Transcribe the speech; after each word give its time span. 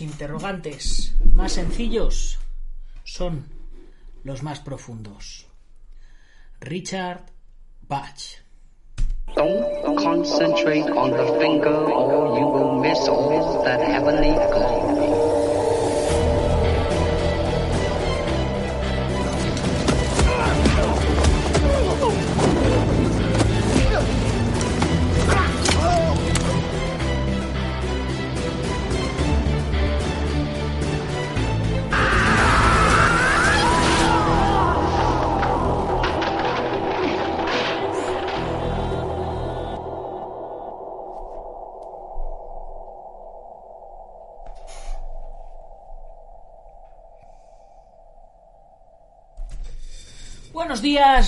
interrogantes 0.00 1.14
más 1.34 1.52
sencillos 1.52 2.38
son 3.04 3.46
los 4.24 4.42
más 4.42 4.60
profundos. 4.60 5.46
Richard 6.60 7.20
Bach. 7.88 8.42
Don't 9.34 9.96
concentrate 9.98 10.90
on 10.90 11.10
the 11.10 11.38
finger 11.38 11.68
or 11.70 12.38
you 12.38 12.46
will 12.46 12.80
miss 12.80 12.98
all 13.08 13.62
that 13.64 13.80
heavenly 13.80 14.32
glory. 14.32 14.97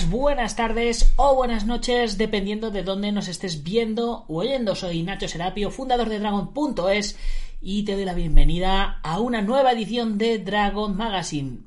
Buenas 0.09 0.57
tardes 0.57 1.13
o 1.15 1.33
buenas 1.33 1.65
noches, 1.65 2.17
dependiendo 2.17 2.71
de 2.71 2.83
dónde 2.83 3.13
nos 3.13 3.29
estés 3.29 3.63
viendo 3.63 4.25
o 4.27 4.39
oyendo. 4.39 4.75
Soy 4.75 5.01
Nacho 5.01 5.29
Serapio, 5.29 5.71
fundador 5.71 6.09
de 6.09 6.19
Dragon.es 6.19 7.17
y 7.61 7.83
te 7.83 7.93
doy 7.93 8.03
la 8.03 8.13
bienvenida 8.13 8.99
a 9.01 9.21
una 9.21 9.41
nueva 9.41 9.71
edición 9.71 10.17
de 10.17 10.39
Dragon 10.39 10.97
Magazine. 10.97 11.59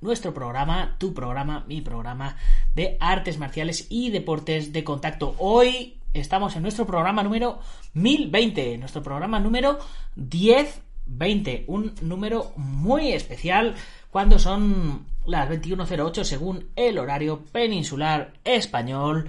Nuestro 0.00 0.32
programa, 0.32 0.96
tu 0.98 1.12
programa, 1.12 1.66
mi 1.68 1.82
programa 1.82 2.38
de 2.74 2.96
artes 3.00 3.38
marciales 3.38 3.86
y 3.90 4.08
deportes 4.08 4.72
de 4.72 4.82
contacto. 4.82 5.34
Hoy 5.36 5.98
estamos 6.14 6.56
en 6.56 6.62
nuestro 6.62 6.86
programa 6.86 7.22
número 7.22 7.58
1020, 7.92 8.78
nuestro 8.78 9.02
programa 9.02 9.38
número 9.38 9.78
1020, 10.16 11.64
un 11.66 11.94
número 12.00 12.52
muy 12.56 13.12
especial 13.12 13.74
cuando 14.10 14.38
son 14.38 15.04
las 15.30 15.48
21.08 15.48 16.24
según 16.24 16.70
el 16.76 16.98
horario 16.98 17.44
peninsular 17.44 18.34
español. 18.44 19.28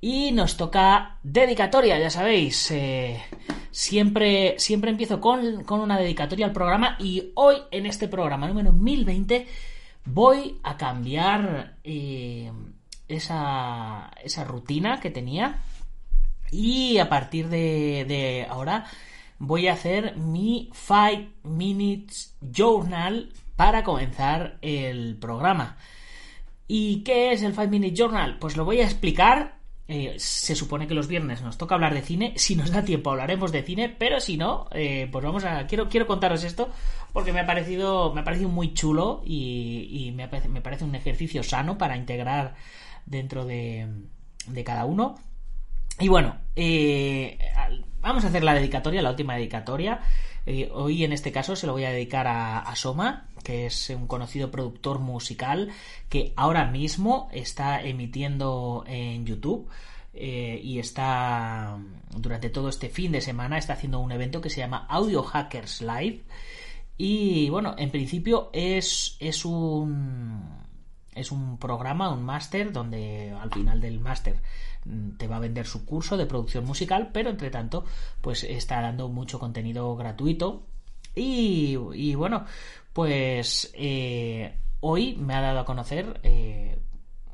Y 0.00 0.30
nos 0.30 0.56
toca 0.56 1.18
dedicatoria, 1.24 1.98
ya 1.98 2.10
sabéis. 2.10 2.70
eh, 2.70 3.20
siempre, 3.70 4.54
siempre 4.58 4.90
empiezo 4.90 5.20
con, 5.20 5.64
con 5.64 5.80
una 5.80 5.98
dedicatoria 5.98 6.46
al 6.46 6.52
programa 6.52 6.96
y 6.98 7.32
hoy 7.34 7.56
en 7.70 7.86
este 7.86 8.08
programa 8.08 8.48
número 8.48 8.72
1020 8.72 9.46
voy 10.04 10.58
a 10.62 10.76
cambiar 10.76 11.76
eh, 11.84 12.50
esa, 13.08 14.10
esa 14.22 14.44
rutina 14.44 15.00
que 15.00 15.10
tenía 15.10 15.58
y 16.50 16.98
a 16.98 17.08
partir 17.08 17.48
de, 17.48 18.04
de 18.08 18.46
ahora 18.48 18.86
voy 19.38 19.68
a 19.68 19.74
hacer 19.74 20.16
mi 20.16 20.70
5 20.72 21.30
Minutes 21.44 22.36
Journal 22.40 23.32
para 23.58 23.82
comenzar 23.82 24.56
el 24.62 25.16
programa. 25.16 25.78
¿Y 26.68 27.02
qué 27.02 27.32
es 27.32 27.42
el 27.42 27.54
5 27.54 27.66
Minute 27.66 27.92
Journal? 27.92 28.38
Pues 28.38 28.56
lo 28.56 28.64
voy 28.64 28.78
a 28.78 28.84
explicar. 28.84 29.56
Eh, 29.88 30.14
se 30.16 30.54
supone 30.54 30.86
que 30.86 30.94
los 30.94 31.08
viernes 31.08 31.42
nos 31.42 31.58
toca 31.58 31.74
hablar 31.74 31.92
de 31.92 32.02
cine. 32.02 32.34
Si 32.36 32.54
nos 32.54 32.70
da 32.70 32.84
tiempo 32.84 33.10
hablaremos 33.10 33.50
de 33.50 33.64
cine, 33.64 33.88
pero 33.88 34.20
si 34.20 34.36
no, 34.36 34.68
eh, 34.70 35.08
pues 35.10 35.24
vamos 35.24 35.44
a. 35.44 35.66
Quiero, 35.66 35.88
quiero 35.88 36.06
contaros 36.06 36.44
esto 36.44 36.70
porque 37.12 37.32
me 37.32 37.40
ha 37.40 37.46
parecido, 37.46 38.14
me 38.14 38.22
muy 38.46 38.74
chulo 38.74 39.22
y, 39.24 40.12
me, 40.14 40.28
parece, 40.28 40.84
un 40.84 40.94
ejercicio 40.94 41.42
sano 41.42 41.76
para 41.78 41.96
integrar 41.96 42.54
dentro 43.06 43.44
de, 43.44 43.88
cada 44.64 44.84
uno. 44.84 45.16
Y 45.98 46.06
bueno, 46.06 46.36
eh, 46.54 47.38
vamos 48.00 48.24
a 48.24 48.28
hacer 48.28 48.44
la 48.44 48.54
dedicatoria, 48.54 49.02
la 49.02 49.10
última 49.10 49.34
dedicatoria. 49.34 50.00
Hoy 50.72 51.04
en 51.04 51.12
este 51.12 51.32
caso 51.32 51.56
se 51.56 51.66
lo 51.66 51.72
voy 51.72 51.84
a 51.84 51.90
dedicar 51.90 52.26
a, 52.26 52.60
a, 52.60 52.76
Soma, 52.76 53.27
que 53.42 53.66
es 53.66 53.90
un 53.90 54.06
conocido 54.06 54.50
productor 54.50 54.98
musical 54.98 55.70
que 56.08 56.32
ahora 56.36 56.66
mismo 56.66 57.28
está 57.32 57.82
emitiendo 57.82 58.84
en 58.86 59.26
YouTube. 59.26 59.68
Eh, 60.14 60.60
y 60.64 60.78
está 60.78 61.78
durante 62.16 62.50
todo 62.50 62.70
este 62.70 62.88
fin 62.88 63.12
de 63.12 63.20
semana 63.20 63.58
está 63.58 63.74
haciendo 63.74 64.00
un 64.00 64.10
evento 64.10 64.40
que 64.40 64.50
se 64.50 64.58
llama 64.58 64.86
Audio 64.88 65.22
Hackers 65.22 65.82
Live 65.82 66.22
y 66.96 67.50
bueno 67.50 67.76
en 67.78 67.90
principio 67.90 68.48
es 68.54 69.16
es 69.20 69.44
un 69.44 70.42
es 71.14 71.30
un 71.30 71.58
programa 71.58 72.08
un 72.08 72.24
máster 72.24 72.72
donde 72.72 73.32
al 73.38 73.52
final 73.52 73.80
del 73.80 74.00
máster 74.00 74.40
te 75.16 75.26
va 75.26 75.36
a 75.36 75.40
vender 75.40 75.66
su 75.66 75.84
curso 75.84 76.16
de 76.16 76.26
producción 76.26 76.64
musical, 76.64 77.10
pero 77.12 77.30
entre 77.30 77.50
tanto, 77.50 77.84
pues 78.20 78.44
está 78.44 78.80
dando 78.80 79.08
mucho 79.08 79.38
contenido 79.38 79.94
gratuito. 79.96 80.62
Y, 81.14 81.76
y 81.94 82.14
bueno, 82.14 82.44
pues 82.92 83.70
eh, 83.74 84.54
hoy 84.80 85.16
me 85.16 85.34
ha 85.34 85.40
dado 85.40 85.60
a 85.60 85.64
conocer, 85.64 86.20
eh, 86.22 86.78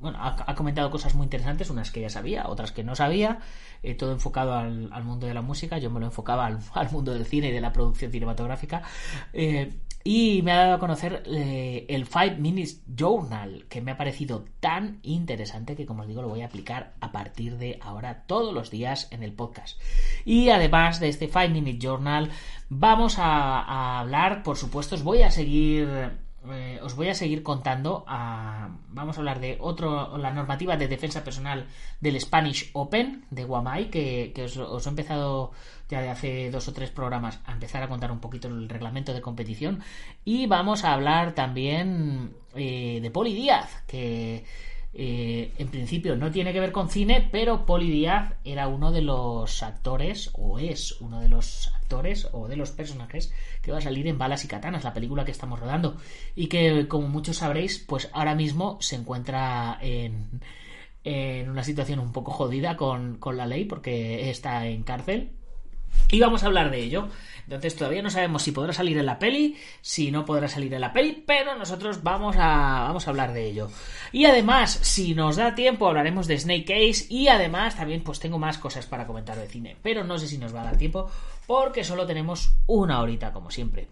bueno, 0.00 0.18
ha, 0.20 0.54
comentado 0.54 0.90
cosas 0.90 1.14
muy 1.14 1.24
interesantes, 1.24 1.70
unas 1.70 1.90
que 1.90 2.02
ya 2.02 2.10
sabía, 2.10 2.44
otras 2.48 2.72
que 2.72 2.84
no 2.84 2.94
sabía, 2.94 3.38
eh, 3.82 3.94
todo 3.94 4.12
enfocado 4.12 4.52
al, 4.52 4.90
al, 4.92 5.04
mundo 5.04 5.26
de 5.26 5.32
la 5.32 5.40
música, 5.40 5.78
yo 5.78 5.90
me 5.90 5.98
lo 6.00 6.06
enfocaba 6.06 6.44
al, 6.46 6.58
al, 6.74 6.90
mundo 6.90 7.14
del 7.14 7.24
cine 7.24 7.48
y 7.48 7.52
de 7.52 7.60
la 7.60 7.72
producción 7.72 8.12
cinematográfica. 8.12 8.82
Y 10.06 10.42
me 10.42 10.52
ha 10.52 10.58
dado 10.58 10.74
a 10.74 10.78
conocer 10.78 11.22
eh, 11.26 11.86
el 11.88 12.06
5 12.06 12.36
Minutes 12.38 12.82
Journal, 12.94 13.64
que 13.70 13.80
me 13.80 13.92
ha 13.92 13.96
parecido 13.96 14.44
tan 14.60 15.00
interesante 15.02 15.76
que, 15.76 15.86
como 15.86 16.02
os 16.02 16.08
digo, 16.08 16.20
lo 16.20 16.28
voy 16.28 16.42
a 16.42 16.46
aplicar 16.46 16.92
a 17.00 17.10
partir 17.10 17.56
de 17.56 17.78
ahora 17.80 18.24
todos 18.26 18.52
los 18.52 18.70
días 18.70 19.08
en 19.12 19.22
el 19.22 19.32
podcast. 19.32 19.80
Y 20.26 20.50
además 20.50 21.00
de 21.00 21.08
este 21.08 21.28
5 21.28 21.48
Minute 21.48 21.78
Journal, 21.80 22.30
vamos 22.68 23.18
a, 23.18 23.60
a 23.60 24.00
hablar, 24.00 24.42
por 24.42 24.58
supuesto, 24.58 24.94
os 24.94 25.02
voy 25.02 25.22
a 25.22 25.30
seguir 25.30 25.88
eh, 26.52 26.78
os 26.82 26.94
voy 26.94 27.08
a 27.08 27.14
seguir 27.14 27.42
contando. 27.42 28.04
A, 28.06 28.68
vamos 28.88 29.16
a 29.16 29.20
hablar 29.20 29.40
de 29.40 29.56
otro, 29.60 30.16
la 30.18 30.32
normativa 30.32 30.76
de 30.76 30.88
defensa 30.88 31.24
personal 31.24 31.66
del 32.00 32.20
Spanish 32.20 32.70
Open 32.72 33.24
de 33.30 33.44
Guamai, 33.44 33.90
que, 33.90 34.32
que 34.34 34.44
os, 34.44 34.56
os, 34.56 34.86
he 34.86 34.88
empezado 34.88 35.52
ya 35.88 36.00
de 36.00 36.10
hace 36.10 36.50
dos 36.50 36.68
o 36.68 36.72
tres 36.72 36.90
programas 36.90 37.40
a 37.46 37.52
empezar 37.52 37.82
a 37.82 37.88
contar 37.88 38.10
un 38.12 38.20
poquito 38.20 38.48
el 38.48 38.68
reglamento 38.68 39.12
de 39.12 39.20
competición. 39.20 39.82
Y 40.24 40.46
vamos 40.46 40.84
a 40.84 40.92
hablar 40.92 41.34
también 41.34 42.34
eh, 42.54 43.00
de 43.02 43.10
Poli 43.10 43.34
Díaz, 43.34 43.82
que 43.86 44.44
eh, 44.96 45.52
en 45.58 45.68
principio 45.68 46.14
no 46.14 46.30
tiene 46.30 46.52
que 46.52 46.60
ver 46.60 46.70
con 46.70 46.88
cine, 46.88 47.28
pero 47.32 47.66
Poli 47.66 47.90
Díaz 47.90 48.34
era 48.44 48.68
uno 48.68 48.92
de 48.92 49.02
los 49.02 49.62
actores, 49.64 50.30
o 50.34 50.60
es 50.60 51.00
uno 51.00 51.20
de 51.20 51.28
los 51.28 51.72
actores, 51.74 52.28
o 52.32 52.46
de 52.46 52.56
los 52.56 52.70
personajes 52.70 53.32
que 53.60 53.72
va 53.72 53.78
a 53.78 53.80
salir 53.80 54.06
en 54.06 54.18
Balas 54.18 54.44
y 54.44 54.48
Katanas, 54.48 54.84
la 54.84 54.94
película 54.94 55.24
que 55.24 55.32
estamos 55.32 55.58
rodando. 55.58 55.96
Y 56.36 56.46
que, 56.46 56.86
como 56.86 57.08
muchos 57.08 57.38
sabréis, 57.38 57.78
pues 57.80 58.08
ahora 58.12 58.36
mismo 58.36 58.78
se 58.80 58.94
encuentra 58.94 59.78
en, 59.82 60.40
en 61.02 61.50
una 61.50 61.64
situación 61.64 61.98
un 61.98 62.12
poco 62.12 62.30
jodida 62.30 62.76
con, 62.76 63.16
con 63.18 63.36
la 63.36 63.46
ley, 63.46 63.64
porque 63.64 64.30
está 64.30 64.66
en 64.66 64.84
cárcel. 64.84 65.32
Y 66.10 66.20
vamos 66.20 66.42
a 66.42 66.46
hablar 66.46 66.70
de 66.70 66.82
ello. 66.82 67.08
Entonces 67.44 67.76
todavía 67.76 68.02
no 68.02 68.10
sabemos 68.10 68.42
si 68.42 68.52
podrá 68.52 68.72
salir 68.72 68.96
en 68.96 69.06
la 69.06 69.18
peli, 69.18 69.56
si 69.82 70.10
no 70.10 70.24
podrá 70.24 70.48
salir 70.48 70.72
en 70.72 70.80
la 70.80 70.92
peli, 70.92 71.22
pero 71.26 71.54
nosotros 71.56 72.02
vamos 72.02 72.36
a, 72.38 72.84
vamos 72.86 73.06
a 73.06 73.10
hablar 73.10 73.32
de 73.34 73.44
ello. 73.44 73.70
Y 74.12 74.24
además, 74.24 74.78
si 74.82 75.14
nos 75.14 75.36
da 75.36 75.54
tiempo, 75.54 75.86
hablaremos 75.86 76.26
de 76.26 76.38
Snake 76.38 76.64
Case 76.64 77.06
y 77.10 77.28
además 77.28 77.76
también 77.76 78.02
pues 78.02 78.18
tengo 78.18 78.38
más 78.38 78.56
cosas 78.56 78.86
para 78.86 79.06
comentar 79.06 79.36
de 79.36 79.46
cine, 79.46 79.76
pero 79.82 80.04
no 80.04 80.18
sé 80.18 80.26
si 80.26 80.38
nos 80.38 80.54
va 80.54 80.62
a 80.62 80.64
dar 80.64 80.78
tiempo 80.78 81.10
porque 81.46 81.84
solo 81.84 82.06
tenemos 82.06 82.54
una 82.66 83.00
horita 83.00 83.32
como 83.32 83.50
siempre. 83.50 83.88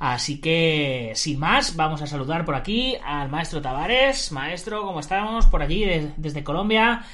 Así 0.00 0.40
que, 0.40 1.12
sin 1.14 1.38
más, 1.38 1.76
vamos 1.76 2.02
a 2.02 2.08
saludar 2.08 2.44
por 2.44 2.56
aquí 2.56 2.96
al 3.04 3.28
maestro 3.28 3.62
Tavares. 3.62 4.32
Maestro, 4.32 4.82
¿cómo 4.84 4.98
estamos? 4.98 5.46
Por 5.46 5.62
allí, 5.62 5.84
de, 5.84 6.10
desde 6.16 6.42
Colombia. 6.42 7.04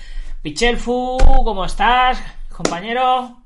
Pichelfu, 0.40 1.18
¿cómo 1.44 1.66
estás? 1.66 2.22
Compañero 2.48 3.36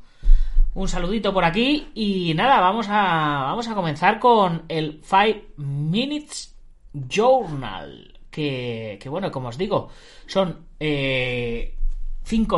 un 0.75 0.89
saludito 0.89 1.33
por 1.33 1.45
aquí 1.45 1.89
y 1.95 2.33
nada, 2.35 2.61
vamos 2.61 2.87
a, 2.89 3.45
vamos 3.45 3.69
a 3.69 3.75
comenzar 3.75 4.19
con 4.19 4.65
el 4.69 5.01
5 5.03 5.59
Minutes 5.59 6.57
Journal, 6.93 8.21
que, 8.31 8.99
que, 9.01 9.09
bueno, 9.09 9.31
como 9.31 9.49
os 9.49 9.59
digo, 9.59 9.89
son 10.27 10.67
5 10.79 10.81
eh, 10.81 11.75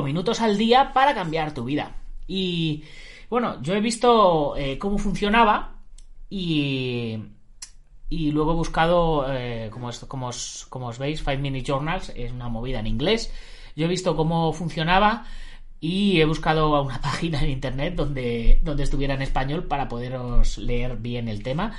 minutos 0.03 0.41
al 0.41 0.57
día 0.57 0.93
para 0.93 1.15
cambiar 1.15 1.55
tu 1.55 1.65
vida. 1.65 1.97
Y 2.27 2.85
bueno, 3.29 3.61
yo 3.63 3.75
he 3.75 3.81
visto 3.81 4.57
eh, 4.57 4.79
cómo 4.79 4.99
funcionaba 4.99 5.81
y, 6.31 7.19
y 8.09 8.31
luego 8.31 8.53
he 8.53 8.57
buscado, 8.57 9.27
eh, 9.29 9.69
como, 9.73 9.91
como, 10.07 10.29
os, 10.29 10.67
como 10.69 10.87
os 10.87 10.99
veis, 10.99 11.23
5 11.25 11.41
Minute 11.41 11.65
Journals 11.65 12.13
es 12.15 12.31
una 12.33 12.49
movida 12.49 12.79
en 12.79 12.87
inglés. 12.87 13.33
Yo 13.75 13.87
he 13.87 13.89
visto 13.89 14.15
cómo 14.15 14.53
funcionaba 14.53 15.27
y 15.85 16.19
he 16.19 16.25
buscado 16.25 16.83
una 16.83 16.99
página 17.03 17.43
en 17.43 17.51
internet 17.51 17.95
donde, 17.95 18.63
estuviera 18.79 19.13
en 19.13 19.21
español 19.21 19.65
para 19.65 19.87
poderos 19.87 20.57
leer 20.57 20.97
bien 20.97 21.29
el 21.29 21.43
tema. 21.43 21.77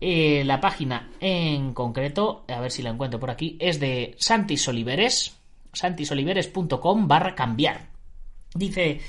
Eh, 0.00 0.44
la 0.46 0.62
página 0.62 1.10
en 1.20 1.74
concreto, 1.74 2.46
a 2.48 2.58
ver 2.60 2.70
si 2.70 2.80
la 2.80 2.88
encuentro 2.88 3.20
por 3.20 3.30
aquí, 3.30 3.58
es 3.60 3.80
de 3.80 4.14
Santis 4.16 4.66
Oliveres, 4.68 5.36
santisoliveres.com 5.74 7.06
barra 7.06 7.34
cambiar. 7.34 7.90
Dice, 8.54 9.02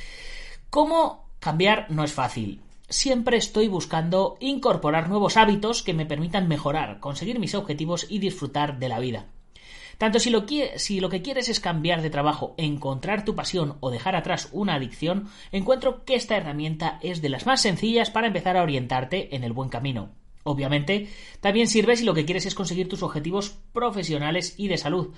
¿cómo 0.69 1.29
cambiar 1.39 1.89
no 1.89 2.03
es 2.03 2.11
fácil? 2.11 2.59
Siempre 2.89 3.37
estoy 3.37 3.69
buscando 3.69 4.35
incorporar 4.41 5.07
nuevos 5.07 5.37
hábitos 5.37 5.81
que 5.81 5.93
me 5.93 6.05
permitan 6.05 6.49
mejorar, 6.49 6.99
conseguir 6.99 7.39
mis 7.39 7.55
objetivos 7.55 8.05
y 8.09 8.19
disfrutar 8.19 8.79
de 8.79 8.89
la 8.89 8.99
vida. 8.99 9.27
Tanto 9.99 10.17
si 10.17 10.29
lo, 10.29 10.45
que 10.45 11.21
quieres 11.21 11.49
es 11.49 11.59
cambiar 11.59 12.01
de 12.01 12.09
trabajo, 12.09 12.55
encontrar 12.57 13.25
tu 13.25 13.35
pasión 13.35 13.75
o 13.81 13.91
dejar 13.91 14.15
atrás 14.15 14.47
una 14.53 14.75
adicción, 14.75 15.27
encuentro 15.51 16.05
que 16.05 16.15
esta 16.15 16.37
herramienta 16.37 16.99
es 17.03 17.21
de 17.21 17.27
las 17.27 17.45
más 17.45 17.61
sencillas 17.61 18.09
para 18.09 18.27
empezar 18.27 18.55
a 18.55 18.63
orientarte 18.63 19.35
en 19.35 19.43
el 19.43 19.51
buen 19.51 19.67
camino. 19.67 20.11
Obviamente, 20.45 21.09
también 21.41 21.67
sirve 21.67 21.97
si 21.97 22.05
lo 22.05 22.13
que 22.13 22.23
quieres 22.23 22.45
es 22.45 22.55
conseguir 22.55 22.87
tus 22.87 23.03
objetivos 23.03 23.57
profesionales 23.73 24.55
y 24.57 24.69
de 24.69 24.77
salud, 24.77 25.13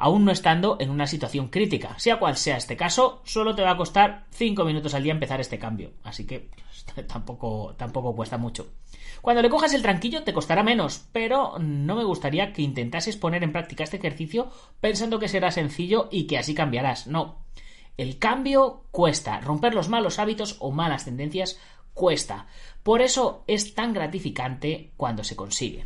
aún 0.00 0.24
no 0.24 0.32
estando 0.32 0.78
en 0.80 0.90
una 0.90 1.06
situación 1.06 1.48
crítica. 1.48 1.98
Sea 1.98 2.18
cual 2.18 2.36
sea 2.36 2.56
este 2.56 2.76
caso, 2.76 3.20
solo 3.24 3.54
te 3.54 3.62
va 3.62 3.72
a 3.72 3.76
costar 3.76 4.24
5 4.30 4.64
minutos 4.64 4.94
al 4.94 5.02
día 5.02 5.12
empezar 5.12 5.40
este 5.40 5.58
cambio, 5.58 5.92
así 6.02 6.26
que 6.26 6.48
tampoco, 7.06 7.74
tampoco 7.76 8.16
cuesta 8.16 8.38
mucho. 8.38 8.72
Cuando 9.20 9.42
le 9.42 9.50
cojas 9.50 9.74
el 9.74 9.82
tranquillo 9.82 10.24
te 10.24 10.32
costará 10.32 10.62
menos, 10.62 11.06
pero 11.12 11.58
no 11.58 11.94
me 11.94 12.04
gustaría 12.04 12.52
que 12.54 12.62
intentases 12.62 13.16
poner 13.16 13.44
en 13.44 13.52
práctica 13.52 13.84
este 13.84 13.98
ejercicio 13.98 14.50
pensando 14.80 15.18
que 15.18 15.28
será 15.28 15.50
sencillo 15.50 16.08
y 16.10 16.26
que 16.26 16.38
así 16.38 16.54
cambiarás. 16.54 17.06
No. 17.06 17.44
El 17.98 18.18
cambio 18.18 18.84
cuesta, 18.90 19.40
romper 19.40 19.74
los 19.74 19.90
malos 19.90 20.18
hábitos 20.18 20.56
o 20.60 20.70
malas 20.70 21.04
tendencias 21.04 21.58
cuesta. 21.92 22.46
Por 22.82 23.02
eso 23.02 23.44
es 23.46 23.74
tan 23.74 23.92
gratificante 23.92 24.92
cuando 24.96 25.22
se 25.22 25.36
consigue. 25.36 25.84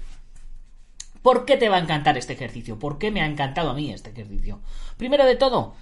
¿Por 1.25 1.47
qué 1.47 1.57
te 1.57 1.71
va 1.71 1.77
a 1.77 1.81
encantar 1.81 2.19
este 2.19 2.35
ejercicio? 2.35 2.79
¿Por 2.79 2.99
qué 2.99 3.11
me 3.11 3.23
ha 3.23 3.27
encantado 3.27 3.71
a 3.71 3.75
mí 3.75 3.91
este 3.91 4.11
ejercicio? 4.11 4.61
Primero 4.99 5.25
de 5.25 5.37
todo, 5.37 5.75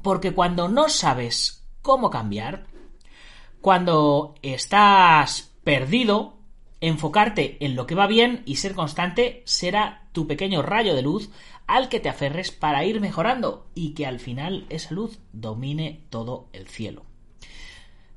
porque 0.00 0.32
cuando 0.32 0.66
no 0.66 0.88
sabes 0.88 1.62
cómo 1.82 2.08
cambiar, 2.08 2.64
cuando 3.60 4.34
estás 4.40 5.52
perdido, 5.62 6.38
enfocarte 6.80 7.62
en 7.66 7.76
lo 7.76 7.86
que 7.86 7.94
va 7.94 8.06
bien 8.06 8.42
y 8.46 8.56
ser 8.56 8.74
constante 8.74 9.42
será 9.44 10.08
tu 10.12 10.26
pequeño 10.26 10.62
rayo 10.62 10.94
de 10.94 11.02
luz 11.02 11.28
al 11.66 11.90
que 11.90 12.00
te 12.00 12.08
aferres 12.08 12.50
para 12.50 12.82
ir 12.86 13.02
mejorando 13.02 13.66
y 13.74 13.92
que 13.92 14.06
al 14.06 14.20
final 14.20 14.64
esa 14.70 14.94
luz 14.94 15.18
domine 15.34 16.06
todo 16.08 16.48
el 16.54 16.68
cielo. 16.68 17.04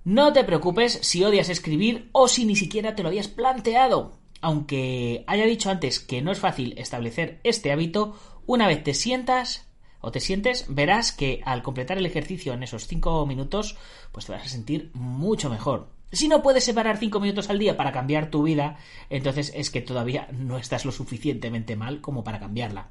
No 0.06 0.32
te 0.32 0.46
preocupes 0.46 1.00
si 1.02 1.26
odias 1.26 1.50
escribir 1.50 2.08
o 2.14 2.30
si 2.30 2.46
ni 2.46 2.56
siquiera 2.56 2.96
te 2.96 3.04
lo 3.04 3.10
habías 3.10 3.28
planteado. 3.28 4.14
Aunque 4.42 5.24
haya 5.28 5.46
dicho 5.46 5.70
antes 5.70 6.00
que 6.00 6.22
no 6.22 6.32
es 6.32 6.40
fácil 6.40 6.74
establecer 6.78 7.40
este 7.44 7.72
hábito, 7.72 8.16
una 8.46 8.68
vez 8.68 8.84
te 8.84 8.94
sientas 8.94 9.68
o 10.00 10.12
te 10.12 10.20
sientes, 10.20 10.66
verás 10.70 11.12
que 11.12 11.42
al 11.46 11.64
completar 11.64 11.98
el 11.98 12.06
ejercicio 12.06 12.54
en 12.54 12.64
esos 12.64 12.88
5 12.88 13.26
minutos, 13.26 13.78
pues 14.12 14.26
te 14.26 14.32
vas 14.32 14.46
a 14.46 14.50
sentir 14.50 14.92
mucho 14.94 15.50
mejor. 15.50 15.90
Si 16.12 16.28
no 16.28 16.42
puedes 16.42 16.64
separar 16.64 16.98
5 16.98 17.20
minutos 17.20 17.50
al 17.50 17.60
día 17.60 17.76
para 17.76 17.92
cambiar 17.92 18.30
tu 18.30 18.44
vida, 18.44 18.78
entonces 19.10 19.52
es 19.56 19.70
que 19.70 19.82
todavía 19.82 20.30
no 20.32 20.58
estás 20.58 20.86
lo 20.86 20.92
suficientemente 20.92 21.76
mal 21.76 22.00
como 22.00 22.24
para 22.24 22.40
cambiarla. 22.40 22.90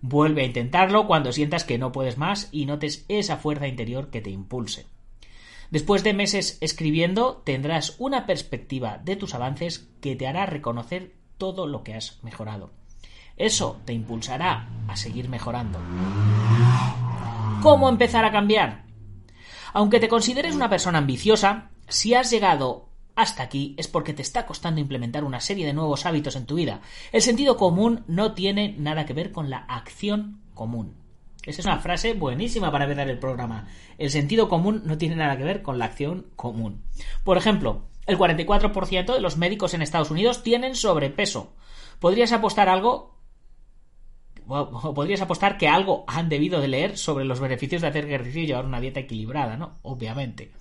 Vuelve 0.00 0.42
a 0.42 0.46
intentarlo 0.46 1.06
cuando 1.06 1.32
sientas 1.32 1.64
que 1.64 1.76
no 1.76 1.92
puedes 1.92 2.16
más 2.18 2.48
y 2.52 2.66
notes 2.66 3.04
esa 3.08 3.36
fuerza 3.36 3.66
interior 3.66 4.10
que 4.10 4.20
te 4.20 4.30
impulse. 4.30 4.86
Después 5.70 6.02
de 6.02 6.14
meses 6.14 6.58
escribiendo, 6.60 7.42
tendrás 7.44 7.96
una 7.98 8.26
perspectiva 8.26 8.98
de 9.04 9.16
tus 9.16 9.34
avances 9.34 9.88
que 10.00 10.16
te 10.16 10.26
hará 10.26 10.46
reconocer 10.46 11.14
todo 11.36 11.66
lo 11.66 11.82
que 11.82 11.94
has 11.94 12.22
mejorado. 12.24 12.72
Eso 13.36 13.78
te 13.84 13.92
impulsará 13.92 14.68
a 14.88 14.96
seguir 14.96 15.28
mejorando. 15.28 15.78
¿Cómo 17.62 17.88
empezar 17.88 18.24
a 18.24 18.32
cambiar? 18.32 18.84
Aunque 19.72 20.00
te 20.00 20.08
consideres 20.08 20.54
una 20.54 20.70
persona 20.70 20.98
ambiciosa, 20.98 21.70
si 21.86 22.14
has 22.14 22.30
llegado 22.30 22.88
hasta 23.14 23.42
aquí 23.42 23.74
es 23.76 23.88
porque 23.88 24.12
te 24.12 24.22
está 24.22 24.46
costando 24.46 24.80
implementar 24.80 25.24
una 25.24 25.40
serie 25.40 25.66
de 25.66 25.72
nuevos 25.72 26.06
hábitos 26.06 26.36
en 26.36 26.46
tu 26.46 26.54
vida. 26.54 26.80
El 27.10 27.20
sentido 27.20 27.56
común 27.56 28.04
no 28.06 28.32
tiene 28.32 28.76
nada 28.78 29.06
que 29.06 29.12
ver 29.12 29.32
con 29.32 29.50
la 29.50 29.58
acción 29.58 30.40
común. 30.54 31.07
Esa 31.48 31.62
es 31.62 31.66
una 31.66 31.78
frase 31.78 32.12
buenísima 32.12 32.70
para 32.70 32.84
empezar 32.84 33.08
el 33.08 33.18
programa. 33.18 33.68
El 33.96 34.10
sentido 34.10 34.48
común 34.48 34.82
no 34.84 34.98
tiene 34.98 35.16
nada 35.16 35.38
que 35.38 35.44
ver 35.44 35.62
con 35.62 35.78
la 35.78 35.86
acción 35.86 36.26
común. 36.36 36.84
Por 37.24 37.38
ejemplo, 37.38 37.86
el 38.06 38.18
44% 38.18 39.14
de 39.14 39.20
los 39.20 39.38
médicos 39.38 39.72
en 39.72 39.80
Estados 39.80 40.10
Unidos 40.10 40.42
tienen 40.42 40.74
sobrepeso. 40.74 41.54
¿Podrías 41.98 42.32
apostar 42.32 42.68
algo? 42.68 43.16
podrías 44.48 45.20
apostar 45.20 45.58
que 45.58 45.68
algo 45.68 46.04
han 46.06 46.30
debido 46.30 46.62
de 46.62 46.68
leer 46.68 46.96
sobre 46.96 47.26
los 47.26 47.38
beneficios 47.38 47.82
de 47.82 47.88
hacer 47.88 48.06
ejercicio 48.06 48.42
y 48.42 48.46
llevar 48.46 48.64
una 48.64 48.80
dieta 48.80 49.00
equilibrada, 49.00 49.58
¿no? 49.58 49.78
Obviamente. 49.82 50.52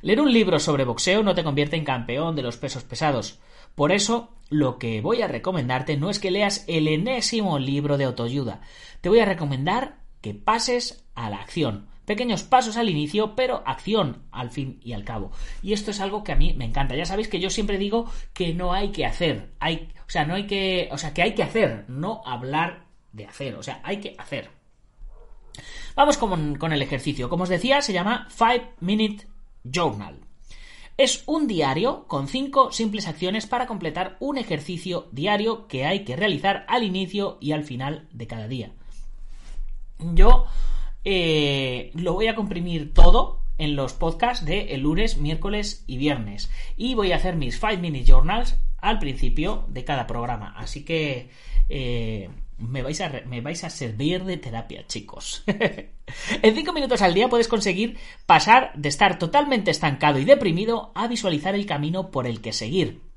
Leer 0.00 0.20
un 0.20 0.32
libro 0.32 0.58
sobre 0.58 0.84
boxeo 0.84 1.22
no 1.22 1.34
te 1.34 1.44
convierte 1.44 1.76
en 1.76 1.84
campeón 1.84 2.34
de 2.34 2.42
los 2.42 2.56
pesos 2.56 2.82
pesados. 2.82 3.38
Por 3.76 3.92
eso, 3.92 4.30
lo 4.50 4.78
que 4.78 5.00
voy 5.00 5.22
a 5.22 5.28
recomendarte 5.28 5.96
no 5.96 6.10
es 6.10 6.18
que 6.18 6.32
leas 6.32 6.64
el 6.66 6.88
enésimo 6.88 7.60
libro 7.60 7.96
de 7.96 8.04
autoayuda. 8.04 8.60
Te 9.00 9.08
voy 9.08 9.20
a 9.20 9.24
recomendar 9.24 10.01
que 10.22 10.32
pases 10.32 11.04
a 11.14 11.28
la 11.28 11.36
acción. 11.36 11.88
Pequeños 12.06 12.42
pasos 12.42 12.76
al 12.76 12.88
inicio, 12.88 13.36
pero 13.36 13.62
acción 13.66 14.22
al 14.32 14.50
fin 14.50 14.80
y 14.82 14.92
al 14.92 15.04
cabo. 15.04 15.30
Y 15.62 15.72
esto 15.72 15.90
es 15.90 16.00
algo 16.00 16.24
que 16.24 16.32
a 16.32 16.36
mí 16.36 16.54
me 16.54 16.64
encanta. 16.64 16.96
Ya 16.96 17.04
sabéis 17.04 17.28
que 17.28 17.40
yo 17.40 17.50
siempre 17.50 17.78
digo 17.78 18.10
que 18.32 18.54
no 18.54 18.72
hay 18.72 18.90
que 18.90 19.06
hacer. 19.06 19.50
Hay, 19.60 19.88
o 20.06 20.10
sea, 20.10 20.24
no 20.24 20.34
hay 20.34 20.46
que. 20.46 20.88
O 20.90 20.98
sea, 20.98 21.12
que 21.14 21.22
hay 21.22 21.34
que 21.34 21.42
hacer, 21.42 21.84
no 21.88 22.22
hablar 22.24 22.86
de 23.12 23.26
hacer. 23.26 23.54
O 23.54 23.62
sea, 23.62 23.80
hay 23.84 23.98
que 23.98 24.16
hacer. 24.18 24.50
Vamos 25.94 26.16
con, 26.18 26.72
el 26.72 26.82
ejercicio. 26.82 27.28
Como 27.28 27.44
os 27.44 27.48
decía, 27.50 27.82
se 27.82 27.92
llama 27.92 28.26
5 28.30 28.74
Minute 28.80 29.26
Journal. 29.62 30.20
Es 30.96 31.22
un 31.26 31.46
diario 31.46 32.06
con 32.06 32.28
cinco 32.28 32.72
simples 32.72 33.06
acciones 33.06 33.46
para 33.46 33.66
completar 33.66 34.16
un 34.20 34.38
ejercicio 34.38 35.08
diario 35.12 35.66
que 35.66 35.84
hay 35.84 36.04
que 36.04 36.16
realizar 36.16 36.64
al 36.68 36.84
inicio 36.84 37.38
y 37.40 37.52
al 37.52 37.64
final 37.64 38.08
de 38.12 38.26
cada 38.26 38.48
día 38.48 38.72
yo 40.14 40.46
eh, 41.04 41.90
lo 41.94 42.14
voy 42.14 42.28
a 42.28 42.34
comprimir 42.34 42.94
todo 42.94 43.40
en 43.58 43.76
los 43.76 43.92
podcasts 43.92 44.44
de 44.44 44.74
el 44.74 44.80
lunes, 44.80 45.18
miércoles 45.18 45.84
y 45.86 45.96
viernes. 45.96 46.50
Y 46.76 46.94
voy 46.94 47.12
a 47.12 47.16
hacer 47.16 47.36
mis 47.36 47.60
5 47.60 47.78
minute 47.78 48.04
journals 48.04 48.56
al 48.78 48.98
principio 48.98 49.64
de 49.68 49.84
cada 49.84 50.06
programa. 50.06 50.54
Así 50.56 50.84
que 50.84 51.30
eh, 51.68 52.28
me, 52.58 52.82
vais 52.82 53.00
a, 53.00 53.22
me 53.26 53.40
vais 53.40 53.62
a 53.64 53.70
servir 53.70 54.24
de 54.24 54.36
terapia, 54.36 54.86
chicos. 54.86 55.44
en 56.42 56.54
5 56.54 56.72
minutos 56.72 57.02
al 57.02 57.14
día 57.14 57.28
puedes 57.28 57.48
conseguir 57.48 57.98
pasar 58.26 58.72
de 58.74 58.88
estar 58.88 59.18
totalmente 59.18 59.70
estancado 59.70 60.18
y 60.18 60.24
deprimido 60.24 60.92
a 60.94 61.06
visualizar 61.06 61.54
el 61.54 61.66
camino 61.66 62.10
por 62.10 62.26
el 62.26 62.40
que 62.40 62.52
seguir 62.52 63.11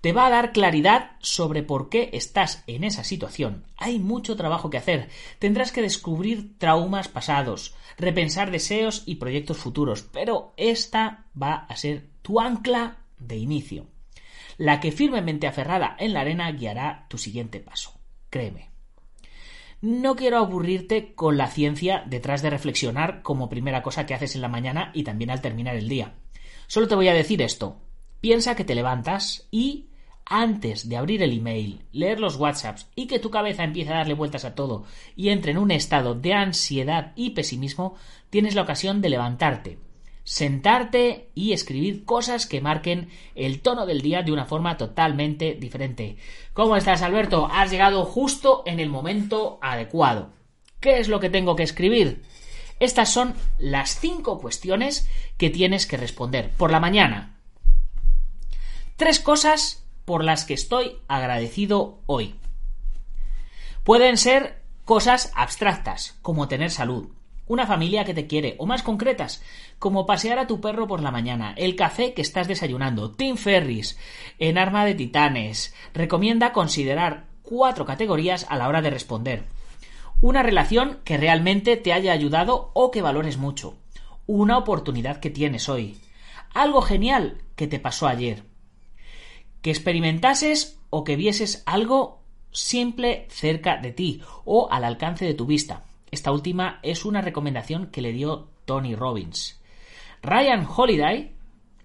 te 0.00 0.12
va 0.12 0.26
a 0.26 0.30
dar 0.30 0.52
claridad 0.52 1.12
sobre 1.20 1.62
por 1.62 1.88
qué 1.88 2.10
estás 2.12 2.62
en 2.66 2.84
esa 2.84 3.04
situación. 3.04 3.64
Hay 3.76 3.98
mucho 3.98 4.36
trabajo 4.36 4.70
que 4.70 4.78
hacer. 4.78 5.08
Tendrás 5.38 5.72
que 5.72 5.82
descubrir 5.82 6.58
traumas 6.58 7.08
pasados, 7.08 7.74
repensar 7.96 8.50
deseos 8.50 9.02
y 9.06 9.16
proyectos 9.16 9.58
futuros, 9.58 10.02
pero 10.02 10.52
esta 10.56 11.26
va 11.40 11.66
a 11.68 11.76
ser 11.76 12.08
tu 12.22 12.40
ancla 12.40 12.98
de 13.18 13.36
inicio. 13.36 13.86
La 14.58 14.80
que 14.80 14.92
firmemente 14.92 15.46
aferrada 15.46 15.96
en 15.98 16.14
la 16.14 16.20
arena 16.20 16.50
guiará 16.52 17.06
tu 17.08 17.18
siguiente 17.18 17.60
paso. 17.60 17.98
Créeme. 18.30 18.70
No 19.82 20.16
quiero 20.16 20.38
aburrirte 20.38 21.14
con 21.14 21.36
la 21.36 21.48
ciencia 21.48 22.02
detrás 22.06 22.40
de 22.42 22.50
reflexionar 22.50 23.22
como 23.22 23.50
primera 23.50 23.82
cosa 23.82 24.06
que 24.06 24.14
haces 24.14 24.34
en 24.34 24.40
la 24.40 24.48
mañana 24.48 24.90
y 24.94 25.04
también 25.04 25.30
al 25.30 25.42
terminar 25.42 25.76
el 25.76 25.88
día. 25.88 26.14
Solo 26.66 26.88
te 26.88 26.94
voy 26.94 27.08
a 27.08 27.14
decir 27.14 27.42
esto. 27.42 27.82
Piensa 28.26 28.56
que 28.56 28.64
te 28.64 28.74
levantas 28.74 29.46
y 29.52 29.86
antes 30.24 30.88
de 30.88 30.96
abrir 30.96 31.22
el 31.22 31.32
email, 31.32 31.82
leer 31.92 32.18
los 32.18 32.34
WhatsApps 32.34 32.88
y 32.96 33.06
que 33.06 33.20
tu 33.20 33.30
cabeza 33.30 33.62
empiece 33.62 33.92
a 33.92 33.98
darle 33.98 34.14
vueltas 34.14 34.44
a 34.44 34.56
todo 34.56 34.82
y 35.14 35.28
entre 35.28 35.52
en 35.52 35.58
un 35.58 35.70
estado 35.70 36.16
de 36.16 36.34
ansiedad 36.34 37.12
y 37.14 37.30
pesimismo, 37.30 37.94
tienes 38.28 38.56
la 38.56 38.62
ocasión 38.62 39.00
de 39.00 39.10
levantarte, 39.10 39.78
sentarte 40.24 41.30
y 41.36 41.52
escribir 41.52 42.04
cosas 42.04 42.46
que 42.46 42.60
marquen 42.60 43.10
el 43.36 43.60
tono 43.60 43.86
del 43.86 44.02
día 44.02 44.22
de 44.22 44.32
una 44.32 44.46
forma 44.46 44.76
totalmente 44.76 45.54
diferente. 45.54 46.16
¿Cómo 46.52 46.74
estás, 46.74 47.02
Alberto? 47.02 47.48
Has 47.48 47.70
llegado 47.70 48.04
justo 48.04 48.64
en 48.66 48.80
el 48.80 48.90
momento 48.90 49.60
adecuado. 49.62 50.30
¿Qué 50.80 50.98
es 50.98 51.06
lo 51.06 51.20
que 51.20 51.30
tengo 51.30 51.54
que 51.54 51.62
escribir? 51.62 52.24
Estas 52.80 53.08
son 53.08 53.34
las 53.60 54.00
cinco 54.00 54.40
cuestiones 54.40 55.08
que 55.38 55.48
tienes 55.48 55.86
que 55.86 55.96
responder 55.96 56.50
por 56.58 56.72
la 56.72 56.80
mañana, 56.80 57.35
Tres 58.96 59.20
cosas 59.20 59.86
por 60.06 60.24
las 60.24 60.46
que 60.46 60.54
estoy 60.54 60.96
agradecido 61.06 62.00
hoy. 62.06 62.34
Pueden 63.84 64.16
ser 64.16 64.62
cosas 64.86 65.32
abstractas, 65.34 66.18
como 66.22 66.48
tener 66.48 66.70
salud, 66.70 67.10
una 67.46 67.66
familia 67.66 68.06
que 68.06 68.14
te 68.14 68.26
quiere, 68.26 68.56
o 68.58 68.64
más 68.64 68.82
concretas, 68.82 69.42
como 69.78 70.06
pasear 70.06 70.38
a 70.38 70.46
tu 70.46 70.62
perro 70.62 70.86
por 70.86 71.02
la 71.02 71.10
mañana, 71.10 71.52
el 71.58 71.76
café 71.76 72.14
que 72.14 72.22
estás 72.22 72.48
desayunando, 72.48 73.10
Tim 73.10 73.36
Ferris, 73.36 73.98
en 74.38 74.56
Arma 74.56 74.86
de 74.86 74.94
Titanes, 74.94 75.74
recomienda 75.92 76.54
considerar 76.54 77.26
cuatro 77.42 77.84
categorías 77.84 78.46
a 78.48 78.56
la 78.56 78.66
hora 78.66 78.80
de 78.80 78.88
responder. 78.88 79.44
Una 80.22 80.42
relación 80.42 81.00
que 81.04 81.18
realmente 81.18 81.76
te 81.76 81.92
haya 81.92 82.14
ayudado 82.14 82.70
o 82.72 82.90
que 82.90 83.02
valores 83.02 83.36
mucho. 83.36 83.76
Una 84.26 84.56
oportunidad 84.56 85.20
que 85.20 85.28
tienes 85.28 85.68
hoy. 85.68 85.98
Algo 86.54 86.80
genial 86.80 87.42
que 87.56 87.66
te 87.66 87.78
pasó 87.78 88.08
ayer. 88.08 88.55
Que 89.66 89.72
experimentases 89.72 90.78
o 90.90 91.02
que 91.02 91.16
vieses 91.16 91.64
algo 91.66 92.22
simple 92.52 93.26
cerca 93.30 93.78
de 93.78 93.90
ti 93.90 94.22
o 94.44 94.68
al 94.70 94.84
alcance 94.84 95.24
de 95.24 95.34
tu 95.34 95.44
vista. 95.44 95.82
Esta 96.12 96.30
última 96.30 96.78
es 96.84 97.04
una 97.04 97.20
recomendación 97.20 97.88
que 97.88 98.00
le 98.00 98.12
dio 98.12 98.48
Tony 98.64 98.94
Robbins. 98.94 99.60
Ryan 100.22 100.64
Holiday 100.64 101.32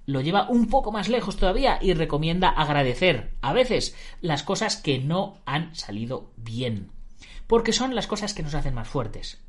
lo 0.05 0.21
lleva 0.21 0.47
un 0.47 0.67
poco 0.67 0.91
más 0.91 1.09
lejos 1.09 1.37
todavía 1.37 1.79
y 1.81 1.95
recomienda 1.95 2.49
agradecer 2.49 3.33
a 3.41 3.51
veces 3.51 3.97
las 4.21 4.43
cosas 4.43 4.77
que 4.77 4.99
no 4.99 5.39
han 5.47 5.73
salido 5.73 6.29
bien, 6.37 6.91
porque 7.47 7.73
son 7.73 7.95
las 7.95 8.05
cosas 8.05 8.35
que 8.35 8.43
nos 8.43 8.53
hacen 8.53 8.75
más 8.75 8.89
fuertes. 8.89 9.41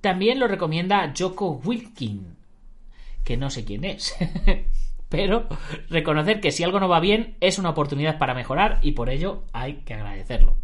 También 0.00 0.40
lo 0.40 0.48
recomienda 0.48 1.14
Joko 1.16 1.60
Wilkin, 1.64 2.34
que 3.22 3.36
no 3.36 3.48
sé 3.48 3.64
quién 3.64 3.84
es, 3.84 4.16
pero 5.10 5.46
reconocer 5.90 6.40
que 6.40 6.52
si 6.52 6.64
algo 6.64 6.80
no 6.80 6.88
va 6.88 7.00
bien 7.00 7.36
es 7.40 7.58
una 7.58 7.70
oportunidad 7.70 8.16
para 8.16 8.32
mejorar 8.32 8.78
y 8.80 8.92
por 8.92 9.10
ello 9.10 9.44
hay 9.52 9.82
que 9.84 9.92
agradecerlo. 9.92 10.56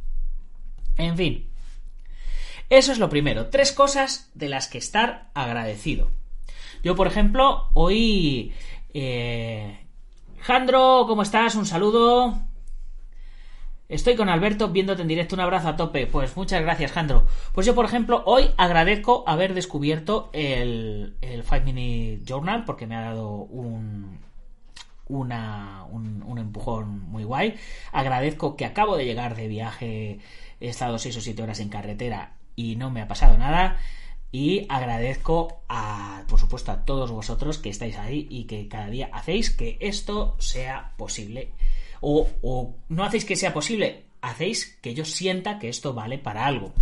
En 0.96 1.16
fin, 1.18 1.50
eso 2.70 2.92
es 2.92 2.98
lo 2.98 3.10
primero, 3.10 3.48
tres 3.48 3.72
cosas 3.72 4.30
de 4.34 4.48
las 4.48 4.68
que 4.68 4.78
estar 4.78 5.30
agradecido. 5.34 6.10
Yo, 6.82 6.96
por 6.96 7.06
ejemplo, 7.06 7.68
hoy... 7.74 8.54
Eh... 8.94 9.80
Jandro, 10.40 11.06
¿cómo 11.08 11.22
estás? 11.22 11.56
Un 11.56 11.66
saludo. 11.66 12.38
Estoy 13.88 14.14
con 14.14 14.28
Alberto 14.28 14.68
viéndote 14.68 15.02
en 15.02 15.08
directo. 15.08 15.34
Un 15.34 15.40
abrazo 15.40 15.68
a 15.68 15.76
tope. 15.76 16.06
Pues 16.06 16.36
muchas 16.36 16.62
gracias, 16.62 16.92
Jandro. 16.92 17.26
Pues 17.52 17.66
yo, 17.66 17.74
por 17.74 17.84
ejemplo, 17.84 18.22
hoy 18.26 18.50
agradezco 18.56 19.24
haber 19.26 19.54
descubierto 19.54 20.30
el, 20.32 21.16
el 21.20 21.42
Five 21.42 21.64
Minute 21.64 22.22
Journal 22.24 22.64
porque 22.64 22.86
me 22.86 22.94
ha 22.94 23.00
dado 23.00 23.28
un, 23.28 24.20
una, 25.08 25.84
un, 25.90 26.22
un, 26.22 26.38
empujón 26.38 27.00
muy 27.08 27.24
guay. 27.24 27.54
Agradezco 27.92 28.56
que 28.56 28.64
acabo 28.64 28.96
de 28.96 29.04
llegar 29.04 29.36
de 29.36 29.48
viaje. 29.48 30.18
He 30.60 30.68
estado 30.68 30.98
6 30.98 31.16
o 31.16 31.20
7 31.20 31.42
horas 31.42 31.60
en 31.60 31.68
carretera 31.68 32.36
y 32.54 32.76
no 32.76 32.90
me 32.90 33.02
ha 33.02 33.08
pasado 33.08 33.36
nada. 33.38 33.78
Y 34.32 34.66
agradezco 34.68 35.62
a, 35.68 36.24
por 36.28 36.40
supuesto, 36.40 36.72
a 36.72 36.84
todos 36.84 37.10
vosotros 37.10 37.58
que 37.58 37.70
estáis 37.70 37.96
ahí 37.96 38.26
y 38.28 38.44
que 38.44 38.68
cada 38.68 38.88
día 38.88 39.08
hacéis 39.12 39.50
que 39.50 39.78
esto 39.80 40.36
sea 40.38 40.92
posible. 40.96 41.52
O, 42.00 42.28
o 42.42 42.76
no 42.88 43.04
hacéis 43.04 43.24
que 43.24 43.36
sea 43.36 43.54
posible, 43.54 44.06
hacéis 44.20 44.78
que 44.82 44.94
yo 44.94 45.04
sienta 45.04 45.58
que 45.58 45.68
esto 45.68 45.94
vale 45.94 46.18
para 46.18 46.44
algo. 46.44 46.72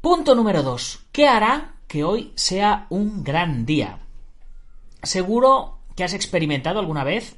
Punto 0.00 0.34
número 0.34 0.62
2. 0.62 1.06
¿Qué 1.12 1.28
hará 1.28 1.74
que 1.86 2.04
hoy 2.04 2.32
sea 2.34 2.86
un 2.90 3.22
gran 3.22 3.66
día? 3.66 4.01
Seguro 5.02 5.80
que 5.96 6.04
has 6.04 6.14
experimentado 6.14 6.78
alguna 6.78 7.04
vez 7.04 7.36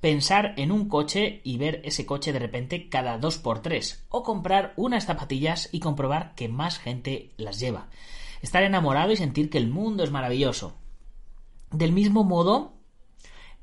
pensar 0.00 0.54
en 0.56 0.72
un 0.72 0.88
coche 0.88 1.40
y 1.44 1.58
ver 1.58 1.80
ese 1.84 2.06
coche 2.06 2.32
de 2.32 2.38
repente 2.38 2.88
cada 2.88 3.18
dos 3.18 3.38
por 3.38 3.60
tres, 3.60 4.06
o 4.08 4.22
comprar 4.22 4.72
unas 4.76 5.04
zapatillas 5.04 5.68
y 5.72 5.80
comprobar 5.80 6.34
que 6.34 6.48
más 6.48 6.78
gente 6.78 7.32
las 7.36 7.60
lleva. 7.60 7.88
Estar 8.42 8.62
enamorado 8.62 9.12
y 9.12 9.16
sentir 9.16 9.50
que 9.50 9.58
el 9.58 9.68
mundo 9.68 10.02
es 10.02 10.10
maravilloso. 10.10 10.76
Del 11.70 11.92
mismo 11.92 12.24
modo, 12.24 12.72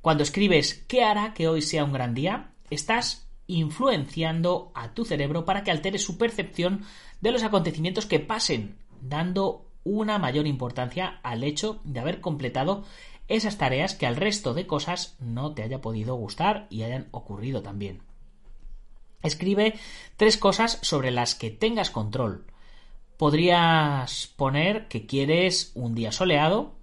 cuando 0.01 0.24
escribes 0.24 0.86
¿qué 0.88 1.03
hará 1.03 1.34
que 1.34 1.48
hoy 1.48 1.62
sea 1.62 1.84
un 1.84 1.94
gran 1.94 2.13
día? 2.13 2.53
estás 2.70 3.29
influenciando 3.48 4.72
a 4.75 4.94
tu 4.94 5.06
cerebro 5.06 5.46
para 5.46 5.63
que 5.63 5.72
altere 5.72 6.00
su 6.00 6.17
percepción 6.17 6.84
de 7.22 7.32
los 7.32 7.44
acontecimientos 7.44 8.06
que 8.06 8.20
pasen, 8.20 8.77
dando 9.01 9.67
una 9.84 10.20
mayor 10.20 10.48
importancia 10.48 11.20
al 11.24 11.44
hecho 11.44 11.79
de 11.86 12.00
haber 12.01 12.20
completado 12.20 12.84
esas 13.27 13.57
tareas 13.57 13.93
que 13.93 14.05
al 14.05 14.15
resto 14.15 14.53
de 14.53 14.67
cosas 14.67 15.15
no 15.19 15.53
te 15.53 15.63
haya 15.63 15.81
podido 15.81 16.15
gustar 16.15 16.67
y 16.69 16.84
hayan 16.84 17.07
ocurrido 17.12 17.62
también. 17.62 18.01
Escribe 19.22 19.75
tres 20.15 20.38
cosas 20.38 20.79
sobre 20.81 21.12
las 21.12 21.36
que 21.36 21.50
tengas 21.50 21.89
control. 21.89 22.46
Podrías 23.17 24.27
poner 24.36 24.88
que 24.88 25.05
quieres 25.05 25.72
un 25.74 25.96
día 25.96 26.12
soleado, 26.12 26.75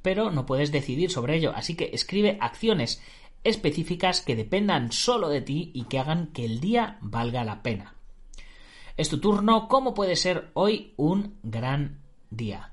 pero 0.00 0.30
no 0.30 0.46
puedes 0.46 0.72
decidir 0.72 1.10
sobre 1.10 1.36
ello, 1.36 1.52
así 1.54 1.76
que 1.76 1.90
escribe 1.92 2.38
acciones 2.40 3.02
específicas 3.44 4.20
que 4.20 4.36
dependan 4.36 4.92
solo 4.92 5.28
de 5.28 5.42
ti 5.42 5.70
y 5.74 5.84
que 5.84 5.98
hagan 5.98 6.28
que 6.28 6.44
el 6.44 6.60
día 6.60 6.98
valga 7.00 7.44
la 7.44 7.62
pena. 7.62 7.94
Es 8.96 9.08
tu 9.08 9.20
turno, 9.20 9.68
¿cómo 9.68 9.94
puede 9.94 10.16
ser 10.16 10.50
hoy 10.54 10.94
un 10.96 11.38
gran 11.42 12.02
día? 12.30 12.71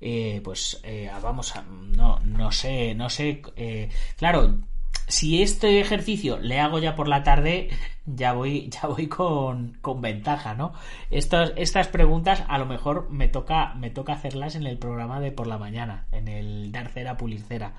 Eh, 0.00 0.40
pues 0.42 0.80
eh, 0.82 1.10
vamos 1.22 1.54
a 1.56 1.62
no 1.62 2.18
no 2.24 2.50
sé 2.52 2.94
no 2.94 3.10
sé 3.10 3.42
eh, 3.56 3.90
claro 4.16 4.58
si 5.06 5.42
este 5.42 5.80
ejercicio 5.80 6.38
le 6.38 6.58
hago 6.58 6.78
ya 6.78 6.94
por 6.94 7.06
la 7.06 7.22
tarde 7.22 7.68
ya 8.06 8.32
voy 8.32 8.68
ya 8.82 8.88
voy 8.88 9.08
con, 9.08 9.76
con 9.82 10.00
ventaja 10.00 10.54
no 10.54 10.72
estas 11.10 11.52
estas 11.56 11.88
preguntas 11.88 12.44
a 12.48 12.58
lo 12.58 12.66
mejor 12.66 13.10
me 13.10 13.28
toca 13.28 13.74
me 13.74 13.90
toca 13.90 14.14
hacerlas 14.14 14.54
en 14.54 14.66
el 14.66 14.78
programa 14.78 15.20
de 15.20 15.32
por 15.32 15.46
la 15.46 15.58
mañana 15.58 16.06
en 16.12 16.28
el 16.28 16.72
dar 16.72 16.88
cera 16.88 17.16
pulir 17.16 17.42
cera. 17.42 17.74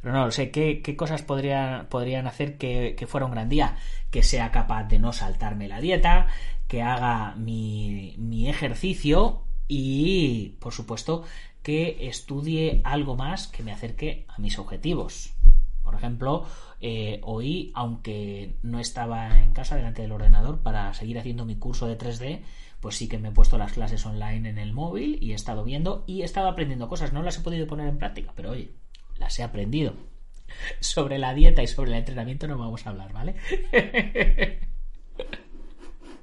Pero 0.00 0.14
no 0.14 0.30
sé 0.30 0.52
qué, 0.52 0.80
qué 0.80 0.94
cosas 0.94 1.22
podrían, 1.22 1.86
podrían 1.88 2.28
hacer 2.28 2.56
que, 2.56 2.94
que, 2.96 3.08
fuera 3.08 3.26
un 3.26 3.32
gran 3.32 3.48
día 3.48 3.76
que 4.12 4.22
sea 4.22 4.52
capaz 4.52 4.84
de 4.84 5.00
no 5.00 5.12
saltarme 5.12 5.66
la 5.66 5.80
dieta 5.80 6.28
que 6.68 6.82
haga 6.82 7.34
mi, 7.34 8.14
mi 8.16 8.48
ejercicio 8.48 9.42
y, 9.68 10.56
por 10.60 10.72
supuesto, 10.72 11.24
que 11.62 12.08
estudie 12.08 12.80
algo 12.84 13.14
más 13.16 13.46
que 13.46 13.62
me 13.62 13.72
acerque 13.72 14.24
a 14.28 14.38
mis 14.38 14.58
objetivos. 14.58 15.34
Por 15.82 15.94
ejemplo, 15.94 16.46
eh, 16.80 17.20
hoy, 17.22 17.72
aunque 17.74 18.56
no 18.62 18.78
estaba 18.78 19.40
en 19.40 19.52
casa 19.52 19.76
delante 19.76 20.02
del 20.02 20.12
ordenador 20.12 20.60
para 20.60 20.92
seguir 20.94 21.18
haciendo 21.18 21.44
mi 21.44 21.56
curso 21.56 21.86
de 21.86 21.98
3D, 21.98 22.42
pues 22.80 22.96
sí 22.96 23.08
que 23.08 23.18
me 23.18 23.28
he 23.28 23.32
puesto 23.32 23.58
las 23.58 23.72
clases 23.72 24.04
online 24.06 24.48
en 24.48 24.58
el 24.58 24.72
móvil 24.72 25.18
y 25.20 25.32
he 25.32 25.34
estado 25.34 25.64
viendo 25.64 26.04
y 26.06 26.22
he 26.22 26.24
estado 26.24 26.48
aprendiendo 26.48 26.88
cosas. 26.88 27.12
No 27.12 27.22
las 27.22 27.38
he 27.38 27.42
podido 27.42 27.66
poner 27.66 27.88
en 27.88 27.98
práctica, 27.98 28.32
pero 28.36 28.50
oye, 28.50 28.70
las 29.16 29.38
he 29.38 29.42
aprendido. 29.42 29.94
Sobre 30.80 31.18
la 31.18 31.34
dieta 31.34 31.62
y 31.62 31.66
sobre 31.66 31.90
el 31.90 31.98
entrenamiento 31.98 32.46
no 32.46 32.56
vamos 32.56 32.86
a 32.86 32.90
hablar, 32.90 33.12
¿vale? 33.12 33.34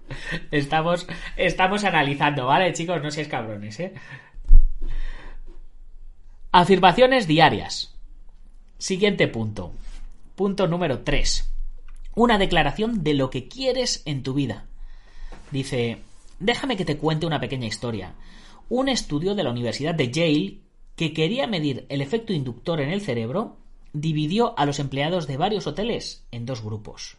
Estamos, 0.51 1.07
estamos 1.35 1.83
analizando, 1.83 2.45
¿vale, 2.45 2.74
chicos? 2.74 3.01
No 3.01 3.12
seáis 3.12 3.27
cabrones, 3.27 3.79
¿eh? 3.79 3.93
Afirmaciones 6.51 7.27
diarias. 7.27 7.95
Siguiente 8.77 9.27
punto. 9.27 9.74
Punto 10.35 10.67
número 10.67 11.00
3. 11.00 11.51
Una 12.15 12.38
declaración 12.38 13.03
de 13.03 13.13
lo 13.13 13.29
que 13.29 13.47
quieres 13.47 14.03
en 14.05 14.24
tu 14.24 14.33
vida. 14.33 14.65
Dice, 15.51 15.97
déjame 16.39 16.77
que 16.77 16.85
te 16.85 16.97
cuente 16.97 17.25
una 17.25 17.39
pequeña 17.39 17.67
historia. 17.67 18.13
Un 18.69 18.89
estudio 18.89 19.35
de 19.35 19.43
la 19.43 19.51
Universidad 19.51 19.95
de 19.95 20.12
Yale 20.12 20.59
que 20.95 21.13
quería 21.13 21.45
medir 21.47 21.85
el 21.89 22.01
efecto 22.01 22.31
inductor 22.31 22.79
en 22.79 22.89
el 22.89 23.01
cerebro 23.01 23.57
dividió 23.93 24.57
a 24.57 24.65
los 24.65 24.79
empleados 24.79 25.27
de 25.27 25.38
varios 25.38 25.67
hoteles 25.67 26.25
en 26.31 26.45
dos 26.45 26.62
grupos. 26.62 27.17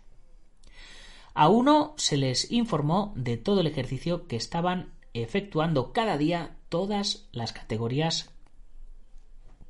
A 1.39 1.51
uno 1.51 1.93
se 1.99 2.17
les 2.17 2.51
informó 2.51 3.13
de 3.15 3.37
todo 3.37 3.61
el 3.61 3.67
ejercicio 3.67 4.27
que 4.27 4.37
estaban 4.37 4.95
efectuando 5.13 5.93
cada 5.93 6.17
día 6.17 6.57
todas 6.71 7.29
las 7.31 7.53
categorías 7.53 8.31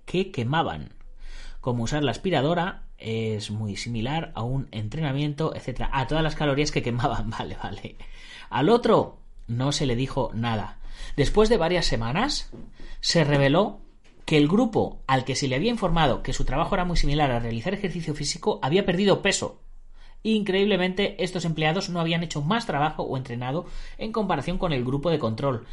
que 0.04 0.30
quemaban. 0.30 0.92
Como 1.60 1.82
usar 1.82 2.04
la 2.04 2.12
aspiradora 2.12 2.84
es 2.98 3.50
muy 3.50 3.74
similar 3.74 4.30
a 4.36 4.44
un 4.44 4.68
entrenamiento, 4.70 5.56
etcétera. 5.56 5.90
A 5.92 6.06
todas 6.06 6.22
las 6.22 6.36
calorías 6.36 6.70
que 6.70 6.84
quemaban, 6.84 7.30
vale, 7.36 7.56
vale. 7.60 7.96
Al 8.48 8.68
otro 8.68 9.18
no 9.48 9.72
se 9.72 9.86
le 9.86 9.96
dijo 9.96 10.30
nada. 10.34 10.78
Después 11.16 11.48
de 11.48 11.56
varias 11.56 11.86
semanas, 11.86 12.48
se 13.00 13.24
reveló 13.24 13.80
que 14.24 14.36
el 14.36 14.46
grupo 14.46 15.02
al 15.08 15.24
que 15.24 15.34
se 15.34 15.48
le 15.48 15.56
había 15.56 15.72
informado 15.72 16.22
que 16.22 16.32
su 16.32 16.44
trabajo 16.44 16.76
era 16.76 16.84
muy 16.84 16.96
similar 16.96 17.32
a 17.32 17.40
realizar 17.40 17.74
ejercicio 17.74 18.14
físico 18.14 18.60
había 18.62 18.86
perdido 18.86 19.20
peso 19.20 19.65
Increíblemente, 20.26 21.22
estos 21.22 21.44
empleados 21.44 21.88
no 21.88 22.00
habían 22.00 22.24
hecho 22.24 22.42
más 22.42 22.66
trabajo 22.66 23.04
o 23.04 23.16
entrenado 23.16 23.66
en 23.96 24.10
comparación 24.10 24.58
con 24.58 24.72
el 24.72 24.84
grupo 24.84 25.08
de 25.08 25.20
control. 25.20 25.66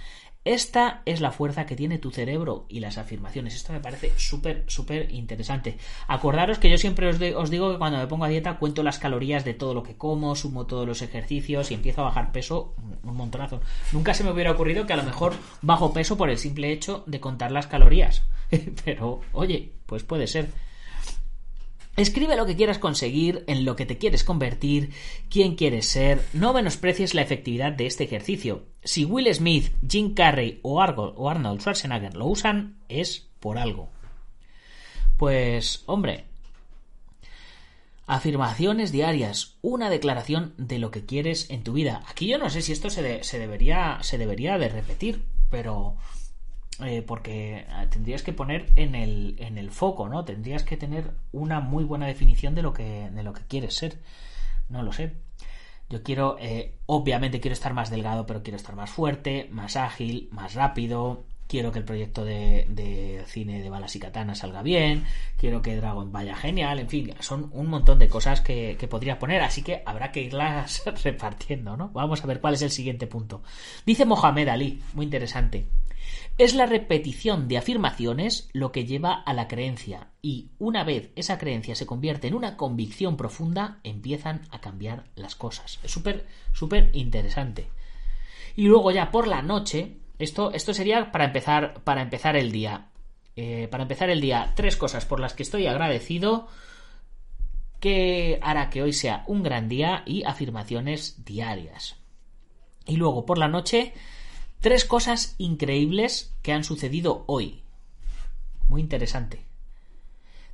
Esta 0.45 1.01
es 1.05 1.21
la 1.21 1.31
fuerza 1.31 1.65
que 1.65 1.75
tiene 1.75 1.97
tu 1.97 2.11
cerebro 2.11 2.67
y 2.69 2.79
las 2.79 2.99
afirmaciones. 2.99 3.55
Esto 3.55 3.73
me 3.73 3.79
parece 3.79 4.11
súper, 4.15 4.63
súper 4.67 5.11
interesante. 5.11 5.79
Acordaros 6.07 6.59
que 6.59 6.69
yo 6.69 6.77
siempre 6.77 7.07
os, 7.07 7.49
digo 7.49 7.71
que 7.71 7.79
cuando 7.79 7.97
me 7.97 8.05
pongo 8.05 8.25
a 8.25 8.27
dieta 8.27 8.59
cuento 8.59 8.83
las 8.83 8.99
calorías 8.99 9.43
de 9.43 9.55
todo 9.55 9.73
lo 9.73 9.81
que 9.81 9.97
como, 9.97 10.35
sumo 10.35 10.67
todos 10.67 10.85
los 10.87 11.01
ejercicios 11.01 11.71
y 11.71 11.73
empiezo 11.73 12.01
a 12.01 12.05
bajar 12.05 12.31
peso 12.31 12.75
un 13.03 13.17
montonazo. 13.17 13.59
Nunca 13.91 14.13
se 14.13 14.23
me 14.23 14.31
hubiera 14.31 14.51
ocurrido 14.51 14.85
que 14.85 14.93
a 14.93 14.97
lo 14.97 15.03
mejor 15.03 15.33
bajo 15.63 15.93
peso 15.93 16.15
por 16.15 16.29
el 16.29 16.37
simple 16.37 16.71
hecho 16.71 17.03
de 17.07 17.19
contar 17.19 17.51
las 17.51 17.65
calorías. 17.65 18.21
Pero, 18.85 19.21
oye, 19.31 19.71
pues 19.87 20.03
puede 20.03 20.27
ser. 20.27 20.49
Escribe 21.95 22.35
lo 22.35 22.47
que 22.47 22.55
quieras 22.55 22.79
conseguir, 22.79 23.43
en 23.45 23.65
lo 23.65 23.75
que 23.75 23.85
te 23.85 23.99
quieres 23.99 24.23
convertir, 24.23 24.91
quién 25.29 25.55
quieres 25.55 25.85
ser, 25.85 26.25
no 26.33 26.51
menosprecies 26.51 27.13
la 27.13 27.21
efectividad 27.21 27.71
de 27.71 27.85
este 27.85 28.03
ejercicio. 28.03 28.65
Si 28.83 29.05
Will 29.05 29.31
Smith, 29.33 29.71
Jim 29.87 30.15
Carrey 30.15 30.59
o, 30.63 30.81
Arnold 30.81 31.59
Schwarzenegger 31.59 32.15
lo 32.15 32.25
usan, 32.25 32.79
es 32.89 33.27
por 33.39 33.59
algo. 33.59 33.89
Pues, 35.17 35.83
hombre, 35.85 36.25
afirmaciones 38.07 38.91
diarias, 38.91 39.57
una 39.61 39.91
declaración 39.91 40.55
de 40.57 40.79
lo 40.79 40.89
que 40.89 41.05
quieres 41.05 41.51
en 41.51 41.63
tu 41.63 41.73
vida. 41.73 42.03
Aquí 42.07 42.27
yo 42.27 42.39
no 42.39 42.49
sé 42.49 42.63
si 42.63 42.71
esto 42.71 42.89
se, 42.89 43.03
debería, 43.37 43.99
se 44.01 44.17
debería 44.17 44.57
de 44.57 44.69
repetir, 44.69 45.23
pero 45.51 45.95
eh, 46.85 47.01
porque 47.01 47.65
ah, 47.69 47.87
tendrías 47.89 48.23
que 48.23 48.33
poner 48.33 48.71
en 48.75 48.95
el, 48.95 49.35
en 49.39 49.57
el 49.57 49.71
foco, 49.71 50.09
¿no? 50.09 50.25
Tendrías 50.25 50.63
que 50.63 50.77
tener 50.77 51.11
una 51.31 51.59
muy 51.59 51.83
buena 51.83 52.07
definición 52.07 52.55
de 52.55 52.61
lo 52.61 52.73
que, 52.73 53.09
de 53.09 53.23
lo 53.23 53.33
que 53.33 53.43
quieres 53.47 53.75
ser. 53.75 53.99
No 54.69 54.83
lo 54.83 54.91
sé. 54.91 55.13
Yo 55.89 56.03
quiero, 56.03 56.37
eh, 56.39 56.75
obviamente 56.85 57.39
quiero 57.39 57.53
estar 57.53 57.73
más 57.73 57.89
delgado, 57.89 58.25
pero 58.25 58.41
quiero 58.43 58.57
estar 58.57 58.75
más 58.75 58.89
fuerte, 58.89 59.47
más 59.51 59.75
ágil, 59.75 60.29
más 60.31 60.55
rápido. 60.55 61.25
Quiero 61.47 61.71
que 61.71 61.79
el 61.79 61.85
proyecto 61.85 62.25
de, 62.25 63.23
cine 63.27 63.61
de 63.61 63.69
balas 63.69 63.95
y 63.95 63.99
katanas 63.99 64.39
salga 64.39 64.63
bien. 64.63 65.05
Quiero 65.37 65.61
que 65.61 65.75
Dragon 65.75 66.11
vaya 66.11 66.35
genial. 66.35 66.79
En 66.79 66.89
fin, 66.89 67.13
son 67.19 67.49
un 67.53 67.67
montón 67.67 67.99
de 67.99 68.07
cosas 68.07 68.41
que, 68.41 68.75
que 68.79 68.87
podría 68.87 69.19
poner. 69.19 69.41
Así 69.41 69.61
que 69.61 69.83
habrá 69.85 70.11
que 70.11 70.21
irlas 70.21 70.83
repartiendo, 71.03 71.77
¿no? 71.77 71.89
Vamos 71.89 72.23
a 72.23 72.27
ver 72.27 72.41
cuál 72.41 72.55
es 72.55 72.61
el 72.61 72.71
siguiente 72.71 73.07
punto. 73.07 73.43
Dice 73.85 74.05
Mohamed 74.05 74.47
Ali, 74.47 74.81
muy 74.93 75.05
interesante. 75.05 75.67
Es 76.37 76.55
la 76.55 76.65
repetición 76.65 77.47
de 77.47 77.57
afirmaciones 77.57 78.49
lo 78.53 78.71
que 78.71 78.85
lleva 78.85 79.13
a 79.13 79.33
la 79.33 79.47
creencia 79.47 80.09
y 80.21 80.49
una 80.57 80.83
vez 80.83 81.11
esa 81.15 81.37
creencia 81.37 81.75
se 81.75 81.85
convierte 81.85 82.27
en 82.27 82.33
una 82.33 82.57
convicción 82.57 83.17
profunda, 83.17 83.79
empiezan 83.83 84.41
a 84.49 84.59
cambiar 84.59 85.05
las 85.15 85.35
cosas. 85.35 85.79
Es 85.83 85.91
súper, 85.91 86.25
súper 86.51 86.89
interesante. 86.93 87.67
Y 88.55 88.63
luego 88.63 88.91
ya 88.91 89.11
por 89.11 89.27
la 89.27 89.41
noche, 89.41 89.97
esto, 90.19 90.51
esto 90.53 90.73
sería 90.73 91.11
para 91.11 91.25
empezar, 91.25 91.83
para 91.83 92.01
empezar 92.01 92.35
el 92.35 92.51
día. 92.51 92.89
Eh, 93.35 93.67
para 93.71 93.83
empezar 93.83 94.09
el 94.09 94.21
día, 94.21 94.53
tres 94.55 94.77
cosas 94.77 95.05
por 95.05 95.19
las 95.19 95.33
que 95.33 95.43
estoy 95.43 95.65
agradecido 95.67 96.47
que 97.79 98.39
hará 98.41 98.69
que 98.69 98.81
hoy 98.81 98.93
sea 98.93 99.23
un 99.27 99.43
gran 99.43 99.67
día 99.67 100.03
y 100.05 100.23
afirmaciones 100.23 101.25
diarias. 101.25 101.97
Y 102.85 102.95
luego 102.95 103.25
por 103.25 103.37
la 103.37 103.47
noche, 103.47 103.93
Tres 104.63 104.85
cosas 104.85 105.35
increíbles 105.39 106.33
que 106.41 106.53
han 106.53 106.63
sucedido 106.63 107.25
hoy. 107.27 107.63
Muy 108.69 108.79
interesante. 108.79 109.45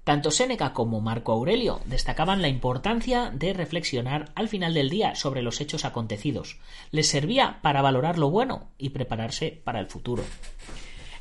Tanto 0.10 0.32
Séneca 0.32 0.74
como 0.74 1.02
Marco 1.02 1.34
Aurelio 1.34 1.82
destacaban 1.86 2.42
la 2.42 2.48
importancia 2.48 3.30
de 3.32 3.54
reflexionar 3.54 4.32
al 4.34 4.48
final 4.48 4.74
del 4.74 4.90
día 4.90 5.14
sobre 5.14 5.44
los 5.44 5.62
hechos 5.62 5.86
acontecidos. 5.86 6.58
Les 6.90 7.08
servía 7.08 7.60
para 7.62 7.84
valorar 7.84 8.18
lo 8.18 8.32
bueno 8.32 8.72
y 8.80 8.90
prepararse 8.90 9.62
para 9.64 9.80
el 9.80 9.86
futuro. 9.86 10.24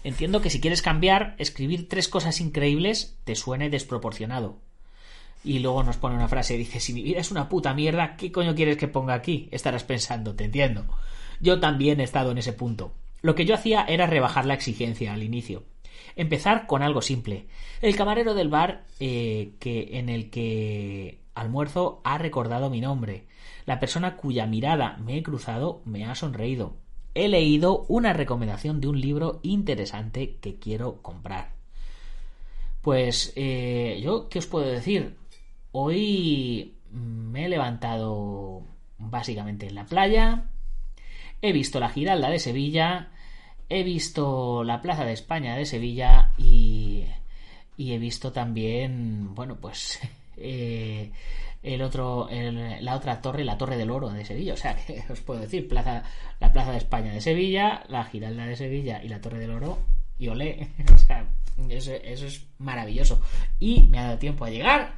Entiendo 0.04 0.40
que 0.40 0.48
si 0.48 0.58
quieres 0.58 0.80
cambiar, 0.80 1.34
escribir 1.36 1.86
tres 1.86 2.08
cosas 2.08 2.40
increíbles 2.40 3.18
te 3.24 3.34
suene 3.34 3.68
desproporcionado. 3.68 4.56
Y 5.44 5.58
luego 5.58 5.82
nos 5.82 5.98
pone 5.98 6.14
una 6.14 6.28
frase, 6.28 6.56
dice, 6.56 6.80
si 6.80 6.94
mi 6.94 7.02
vida 7.02 7.20
es 7.20 7.30
una 7.30 7.50
puta 7.50 7.74
mierda, 7.74 8.16
¿qué 8.16 8.32
coño 8.32 8.54
quieres 8.54 8.78
que 8.78 8.88
ponga 8.88 9.12
aquí? 9.12 9.50
Estarás 9.50 9.84
pensando, 9.84 10.34
te 10.34 10.44
entiendo. 10.44 10.86
Yo 11.40 11.60
también 11.60 12.00
he 12.00 12.04
estado 12.04 12.30
en 12.30 12.38
ese 12.38 12.54
punto. 12.54 12.94
Lo 13.20 13.34
que 13.34 13.44
yo 13.44 13.54
hacía 13.54 13.84
era 13.84 14.06
rebajar 14.06 14.46
la 14.46 14.54
exigencia 14.54 15.12
al 15.12 15.22
inicio. 15.22 15.64
Empezar 16.16 16.66
con 16.66 16.82
algo 16.82 17.02
simple. 17.02 17.46
El 17.80 17.96
camarero 17.96 18.34
del 18.34 18.48
bar 18.48 18.84
eh, 19.00 19.52
que, 19.60 19.98
en 19.98 20.08
el 20.08 20.30
que 20.30 21.20
almuerzo 21.34 22.00
ha 22.04 22.18
recordado 22.18 22.70
mi 22.70 22.80
nombre. 22.80 23.26
La 23.66 23.80
persona 23.80 24.16
cuya 24.16 24.46
mirada 24.46 24.96
me 24.98 25.16
he 25.16 25.22
cruzado 25.22 25.82
me 25.84 26.04
ha 26.04 26.14
sonreído. 26.14 26.76
He 27.14 27.28
leído 27.28 27.84
una 27.88 28.12
recomendación 28.12 28.80
de 28.80 28.88
un 28.88 29.00
libro 29.00 29.40
interesante 29.42 30.36
que 30.40 30.58
quiero 30.58 31.02
comprar. 31.02 31.52
Pues 32.82 33.32
eh, 33.36 34.00
yo, 34.02 34.28
¿qué 34.28 34.38
os 34.38 34.46
puedo 34.46 34.66
decir? 34.66 35.16
Hoy 35.72 36.74
me 36.92 37.44
he 37.44 37.48
levantado 37.48 38.62
básicamente 38.98 39.66
en 39.66 39.74
la 39.74 39.84
playa, 39.86 40.46
He 41.40 41.52
visto 41.52 41.78
la 41.78 41.88
Giralda 41.88 42.30
de 42.30 42.40
Sevilla, 42.40 43.08
he 43.68 43.82
visto 43.82 44.64
la 44.64 44.80
Plaza 44.80 45.04
de 45.04 45.12
España 45.12 45.56
de 45.56 45.66
Sevilla 45.66 46.32
y, 46.38 47.04
he 47.78 47.98
visto 47.98 48.32
también, 48.32 49.34
bueno, 49.34 49.56
pues 49.60 50.00
eh, 50.36 51.12
el 51.62 51.82
otro, 51.82 52.28
la 52.30 52.96
otra 52.96 53.20
torre, 53.20 53.44
la 53.44 53.58
Torre 53.58 53.76
del 53.76 53.90
Oro 53.90 54.10
de 54.10 54.24
Sevilla. 54.24 54.54
O 54.54 54.56
sea, 54.56 54.76
que 54.76 55.02
os 55.10 55.20
puedo 55.20 55.40
decir, 55.40 55.68
plaza, 55.68 56.04
la 56.40 56.52
Plaza 56.52 56.72
de 56.72 56.78
España 56.78 57.12
de 57.12 57.20
Sevilla, 57.20 57.84
la 57.88 58.04
Giralda 58.04 58.46
de 58.46 58.56
Sevilla 58.56 59.02
y 59.02 59.08
la 59.08 59.20
Torre 59.20 59.38
del 59.38 59.50
Oro 59.50 59.78
y 60.18 60.28
olé. 60.28 60.68
O 60.94 60.98
sea, 60.98 61.26
eso, 61.68 61.92
es 61.92 62.46
maravilloso. 62.58 63.20
Y 63.58 63.84
me 63.84 63.98
ha 63.98 64.04
dado 64.04 64.18
tiempo 64.18 64.44
a 64.44 64.50
llegar 64.50 64.94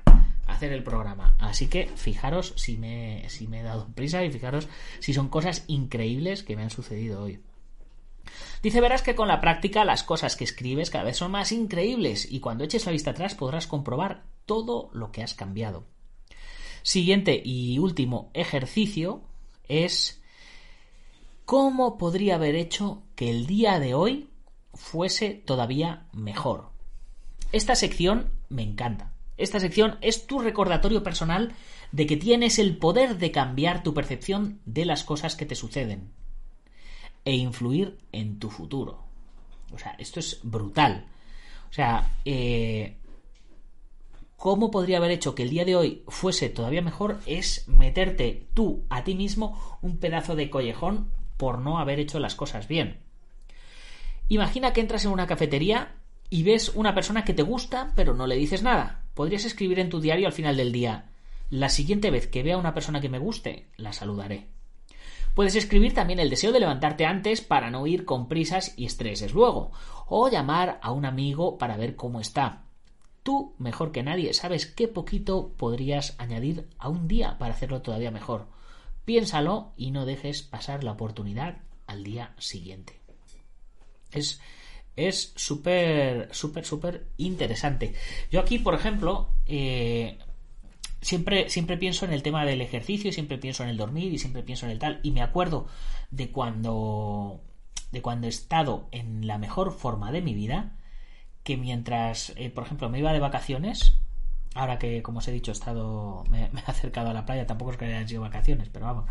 hacer 0.47 0.73
el 0.73 0.83
programa. 0.83 1.37
Así 1.39 1.69
que 1.69 1.87
fijaros 1.95 2.55
si 2.57 2.77
me 2.77 3.25
he 3.25 3.63
dado 3.63 3.89
prisa 3.95 4.25
y 4.25 4.33
fijaros 4.33 4.69
si 4.99 5.15
son 5.15 5.29
cosas 5.29 5.65
increíbles 5.69 6.43
que 6.43 6.57
me 6.57 6.63
han 6.63 6.71
sucedido 6.71 7.23
hoy. 7.23 7.41
Dice, 8.63 8.81
verás 8.81 9.03
que 9.03 9.15
con 9.15 9.29
la 9.29 9.41
práctica 9.41 9.85
las 9.85 10.05
cosas 10.05 10.37
que 10.37 10.45
escribes 10.45 10.91
cada 10.91 11.05
vez 11.05 11.17
son 11.17 11.31
más 11.31 11.53
increíbles 11.53 12.31
y 12.31 12.41
cuando 12.41 12.65
eches 12.65 12.85
la 12.87 12.93
vista 12.93 13.13
atrás 13.13 13.35
podrás 13.35 13.67
comprobar 13.67 14.25
todo 14.45 14.91
lo 14.93 15.13
que 15.13 15.23
has 15.23 15.35
cambiado. 15.35 15.85
Siguiente 16.83 17.41
y 17.45 17.79
último 17.79 18.31
ejercicio 18.35 19.23
es 19.69 20.23
cómo 21.45 21.99
podría 21.99 22.35
haber 22.37 22.55
hecho 22.55 23.03
que 23.15 23.31
el 23.31 23.47
día 23.47 23.79
de 23.79 23.95
hoy 23.95 24.29
fuese 24.75 25.31
todavía 25.31 26.07
mejor. 26.13 26.71
Esta 27.53 27.75
sección 27.75 28.31
me 28.49 28.63
encanta. 28.63 29.13
Esta 29.37 29.59
sección 29.59 29.97
es 30.03 30.27
tu 30.27 30.39
recordatorio 30.39 31.03
personal 31.03 31.55
de 31.93 32.07
que 32.07 32.17
tienes 32.17 32.59
el 32.59 32.77
poder 32.77 33.19
de 33.19 33.33
cambiar 33.33 33.83
tu 33.83 33.95
percepción 33.95 34.61
de 34.67 34.85
las 34.85 35.03
cosas 35.03 35.35
que 35.35 35.47
te 35.47 35.55
suceden 35.55 36.13
e 37.25 37.35
influir 37.35 37.99
en 38.13 38.39
tu 38.39 38.51
futuro. 38.51 39.05
O 39.73 39.79
sea, 39.79 39.95
esto 39.99 40.21
es 40.21 40.41
brutal. 40.43 41.07
O 41.69 41.73
sea, 41.73 42.11
eh, 42.25 42.97
¿cómo 44.37 44.71
podría 44.71 44.99
haber 44.99 45.11
hecho 45.11 45.35
que 45.35 45.45
el 45.45 45.51
día 45.51 45.65
de 45.65 45.77
hoy 45.77 46.03
fuese 46.09 46.49
todavía 46.49 46.83
mejor? 46.83 47.21
Es 47.27 47.69
meterte 47.69 48.49
tú 48.55 48.85
a 48.91 49.05
ti 49.05 49.15
mismo 49.15 49.79
un 49.83 49.99
pedazo 49.99 50.35
de 50.35 50.51
collejón 50.51 51.11
por 51.37 51.59
no 51.59 51.79
haber 51.79 52.01
hecho 52.01 52.19
las 52.19 52.35
cosas 52.35 52.69
bien. 52.69 53.01
Imagina 54.29 54.73
que 54.73 54.81
entras 54.81 55.05
en 55.05 55.13
una 55.13 55.27
cafetería 55.27 55.97
y 56.29 56.43
ves 56.43 56.71
una 56.75 56.95
persona 56.95 57.25
que 57.25 57.35
te 57.35 57.43
gusta 57.43 57.93
pero 57.97 58.15
no 58.15 58.29
le 58.29 58.37
dices 58.37 58.63
nada 58.63 59.03
podrías 59.15 59.45
escribir 59.45 59.81
en 59.81 59.89
tu 59.89 60.01
diario 60.01 60.29
al 60.29 60.33
final 60.33 60.57
del 60.57 60.71
día 60.71 61.11
la 61.51 61.69
siguiente 61.69 62.13
vez 62.13 62.29
que 62.29 62.45
vea 62.45 62.55
a 62.55 62.59
una 62.59 62.75
persona 62.75 63.01
que 63.01 63.09
me 63.09 63.19
guste, 63.19 63.67
la 63.77 63.93
saludaré. 63.93 64.47
Puedes 65.35 65.55
escribir 65.55 65.95
también 65.95 66.19
el 66.21 66.31
deseo 66.31 66.53
de 66.53 66.61
levantarte 66.61 67.07
antes 67.07 67.41
para 67.41 67.71
no 67.71 67.87
ir 67.87 68.05
con 68.05 68.29
prisas 68.29 68.75
y 68.77 68.85
estreses 68.85 69.33
luego, 69.33 69.73
o 70.07 70.29
llamar 70.29 70.79
a 70.83 70.93
un 70.93 71.05
amigo 71.05 71.59
para 71.59 71.77
ver 71.77 71.97
cómo 71.97 72.21
está. 72.21 72.65
Tú, 73.23 73.55
mejor 73.59 73.93
que 73.93 74.03
nadie, 74.03 74.33
sabes 74.35 74.67
qué 74.67 74.89
poquito 74.89 75.53
podrías 75.57 76.15
añadir 76.19 76.69
a 76.79 76.89
un 76.89 77.07
día 77.07 77.39
para 77.39 77.55
hacerlo 77.55 77.83
todavía 77.83 78.11
mejor. 78.11 78.47
Piénsalo 79.05 79.73
y 79.77 79.91
no 79.91 80.07
dejes 80.07 80.43
pasar 80.43 80.85
la 80.85 80.93
oportunidad 80.93 81.59
al 81.87 82.05
día 82.05 82.35
siguiente. 82.39 83.01
Es 84.11 84.41
es 84.97 85.33
súper, 85.37 86.29
súper, 86.33 86.65
súper 86.65 87.07
interesante. 87.17 87.95
Yo 88.31 88.41
aquí, 88.41 88.59
por 88.59 88.75
ejemplo, 88.75 89.31
eh, 89.47 90.19
siempre, 91.01 91.49
siempre 91.49 91.77
pienso 91.77 92.05
en 92.05 92.13
el 92.13 92.23
tema 92.23 92.45
del 92.45 92.61
ejercicio, 92.61 93.13
siempre 93.13 93.39
pienso 93.39 93.63
en 93.63 93.71
el 93.71 93.77
dormir 93.77 94.13
y 94.13 94.19
siempre 94.19 94.43
pienso 94.43 94.67
en 94.67 94.73
el 94.73 94.79
tal. 94.79 95.01
Y 95.03 95.13
me 95.13 95.23
acuerdo 95.23 95.67
de 96.11 96.31
cuando, 96.31 97.41
de 97.93 98.03
cuando 98.03 98.27
he 98.27 98.31
estado 98.31 98.89
en 98.93 99.27
la 99.27 99.39
mejor 99.39 99.73
forma 99.73 100.13
de 100.13 100.23
mi 100.23 100.35
vida, 100.35 100.77
que 101.43 101.57
mientras, 101.57 102.33
eh, 102.37 102.51
por 102.51 102.65
ejemplo, 102.65 102.89
me 102.89 102.99
iba 102.99 103.13
de 103.13 103.21
vacaciones, 103.21 103.99
ahora 104.55 104.79
que, 104.79 105.03
como 105.03 105.19
os 105.19 105.29
he 105.29 105.33
dicho, 105.33 105.51
he 105.51 105.55
estado, 105.55 106.25
me, 106.31 106.45
he 106.67 106.71
acercado 106.71 107.11
a 107.11 107.15
la 107.15 107.25
playa, 107.25 107.47
tampoco 107.47 107.73
es 107.73 107.77
que 107.77 107.87
hayan 107.87 108.09
sido 108.09 108.23
vacaciones, 108.23 108.69
pero 108.69 108.87
vamos, 108.87 109.07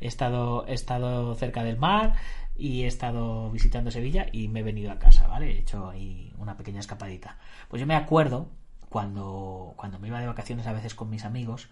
he 0.00 0.06
estado, 0.06 0.66
he 0.66 0.74
estado 0.74 1.34
cerca 1.34 1.62
del 1.64 1.76
mar 1.76 2.14
y 2.56 2.82
he 2.82 2.86
estado 2.86 3.50
visitando 3.50 3.90
Sevilla 3.90 4.26
y 4.32 4.48
me 4.48 4.60
he 4.60 4.62
venido 4.62 4.92
a 4.92 4.98
casa, 4.98 5.26
¿vale? 5.26 5.52
He 5.52 5.58
hecho 5.58 5.90
ahí 5.90 6.32
una 6.38 6.56
pequeña 6.56 6.80
escapadita. 6.80 7.38
Pues 7.68 7.80
yo 7.80 7.86
me 7.86 7.96
acuerdo 7.96 8.48
cuando, 8.94 9.74
cuando 9.74 9.98
me 9.98 10.06
iba 10.06 10.20
de 10.20 10.28
vacaciones 10.28 10.68
a 10.68 10.72
veces 10.72 10.94
con 10.94 11.10
mis 11.10 11.24
amigos, 11.24 11.66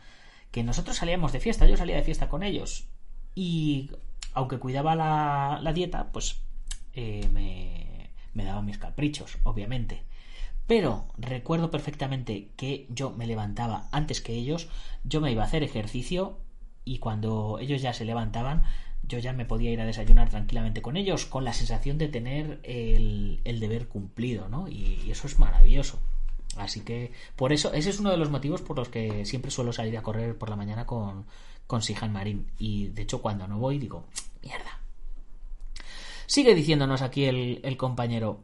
que 0.51 0.65
nosotros 0.65 0.97
salíamos 0.97 1.31
de 1.31 1.39
fiesta, 1.39 1.69
yo 1.69 1.77
salía 1.77 1.95
de 1.95 2.03
fiesta 2.03 2.29
con 2.29 2.43
ellos 2.43 2.89
y 3.37 3.93
aunque 4.35 4.59
cuidaba 4.59 4.97
la, 4.97 5.61
la 5.63 5.73
dieta, 5.73 6.11
pues 6.11 6.41
eh, 6.95 7.29
me, 7.33 8.11
me 8.35 8.43
daba 8.43 8.61
mis 8.61 8.79
caprichos, 8.79 9.39
obviamente. 9.45 10.03
Pero 10.67 11.07
recuerdo 11.17 11.71
perfectamente 11.71 12.49
que 12.57 12.89
yo 12.91 13.11
me 13.11 13.29
levantaba 13.29 13.87
antes 13.93 14.21
que 14.21 14.35
ellos, 14.35 14.69
yo 15.05 15.21
me 15.21 15.31
iba 15.31 15.45
a 15.45 15.47
hacer 15.47 15.63
ejercicio 15.63 16.41
y 16.85 16.99
cuando 16.99 17.61
ellos 17.61 17.83
ya 17.83 17.93
se 17.93 18.05
levantaban, 18.05 18.65
yo 19.05 19.21
ya 19.21 19.33
me 19.33 19.45
podía 19.45 19.71
ir 19.71 19.81
a 19.81 19.87
desayunar 19.87 20.29
tranquilamente 20.29 20.83
con 20.83 20.97
ellos, 20.97 21.27
con 21.27 21.45
la 21.45 21.53
sensación 21.53 21.99
de 21.99 22.09
tener 22.09 22.59
el, 22.65 23.43
el 23.45 23.61
deber 23.61 23.87
cumplido, 23.87 24.49
¿no? 24.49 24.67
Y, 24.67 24.99
y, 25.07 25.13
eso 25.13 25.29
es 25.29 25.39
maravilloso. 25.39 26.01
Así 26.57 26.81
que 26.81 27.13
por 27.37 27.53
eso, 27.53 27.73
ese 27.73 27.91
es 27.91 28.01
uno 28.01 28.11
de 28.11 28.17
los 28.17 28.31
motivos 28.31 28.63
por 28.63 28.77
los 28.77 28.89
que 28.89 29.25
siempre 29.25 29.51
suelo 29.51 29.73
salir 29.73 29.97
a 29.97 30.03
correr 30.03 30.37
por 30.37 30.51
la 30.51 30.57
mañana 30.57 30.87
con, 30.87 31.27
con 31.67 31.83
Sihan 31.83 32.13
Marín. 32.13 32.51
Y 32.59 32.89
de 32.89 33.03
hecho, 33.03 33.23
cuando 33.23 33.47
no 33.47 33.59
voy, 33.59 33.79
digo, 33.79 34.05
mierda. 34.43 34.81
Sigue 36.27 36.55
diciéndonos 36.55 37.03
aquí 37.03 37.25
el, 37.25 37.77
compañero. 37.77 38.43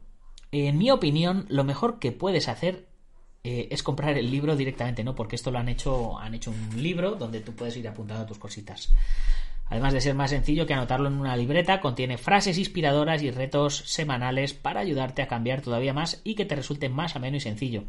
En 0.51 0.77
mi 0.77 0.91
opinión, 0.91 1.45
lo 1.49 1.63
mejor 1.63 1.99
que 1.99 2.11
puedes 2.11 2.47
hacer 2.47 2.87
eh, 3.43 3.67
es 3.71 3.83
comprar 3.83 4.17
el 4.17 4.29
libro 4.29 4.55
directamente, 4.55 5.03
¿no? 5.03 5.15
Porque 5.15 5.35
esto 5.35 5.51
lo 5.51 5.59
han 5.59 5.69
hecho, 5.69 6.17
han 6.19 6.33
hecho 6.33 6.51
un 6.51 6.81
libro 6.81 7.15
donde 7.15 7.39
tú 7.39 7.53
puedes 7.53 7.77
ir 7.77 7.87
apuntando 7.87 8.25
tus 8.25 8.37
cositas. 8.37 8.91
Además 9.69 9.93
de 9.93 10.01
ser 10.01 10.15
más 10.15 10.31
sencillo 10.31 10.65
que 10.65 10.73
anotarlo 10.73 11.07
en 11.07 11.19
una 11.19 11.37
libreta, 11.37 11.79
contiene 11.79 12.17
frases 12.17 12.57
inspiradoras 12.57 13.21
y 13.21 13.29
retos 13.29 13.83
semanales 13.85 14.53
para 14.53 14.79
ayudarte 14.79 15.21
a 15.21 15.27
cambiar 15.27 15.61
todavía 15.61 15.93
más 15.93 16.21
y 16.23 16.33
que 16.33 16.45
te 16.45 16.55
resulte 16.55 16.89
más 16.89 17.15
ameno 17.15 17.37
y 17.37 17.39
sencillo. 17.39 17.83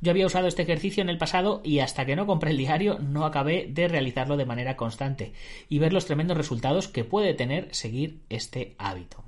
Yo 0.00 0.10
había 0.12 0.24
usado 0.24 0.48
este 0.48 0.62
ejercicio 0.62 1.02
en 1.02 1.10
el 1.10 1.18
pasado 1.18 1.60
y 1.62 1.80
hasta 1.80 2.06
que 2.06 2.16
no 2.16 2.26
compré 2.26 2.52
el 2.52 2.56
diario 2.56 2.98
no 2.98 3.26
acabé 3.26 3.66
de 3.68 3.86
realizarlo 3.86 4.38
de 4.38 4.46
manera 4.46 4.76
constante 4.76 5.34
y 5.68 5.78
ver 5.78 5.92
los 5.92 6.06
tremendos 6.06 6.38
resultados 6.38 6.88
que 6.88 7.04
puede 7.04 7.34
tener 7.34 7.68
seguir 7.74 8.22
este 8.30 8.74
hábito. 8.78 9.22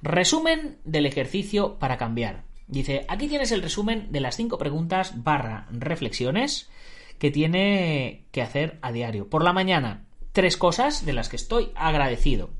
Resumen 0.00 0.78
del 0.84 1.04
ejercicio 1.04 1.78
para 1.78 1.98
cambiar. 1.98 2.44
Dice, 2.68 3.04
aquí 3.08 3.28
tienes 3.28 3.52
el 3.52 3.60
resumen 3.60 4.10
de 4.10 4.20
las 4.20 4.36
cinco 4.36 4.56
preguntas 4.56 5.22
barra 5.22 5.66
reflexiones 5.70 6.70
que 7.18 7.30
tiene 7.30 8.24
que 8.30 8.40
hacer 8.40 8.78
a 8.80 8.92
diario. 8.92 9.28
Por 9.28 9.44
la 9.44 9.52
mañana, 9.52 10.06
tres 10.32 10.56
cosas 10.56 11.04
de 11.04 11.12
las 11.12 11.28
que 11.28 11.36
estoy 11.36 11.72
agradecido. 11.74 12.50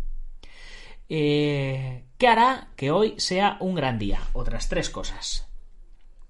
Eh, 1.08 2.04
¿Qué 2.18 2.28
hará 2.28 2.68
que 2.76 2.90
hoy 2.90 3.14
sea 3.18 3.56
un 3.60 3.74
gran 3.74 3.98
día? 3.98 4.20
Otras 4.32 4.68
tres 4.68 4.90
cosas. 4.90 5.48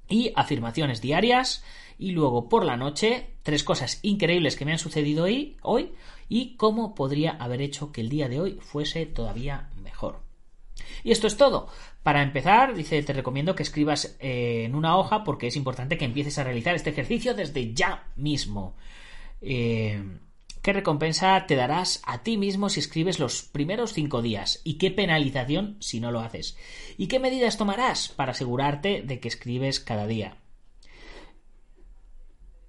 Y 0.09 0.33
afirmaciones 0.37 1.01
diarias. 1.01 1.65
Y 1.99 2.13
luego 2.13 2.49
por 2.49 2.65
la 2.65 2.79
noche, 2.79 3.35
tres 3.43 3.63
cosas 3.63 3.99
increíbles 4.03 4.57
que 4.57 4.65
me 4.65 4.73
han 4.73 4.79
sucedido 4.79 5.25
hoy, 5.25 5.59
hoy 5.61 5.93
y 6.31 6.57
cómo 6.57 6.95
podría 6.95 7.33
haber 7.33 7.61
hecho 7.61 7.93
que 7.93 8.01
el 8.01 8.09
día 8.09 8.29
de 8.29 8.41
hoy 8.41 8.59
fuese 8.63 9.05
todavía 9.05 9.69
mejor. 9.83 10.23
Y 11.05 11.11
esto 11.11 11.27
es 11.27 11.37
todo. 11.37 11.69
Para 12.03 12.23
empezar, 12.23 12.75
dice, 12.75 13.03
te 13.03 13.13
recomiendo 13.13 13.55
que 13.55 13.63
escribas 13.63 14.17
eh, 14.21 14.65
en 14.65 14.75
una 14.75 14.97
hoja 14.97 15.25
porque 15.25 15.49
es 15.49 15.57
importante 15.57 15.99
que 15.99 16.07
empieces 16.07 16.39
a 16.39 16.45
realizar 16.45 16.75
este 16.75 16.91
ejercicio 16.91 17.35
desde 17.35 17.75
ya 17.75 18.09
mismo. 18.17 18.77
Eh, 19.43 20.03
¿Qué 20.63 20.75
recompensa 20.75 21.47
te 21.47 21.57
darás 21.57 22.03
a 22.05 22.23
ti 22.23 22.37
mismo 22.37 22.69
si 22.69 22.81
escribes 22.81 23.19
los 23.19 23.43
primeros 23.43 23.95
cinco 23.95 24.21
días? 24.21 24.61
¿Y 24.63 24.75
qué 24.75 24.91
penalización 24.91 25.77
si 25.81 26.01
no 26.01 26.13
lo 26.13 26.21
haces? 26.21 26.59
¿Y 26.99 27.07
qué 27.07 27.19
medidas 27.19 27.57
tomarás 27.57 28.09
para 28.09 28.33
asegurarte 28.33 29.01
de 29.01 29.21
que 29.21 29.29
escribes 29.29 29.81
cada 29.81 30.07
día? 30.07 30.37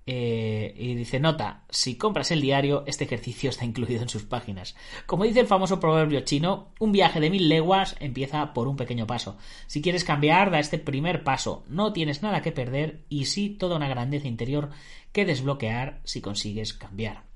Eh, 0.05 0.73
y 0.77 0.95
dice, 0.95 1.19
nota, 1.19 1.65
si 1.69 1.95
compras 1.95 2.31
el 2.31 2.39
diario, 2.39 2.85
este 2.87 3.03
ejercicio 3.03 3.49
está 3.49 3.65
incluido 3.65 4.01
en 4.01 4.09
sus 4.09 4.23
páginas. 4.23 4.75
Como 5.05 5.25
dice 5.25 5.41
el 5.41 5.47
famoso 5.47 5.81
proverbio 5.81 6.21
chino, 6.21 6.71
un 6.79 6.93
viaje 6.93 7.19
de 7.19 7.29
mil 7.29 7.49
leguas 7.49 7.97
empieza 7.99 8.53
por 8.53 8.69
un 8.69 8.77
pequeño 8.77 9.05
paso. 9.05 9.37
Si 9.67 9.81
quieres 9.81 10.05
cambiar, 10.05 10.49
da 10.49 10.59
este 10.59 10.79
primer 10.79 11.25
paso. 11.25 11.65
No 11.67 11.91
tienes 11.91 12.23
nada 12.23 12.41
que 12.41 12.53
perder 12.53 13.03
y 13.09 13.25
sí 13.25 13.49
toda 13.49 13.75
una 13.75 13.89
grandeza 13.89 14.29
interior 14.29 14.69
que 15.11 15.25
desbloquear 15.25 15.99
si 16.05 16.21
consigues 16.21 16.73
cambiar. 16.73 17.30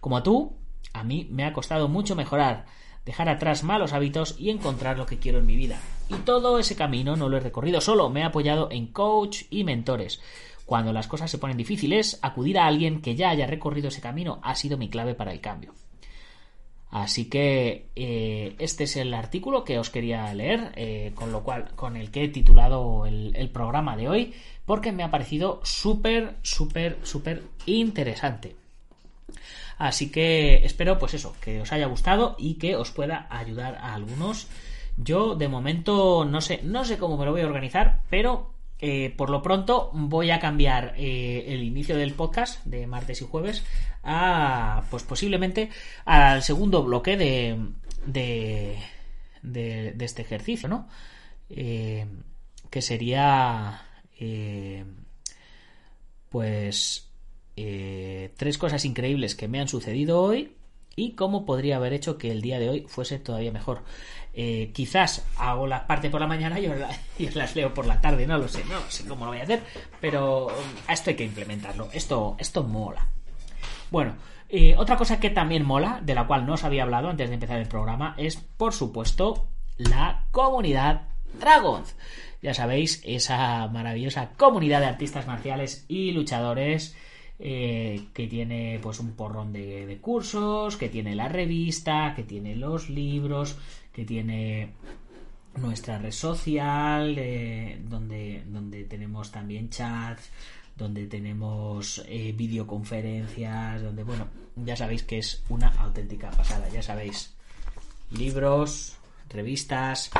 Como 0.00 0.22
tú, 0.22 0.56
a 0.92 1.04
mí 1.04 1.28
me 1.30 1.44
ha 1.44 1.52
costado 1.52 1.88
mucho 1.88 2.16
mejorar, 2.16 2.66
dejar 3.04 3.28
atrás 3.28 3.62
malos 3.62 3.92
hábitos 3.92 4.36
y 4.38 4.50
encontrar 4.50 4.98
lo 4.98 5.06
que 5.06 5.18
quiero 5.18 5.38
en 5.38 5.46
mi 5.46 5.56
vida. 5.56 5.80
Y 6.08 6.14
todo 6.14 6.58
ese 6.58 6.76
camino 6.76 7.16
no 7.16 7.28
lo 7.28 7.36
he 7.36 7.40
recorrido 7.40 7.80
solo, 7.80 8.10
me 8.10 8.20
he 8.20 8.24
apoyado 8.24 8.70
en 8.70 8.86
coach 8.86 9.42
y 9.50 9.64
mentores. 9.64 10.20
Cuando 10.64 10.92
las 10.92 11.08
cosas 11.08 11.30
se 11.30 11.38
ponen 11.38 11.56
difíciles, 11.56 12.18
acudir 12.22 12.58
a 12.58 12.66
alguien 12.66 13.02
que 13.02 13.16
ya 13.16 13.30
haya 13.30 13.46
recorrido 13.46 13.88
ese 13.88 14.00
camino 14.00 14.40
ha 14.42 14.54
sido 14.54 14.78
mi 14.78 14.88
clave 14.88 15.14
para 15.14 15.32
el 15.32 15.40
cambio. 15.40 15.74
Así 16.90 17.28
que 17.28 17.90
eh, 17.94 18.56
este 18.58 18.84
es 18.84 18.96
el 18.96 19.14
artículo 19.14 19.64
que 19.64 19.78
os 19.78 19.90
quería 19.90 20.32
leer, 20.34 20.72
eh, 20.74 21.12
con 21.14 21.30
lo 21.30 21.44
cual, 21.44 21.70
con 21.76 21.96
el 21.96 22.10
que 22.10 22.24
he 22.24 22.28
titulado 22.28 23.06
el 23.06 23.50
programa 23.50 23.96
de 23.96 24.08
hoy, 24.08 24.34
porque 24.64 24.90
me 24.90 25.04
ha 25.04 25.10
parecido 25.10 25.60
súper, 25.62 26.36
súper, 26.42 26.98
súper 27.02 27.42
interesante. 27.66 28.59
Así 29.80 30.10
que 30.10 30.62
espero, 30.66 30.98
pues 30.98 31.14
eso, 31.14 31.34
que 31.40 31.62
os 31.62 31.72
haya 31.72 31.86
gustado 31.86 32.36
y 32.38 32.56
que 32.56 32.76
os 32.76 32.90
pueda 32.90 33.26
ayudar 33.30 33.76
a 33.76 33.94
algunos. 33.94 34.46
Yo 34.98 35.36
de 35.36 35.48
momento 35.48 36.26
no 36.26 36.42
sé, 36.42 36.60
no 36.62 36.84
sé 36.84 36.98
cómo 36.98 37.16
me 37.16 37.24
lo 37.24 37.32
voy 37.32 37.40
a 37.40 37.46
organizar, 37.46 38.02
pero 38.10 38.52
eh, 38.78 39.14
por 39.16 39.30
lo 39.30 39.40
pronto 39.40 39.88
voy 39.94 40.32
a 40.32 40.38
cambiar 40.38 40.92
eh, 40.98 41.46
el 41.48 41.62
inicio 41.62 41.96
del 41.96 42.12
podcast 42.12 42.62
de 42.66 42.86
martes 42.86 43.22
y 43.22 43.24
jueves 43.24 43.64
a, 44.02 44.82
pues 44.90 45.02
posiblemente 45.02 45.70
al 46.04 46.42
segundo 46.42 46.82
bloque 46.82 47.16
de, 47.16 47.56
de, 48.04 48.76
de, 49.40 49.92
de 49.92 50.04
este 50.04 50.20
ejercicio, 50.20 50.68
¿no? 50.68 50.88
Eh, 51.48 52.04
que 52.68 52.82
sería, 52.82 53.80
pues, 56.28 57.09
eh, 57.62 58.32
tres 58.36 58.58
cosas 58.58 58.84
increíbles 58.84 59.34
que 59.34 59.48
me 59.48 59.60
han 59.60 59.68
sucedido 59.68 60.20
hoy 60.20 60.56
y 60.96 61.12
cómo 61.12 61.46
podría 61.46 61.76
haber 61.76 61.92
hecho 61.92 62.18
que 62.18 62.30
el 62.30 62.42
día 62.42 62.58
de 62.58 62.68
hoy 62.68 62.86
fuese 62.88 63.18
todavía 63.18 63.52
mejor. 63.52 63.82
Eh, 64.32 64.70
quizás 64.72 65.26
hago 65.36 65.66
la 65.66 65.86
parte 65.86 66.10
por 66.10 66.20
la 66.20 66.26
mañana 66.26 66.58
y 67.18 67.28
las 67.30 67.56
leo 67.56 67.74
por 67.74 67.86
la 67.86 68.00
tarde, 68.00 68.26
no 68.26 68.38
lo 68.38 68.48
sé, 68.48 68.64
no 68.64 68.80
sé 68.88 69.06
cómo 69.06 69.24
lo 69.24 69.32
voy 69.32 69.40
a 69.40 69.44
hacer, 69.44 69.62
pero 70.00 70.48
esto 70.88 71.10
hay 71.10 71.16
que 71.16 71.24
implementarlo, 71.24 71.88
esto, 71.92 72.36
esto 72.38 72.62
mola. 72.62 73.08
Bueno, 73.90 74.16
eh, 74.48 74.74
otra 74.76 74.96
cosa 74.96 75.18
que 75.18 75.30
también 75.30 75.64
mola, 75.64 76.00
de 76.02 76.14
la 76.14 76.26
cual 76.26 76.46
no 76.46 76.54
os 76.54 76.64
había 76.64 76.84
hablado 76.84 77.08
antes 77.08 77.28
de 77.28 77.34
empezar 77.34 77.60
el 77.60 77.68
programa, 77.68 78.14
es 78.18 78.36
por 78.36 78.72
supuesto 78.72 79.48
la 79.78 80.26
comunidad 80.30 81.08
Dragons. 81.38 81.96
Ya 82.42 82.54
sabéis, 82.54 83.02
esa 83.04 83.68
maravillosa 83.68 84.30
comunidad 84.36 84.80
de 84.80 84.86
artistas 84.86 85.26
marciales 85.26 85.84
y 85.88 86.12
luchadores 86.12 86.96
eh, 87.42 88.08
que 88.12 88.26
tiene 88.26 88.78
pues 88.82 89.00
un 89.00 89.12
porrón 89.12 89.50
de, 89.50 89.98
cursos, 90.02 90.76
que 90.76 90.90
tiene 90.90 91.14
la 91.14 91.26
revista, 91.26 92.12
que 92.14 92.22
tiene 92.22 92.54
los 92.54 92.90
libros, 92.90 93.56
que 93.94 94.04
tiene 94.04 94.72
nuestra 95.56 95.96
red 95.96 96.12
social, 96.12 97.16
eh, 97.16 97.80
donde, 97.88 98.42
donde 98.46 98.84
tenemos 98.84 99.32
también 99.32 99.70
chats, 99.70 100.30
donde 100.76 101.06
tenemos 101.06 102.04
eh, 102.06 102.34
videoconferencias, 102.36 103.82
donde, 103.82 104.02
bueno, 104.04 104.28
ya 104.56 104.76
sabéis 104.76 105.02
que 105.04 105.18
es 105.18 105.42
una 105.48 105.68
auténtica 105.68 106.30
pasada, 106.30 106.68
ya 106.68 106.82
sabéis, 106.82 107.32
libros, 108.10 108.98
revistas, 109.30 110.10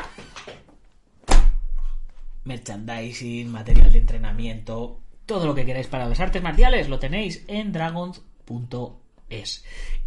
merchandising, 2.45 3.51
material 3.51 3.91
de 3.91 3.99
entrenamiento, 3.99 4.99
todo 5.31 5.45
lo 5.45 5.55
que 5.55 5.65
queráis 5.65 5.87
para 5.87 6.09
las 6.09 6.19
artes 6.19 6.43
marciales 6.43 6.89
lo 6.89 6.99
tenéis 6.99 7.45
en 7.47 7.71
dragons.es. 7.71 9.63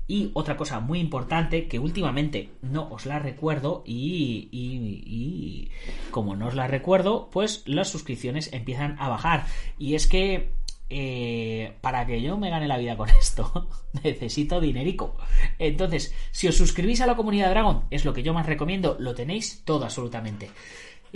Y 0.06 0.30
otra 0.34 0.58
cosa 0.58 0.80
muy 0.80 1.00
importante 1.00 1.66
que 1.66 1.78
últimamente 1.78 2.50
no 2.60 2.90
os 2.90 3.06
la 3.06 3.20
recuerdo 3.20 3.82
y, 3.86 4.50
y, 4.52 5.70
como 6.10 6.36
no 6.36 6.48
os 6.48 6.54
la 6.54 6.66
recuerdo, 6.66 7.30
pues 7.30 7.62
las 7.64 7.88
suscripciones 7.88 8.52
empiezan 8.52 8.96
a 9.00 9.08
bajar. 9.08 9.46
Y 9.78 9.94
es 9.94 10.06
que 10.06 10.50
eh, 10.90 11.72
para 11.80 12.04
que 12.04 12.20
yo 12.20 12.36
me 12.36 12.50
gane 12.50 12.68
la 12.68 12.76
vida 12.76 12.94
con 12.98 13.08
esto 13.18 13.70
necesito 14.02 14.60
dinerico. 14.60 15.16
Entonces, 15.58 16.14
si 16.32 16.48
os 16.48 16.56
suscribís 16.58 17.00
a 17.00 17.06
la 17.06 17.16
comunidad 17.16 17.48
Dragon, 17.48 17.84
es 17.90 18.04
lo 18.04 18.12
que 18.12 18.22
yo 18.22 18.34
más 18.34 18.44
recomiendo, 18.44 18.98
lo 19.00 19.14
tenéis 19.14 19.62
todo 19.64 19.84
absolutamente. 19.84 20.50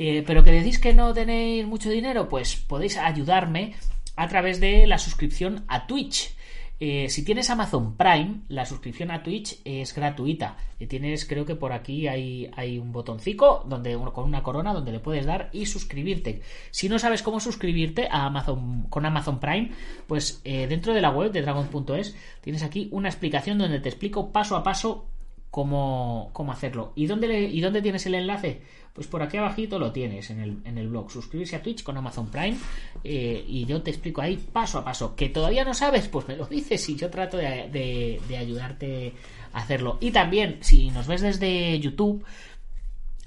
Eh, 0.01 0.23
pero 0.25 0.45
que 0.45 0.53
decís 0.53 0.79
que 0.79 0.95
no 0.95 1.13
tenéis 1.13 1.67
mucho 1.67 1.91
dinero, 1.91 2.29
pues 2.29 2.55
podéis 2.55 2.97
ayudarme 2.97 3.75
a 4.19 4.27
través 4.27 4.61
de 4.61 4.87
la 4.87 4.99
suscripción 4.99 5.65
a 5.69 5.87
Twitch. 5.87 6.35
Eh, 6.81 7.09
si 7.09 7.25
tienes 7.25 7.51
Amazon 7.51 7.97
Prime, 7.97 8.43
la 8.49 8.67
suscripción 8.67 9.13
a 9.13 9.23
Twitch 9.23 9.61
es 9.65 9.95
gratuita. 9.95 10.57
Y 10.81 10.87
tienes, 10.87 11.25
creo 11.25 11.47
que 11.47 11.55
por 11.55 11.73
aquí 11.73 12.09
hay, 12.09 12.79
un 12.81 12.91
botoncito 12.93 13.65
donde, 13.67 13.97
con 14.13 14.25
una 14.25 14.43
corona 14.43 14.73
donde 14.73 14.91
le 14.91 14.99
puedes 14.99 15.25
dar 15.25 15.51
y 15.53 15.67
suscribirte. 15.67 16.43
Si 16.73 16.89
no 16.89 16.99
sabes 16.99 17.23
cómo 17.23 17.39
suscribirte 17.39 18.09
a 18.11 18.27
Amazon, 18.27 18.87
con 18.91 19.07
Amazon 19.07 19.39
Prime, 19.39 19.71
pues 20.09 20.41
eh, 20.45 20.67
dentro 20.67 20.95
de 20.95 21.01
la 21.01 21.11
web 21.11 21.31
de 21.31 21.43
dragon.es 21.43 22.17
tienes 22.41 22.65
aquí 22.65 22.89
una 22.91 23.09
explicación 23.09 23.59
donde 23.59 23.79
te 23.79 23.89
explico 23.89 24.33
paso 24.33 24.57
a 24.57 24.65
paso 24.65 25.09
cómo, 25.51 26.31
cómo 26.33 26.53
hacerlo. 26.53 26.93
¿Y 26.95 27.07
dónde, 27.07 27.43
¿Y 27.45 27.61
dónde 27.61 27.83
tienes 27.83 28.07
el 28.07 28.15
enlace? 28.15 28.63
Pues 28.93 29.07
por 29.07 29.23
aquí 29.23 29.37
abajito 29.37 29.79
lo 29.79 29.93
tienes 29.93 30.31
en 30.31 30.41
el, 30.41 30.59
en 30.65 30.77
el 30.77 30.89
blog. 30.89 31.11
Suscribirse 31.11 31.57
a 31.57 31.63
Twitch 31.63 31.83
con 31.83 31.97
Amazon 31.97 32.29
Prime 32.31 32.57
eh, 33.05 33.45
y 33.47 33.65
yo 33.65 33.81
te 33.83 33.91
explico 33.91 34.21
ahí 34.21 34.37
paso 34.37 34.79
a 34.79 34.85
paso. 34.85 35.15
¿Que 35.15 35.29
todavía 35.29 35.65
no 35.65 35.73
sabes? 35.73 36.09
Pues 36.09 36.27
me 36.27 36.37
lo 36.37 36.47
dices 36.47 36.89
y 36.89 36.97
yo 36.97 37.09
trato 37.09 37.37
de, 37.37 38.21
de 38.29 38.37
ayudarte 38.37 39.15
a 39.53 39.59
hacerlo. 39.59 39.99
Y 40.01 40.11
también, 40.11 40.59
si 40.61 40.91
nos 40.91 41.07
ves 41.07 41.21
desde 41.21 41.79
YouTube, 41.79 42.25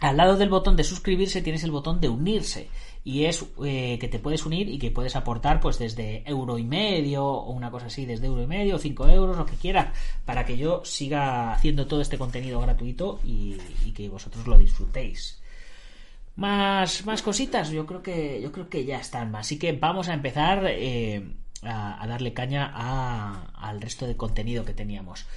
al 0.01 0.17
lado 0.17 0.35
del 0.35 0.49
botón 0.49 0.75
de 0.75 0.83
suscribirse 0.83 1.43
tienes 1.43 1.63
el 1.63 1.69
botón 1.69 2.01
de 2.01 2.09
unirse 2.09 2.69
y 3.03 3.25
es 3.25 3.45
eh, 3.63 3.99
que 3.99 4.07
te 4.07 4.17
puedes 4.17 4.45
unir 4.47 4.67
y 4.67 4.79
que 4.79 4.89
puedes 4.89 5.15
aportar 5.15 5.59
pues 5.59 5.77
desde 5.77 6.27
euro 6.27 6.57
y 6.57 6.63
medio 6.63 7.23
o 7.23 7.51
una 7.51 7.69
cosa 7.69 7.85
así, 7.85 8.05
desde 8.07 8.25
euro 8.25 8.41
y 8.41 8.47
medio, 8.47 8.79
cinco 8.79 9.07
euros, 9.07 9.37
lo 9.37 9.45
que 9.45 9.55
quieras, 9.55 9.95
para 10.25 10.43
que 10.43 10.57
yo 10.57 10.83
siga 10.83 11.53
haciendo 11.53 11.85
todo 11.85 12.01
este 12.01 12.17
contenido 12.17 12.59
gratuito 12.61 13.19
y, 13.23 13.57
que 13.93 14.09
vosotros 14.09 14.47
lo 14.47 14.57
disfrutéis. 14.57 15.39
Más, 16.35 17.05
más 17.05 17.21
cositas, 17.21 17.69
yo 17.69 17.85
creo 17.85 18.01
que 18.01 18.41
yo 18.41 18.51
creo 18.51 18.69
que 18.69 18.85
ya 18.85 18.99
están. 18.99 19.35
Así 19.35 19.59
que 19.59 19.73
vamos 19.73 20.07
a 20.07 20.13
empezar 20.13 20.65
eh, 20.67 21.35
a, 21.61 22.07
darle 22.07 22.33
caña 22.33 22.71
al 23.53 23.81
resto 23.81 24.07
de 24.07 24.17
contenido 24.17 24.65
que 24.65 24.73
teníamos. 24.73 25.27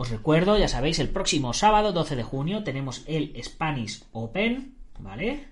Os 0.00 0.08
recuerdo, 0.08 0.56
ya 0.56 0.66
sabéis, 0.66 0.98
el 0.98 1.10
próximo 1.10 1.52
sábado 1.52 1.92
12 1.92 2.16
de 2.16 2.22
junio 2.22 2.64
tenemos 2.64 3.04
el 3.06 3.34
Spanish 3.44 4.02
Open, 4.12 4.72
¿vale? 4.98 5.44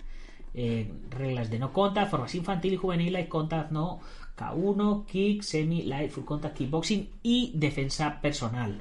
Eh, 0.54 0.90
reglas 1.10 1.50
de 1.50 1.58
no 1.58 1.70
contact, 1.74 2.10
formas 2.10 2.34
infantil 2.34 2.72
y 2.72 2.76
juvenil, 2.78 3.12
light 3.12 3.28
contact, 3.28 3.70
no, 3.72 4.00
K1, 4.38 5.04
kick, 5.04 5.42
semi, 5.42 5.82
light, 5.82 6.10
full 6.10 6.24
contact, 6.24 6.56
kickboxing 6.56 7.10
y 7.22 7.52
defensa 7.56 8.22
personal. 8.22 8.80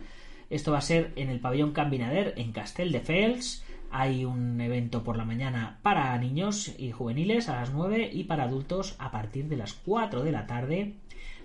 Esto 0.50 0.72
va 0.72 0.78
a 0.78 0.82
ser 0.90 1.12
en 1.18 1.30
el 1.30 1.42
pabellón 1.42 1.74
Cambinader 1.74 2.34
en 2.38 2.54
Castel 2.54 2.94
de 2.94 3.02
Fels. 3.02 3.66
Hay 3.92 4.24
un 4.24 4.62
evento 4.62 5.04
por 5.04 5.18
la 5.18 5.26
mañana 5.26 5.80
para 5.82 6.18
niños 6.18 6.72
y 6.78 6.92
juveniles 6.94 7.50
a 7.50 7.58
las 7.58 7.74
9 7.74 8.10
y 8.14 8.24
para 8.24 8.46
adultos 8.46 8.96
a 9.00 9.12
partir 9.12 9.50
de 9.50 9.58
las 9.58 9.74
4 9.74 10.24
de 10.24 10.32
la 10.32 10.48
tarde. 10.48 10.94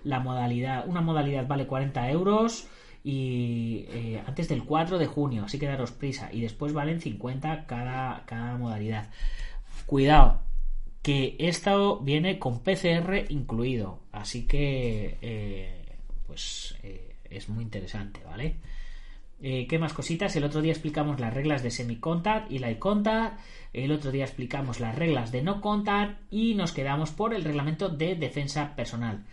La 0.05 0.21
modalidad, 0.21 0.87
una 0.87 1.01
modalidad 1.01 1.49
vale 1.49 1.67
40 1.67 2.09
euros 2.13 2.69
y 3.05 3.87
eh, 3.89 4.23
antes 4.27 4.49
del 4.49 4.65
4 4.65 4.99
de 4.99 5.07
junio, 5.07 5.45
así 5.45 5.59
que 5.59 5.67
daros 5.67 5.93
prisa. 5.93 6.31
Y 6.33 6.41
después 6.41 6.73
valen 6.73 7.01
50 7.01 7.67
cada, 7.67 8.25
cada 8.27 8.57
modalidad. 8.57 9.11
Cuidado, 9.87 10.41
que 11.03 11.37
esto 11.39 11.99
viene 12.01 12.39
con 12.39 12.61
PCR 12.61 13.27
incluido, 13.29 14.01
así 14.13 14.47
que 14.47 15.19
eh, 15.21 15.97
pues 16.27 16.77
eh, 16.83 17.17
es 17.29 17.49
muy 17.49 17.65
interesante, 17.65 18.21
¿vale? 18.25 18.57
¿Qué 19.43 19.77
más 19.81 19.93
cositas? 19.93 20.37
El 20.37 20.45
otro 20.45 20.63
día 20.63 20.71
explicamos 20.71 21.19
las 21.19 21.35
reglas 21.35 21.65
de 21.65 21.73
semi-contact 21.73 22.49
y 22.53 22.61
light 22.61 22.79
contact. 22.79 23.41
El 23.73 23.91
otro 23.91 24.13
día 24.13 24.25
explicamos 24.25 24.79
las 24.79 24.95
reglas 24.95 25.33
de 25.33 25.43
no 25.43 25.61
contact 25.61 26.21
y 26.31 26.55
nos 26.55 26.71
quedamos 26.71 27.11
por 27.11 27.35
el 27.35 27.43
reglamento 27.43 27.89
de 27.89 28.15
defensa 28.15 28.77
personal. 28.77 29.25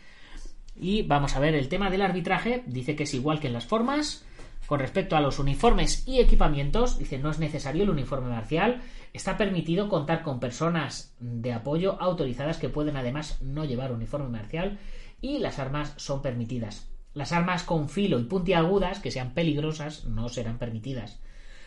Y 0.80 1.04
vamos 1.04 1.36
a 1.36 1.39
ver 1.39 1.56
el 1.56 1.68
tema 1.68 1.89
del 1.89 2.02
arbitraje. 2.02 2.63
Dice 2.65 2.96
que 2.96 3.04
es 3.04 3.13
igual 3.13 3.39
que 3.39 3.48
en 3.48 3.54
las 3.54 3.65
formas. 3.65 4.26
Con 4.65 4.80
respecto 4.80 5.15
a 5.15 5.22
los 5.22 5.39
uniformes 5.39 6.08
y 6.08 6.20
equipamientos, 6.20 6.98
dice 6.98 7.18
no 7.18 7.32
es 7.32 7.39
necesario 7.39 7.84
el 7.84 7.89
uniforme 7.89 8.30
marcial 8.30 8.82
Está 9.13 9.38
permitido 9.38 9.89
contar 9.89 10.22
con 10.22 10.39
personas 10.39 11.15
de 11.20 11.54
apoyo 11.54 12.00
autorizadas 12.00 12.58
que 12.58 12.70
pueden 12.70 12.96
además 12.96 13.42
no 13.42 13.65
llevar 13.65 13.92
uniforme 13.92 14.30
marcial 14.30 14.78
y 15.20 15.39
las 15.39 15.58
armas 15.58 15.94
son 15.98 16.22
permitidas. 16.22 16.88
Las 17.15 17.32
armas 17.32 17.63
con 17.63 17.89
filo 17.89 18.20
y 18.20 18.26
puntiagudas 18.26 19.00
que 19.00 19.10
sean 19.10 19.34
peligrosas 19.34 20.06
no 20.06 20.30
serán 20.30 20.60
permitidas. 20.60 21.20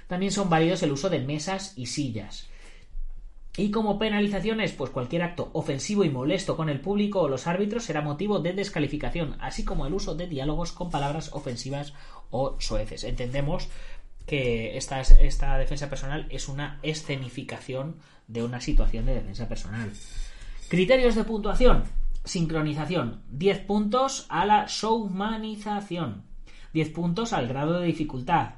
También 0.07 0.31
son 0.31 0.51
válidos 0.51 0.83
el 0.85 0.93
uso 0.93 1.11
de 1.11 1.21
mesas 1.21 1.77
y 1.77 1.87
sillas. 1.87 2.49
Y 3.57 3.71
como 3.71 3.99
penalizaciones, 3.99 4.73
pues 4.73 4.91
cualquier 4.91 5.23
acto 5.23 5.51
ofensivo 5.53 6.05
y 6.05 6.11
molesto 6.11 6.57
con 6.57 6.71
el 6.71 6.81
público 6.81 7.21
o 7.21 7.29
los 7.29 7.47
árbitros 7.47 7.85
será 7.85 8.01
motivo 8.01 8.39
de 8.39 8.55
descalificación, 8.55 9.37
así 9.41 9.63
como 9.63 9.87
el 9.87 9.93
uso 9.93 10.15
de 10.15 10.27
diálogos 10.27 10.73
con 10.73 10.91
palabras 10.91 11.31
ofensivas 11.35 11.93
o 12.31 12.57
soeces. 12.61 13.05
Entendemos 13.05 13.69
que 14.25 14.79
esta, 14.79 15.03
esta 15.03 15.59
defensa 15.59 15.91
personal 15.91 16.27
es 16.31 16.49
una 16.49 16.79
escenificación 16.83 17.97
de 18.27 18.43
una 18.43 18.61
situación 18.63 19.05
de 19.05 19.15
defensa 19.15 19.49
personal. 19.49 19.93
Criterios 20.69 21.15
de 21.15 21.25
puntuación. 21.25 21.85
Sincronización. 22.25 23.23
10 23.33 23.59
puntos 23.67 24.27
a 24.31 24.47
la 24.47 24.65
showmanización. 24.67 26.23
10 26.73 26.89
puntos 26.91 27.35
al 27.35 27.49
grado 27.49 27.81
de 27.81 27.87
dificultad. 27.87 28.55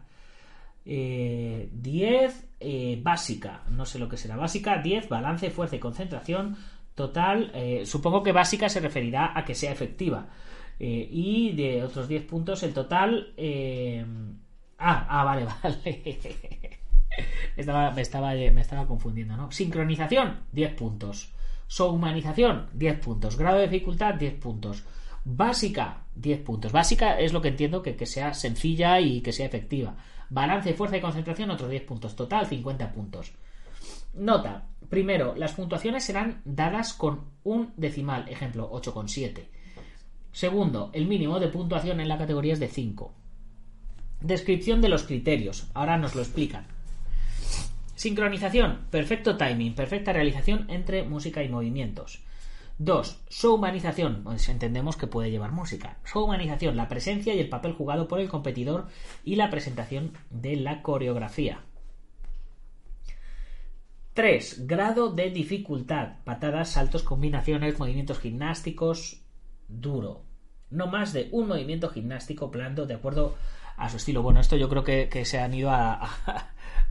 10 0.85 2.45
eh, 2.65 2.93
eh, 2.93 3.01
básica. 3.03 3.63
No 3.71 3.85
sé 3.85 3.99
lo 3.99 4.09
que 4.09 4.17
será 4.17 4.37
básica. 4.37 4.79
10 4.79 5.09
balance, 5.09 5.51
fuerza 5.51 5.77
y 5.77 5.81
concentración. 5.81 6.57
Total. 6.95 7.51
Eh, 7.55 7.83
supongo 7.87 8.23
que 8.23 8.33
básica 8.33 8.69
se 8.69 8.81
referirá 8.81 9.33
a 9.39 9.45
que 9.45 9.55
sea 9.55 9.73
efectiva. 9.73 10.29
y 10.79 11.53
de 11.53 11.85
otros 11.85 12.09
10 12.09 12.25
puntos 12.25 12.63
el 12.65 12.73
total 12.75 13.33
Ah, 14.79 15.07
ah, 15.09 15.25
vale, 15.25 15.47
vale. 15.63 16.81
estaba, 17.57 17.91
me, 17.93 18.03
estaba, 18.03 18.35
me 18.35 18.61
estaba 18.61 18.87
confundiendo, 18.87 19.37
¿no? 19.37 19.51
Sincronización, 19.51 20.41
10 20.53 20.75
puntos. 20.75 21.33
Sohumanización, 21.67 22.69
10 22.75 22.99
puntos. 22.99 23.37
Grado 23.39 23.59
de 23.59 23.69
dificultad, 23.69 24.15
10 24.15 24.35
puntos. 24.35 24.85
Básica, 25.25 26.03
10 26.17 26.41
puntos. 26.41 26.73
Básica 26.73 27.19
es 27.19 27.33
lo 27.33 27.41
que 27.41 27.49
entiendo 27.49 27.83
que, 27.83 27.97
que 27.97 28.07
sea 28.07 28.35
sencilla 28.35 29.01
y 29.01 29.23
que 29.23 29.33
sea 29.33 29.47
efectiva. 29.47 29.97
Balance, 30.31 30.75
fuerza 30.75 30.97
y 30.97 31.01
concentración, 31.01 31.51
otros 31.51 31.71
10 31.71 31.83
puntos. 31.83 32.17
Total, 32.17 32.47
50 32.47 32.93
puntos. 32.93 33.33
Nota. 34.15 34.67
Primero, 34.89 35.35
las 35.37 35.53
puntuaciones 35.53 36.05
serán 36.05 36.43
dadas 36.45 36.93
con 36.93 37.25
un 37.43 37.73
decimal. 37.77 38.29
Ejemplo, 38.29 38.71
8,7. 38.71 39.47
Segundo, 40.33 40.91
el 40.93 41.07
mínimo 41.07 41.41
de 41.41 41.49
puntuación 41.49 42.01
en 42.01 42.09
la 42.09 42.19
categoría 42.19 42.53
es 42.53 42.61
de 42.61 42.69
5. 42.69 43.13
Descripción 44.21 44.81
de 44.81 44.89
los 44.89 45.05
criterios. 45.05 45.69
Ahora 45.75 45.97
nos 45.97 46.15
lo 46.15 46.23
explican. 46.23 46.67
Sincronización. 47.95 48.87
Perfecto 48.91 49.37
timing, 49.37 49.75
perfecta 49.75 50.13
realización 50.13 50.67
entre 50.69 51.05
música 51.05 51.43
y 51.43 51.49
movimientos. 51.49 52.23
2. 52.79 53.25
Showmanización. 53.31 54.25
Pues 54.25 54.49
entendemos 54.49 54.97
que 54.97 55.07
puede 55.07 55.31
llevar 55.31 55.53
música. 55.53 55.99
Showmanización. 56.07 56.77
La 56.77 56.89
presencia 56.89 57.35
y 57.35 57.41
el 57.41 57.49
papel 57.49 57.73
jugado 57.73 58.09
por 58.09 58.21
el 58.21 58.29
competidor 58.29 58.89
y 59.25 59.37
la 59.37 59.51
presentación 59.51 60.13
de 60.31 60.57
la 60.57 60.83
coreografía. 60.83 61.61
3. 64.15 64.67
Grado 64.67 65.11
de 65.11 65.31
dificultad. 65.31 66.19
Patadas, 66.25 66.71
saltos, 66.71 67.03
combinaciones, 67.03 67.79
movimientos 67.79 68.21
gimnásticos. 68.21 69.23
Duro. 69.69 70.23
No 70.71 70.87
más 70.87 71.13
de 71.13 71.29
un 71.33 71.49
movimiento 71.49 71.89
gimnástico 71.89 72.49
blando 72.49 72.87
de 72.87 72.95
acuerdo 72.95 73.35
a 73.77 73.89
su 73.89 73.97
estilo. 73.97 74.23
Bueno, 74.23 74.41
esto 74.41 74.57
yo 74.57 74.69
creo 74.69 74.85
que, 74.85 75.25
se 75.25 75.39
han 75.39 75.55
ido 75.55 75.71
a, 75.71 76.09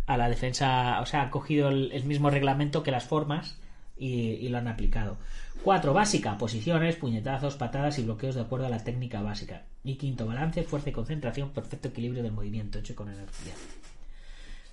la 0.07 0.29
defensa, 0.29 0.99
o 1.01 1.05
sea, 1.05 1.23
han 1.23 1.29
cogido 1.29 1.69
el, 1.69 2.03
mismo 2.05 2.29
reglamento 2.29 2.83
que 2.83 2.91
las 2.91 3.05
formas 3.05 3.57
y, 3.97 4.47
lo 4.49 4.57
han 4.57 4.67
aplicado. 4.67 5.17
Cuatro, 5.63 5.93
básica, 5.93 6.37
posiciones, 6.37 6.97
puñetazos, 6.97 7.55
patadas 7.55 7.97
y 7.97 8.03
bloqueos 8.03 8.35
de 8.35 8.41
acuerdo 8.41 8.65
a 8.65 8.69
la 8.69 8.83
técnica 8.83 9.21
básica. 9.21 9.63
Y 9.85 9.95
quinto, 9.95 10.27
balance, 10.27 10.63
fuerza 10.63 10.89
y 10.89 10.93
concentración, 10.93 11.51
perfecto 11.51 11.87
equilibrio 11.87 12.21
del 12.21 12.33
movimiento, 12.33 12.79
hecho 12.79 12.95
con 12.95 13.07
energía. 13.07 13.53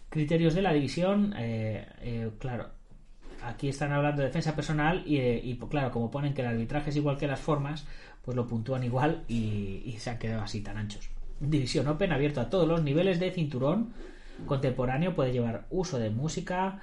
Criterios 0.08 0.54
de 0.54 0.62
la 0.62 0.72
división, 0.72 1.32
eh, 1.38 1.86
eh, 2.00 2.30
claro, 2.40 2.70
aquí 3.44 3.68
están 3.68 3.92
hablando 3.92 4.22
de 4.22 4.26
defensa 4.26 4.56
personal 4.56 5.04
y, 5.06 5.18
eh, 5.18 5.40
y, 5.44 5.56
claro, 5.58 5.92
como 5.92 6.10
ponen 6.10 6.34
que 6.34 6.42
el 6.42 6.48
arbitraje 6.48 6.90
es 6.90 6.96
igual 6.96 7.18
que 7.18 7.28
las 7.28 7.38
formas, 7.38 7.86
pues 8.24 8.36
lo 8.36 8.48
puntúan 8.48 8.82
igual 8.82 9.22
y 9.28 9.94
se 10.00 10.10
han 10.10 10.18
quedado 10.18 10.42
así 10.42 10.60
tan 10.60 10.76
anchos. 10.76 11.08
División 11.38 11.86
Open 11.86 12.12
abierto 12.12 12.40
a 12.40 12.50
todos 12.50 12.66
los 12.66 12.82
niveles 12.82 13.20
de 13.20 13.30
cinturón 13.30 13.94
contemporáneo. 14.44 15.14
Puede 15.14 15.32
llevar 15.32 15.66
uso 15.70 16.00
de 16.00 16.10
música 16.10 16.80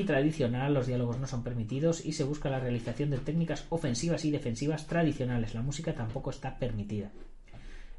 y 0.00 0.04
tradicional. 0.04 0.72
Los 0.72 0.86
diálogos 0.86 1.18
no 1.18 1.26
son 1.26 1.42
permitidos 1.42 2.04
y 2.04 2.12
se 2.12 2.24
busca 2.24 2.48
la 2.48 2.60
realización 2.60 3.10
de 3.10 3.18
técnicas 3.18 3.66
ofensivas 3.68 4.24
y 4.24 4.30
defensivas 4.30 4.86
tradicionales. 4.86 5.54
La 5.54 5.62
música 5.62 5.94
tampoco 5.94 6.30
está 6.30 6.58
permitida. 6.58 7.10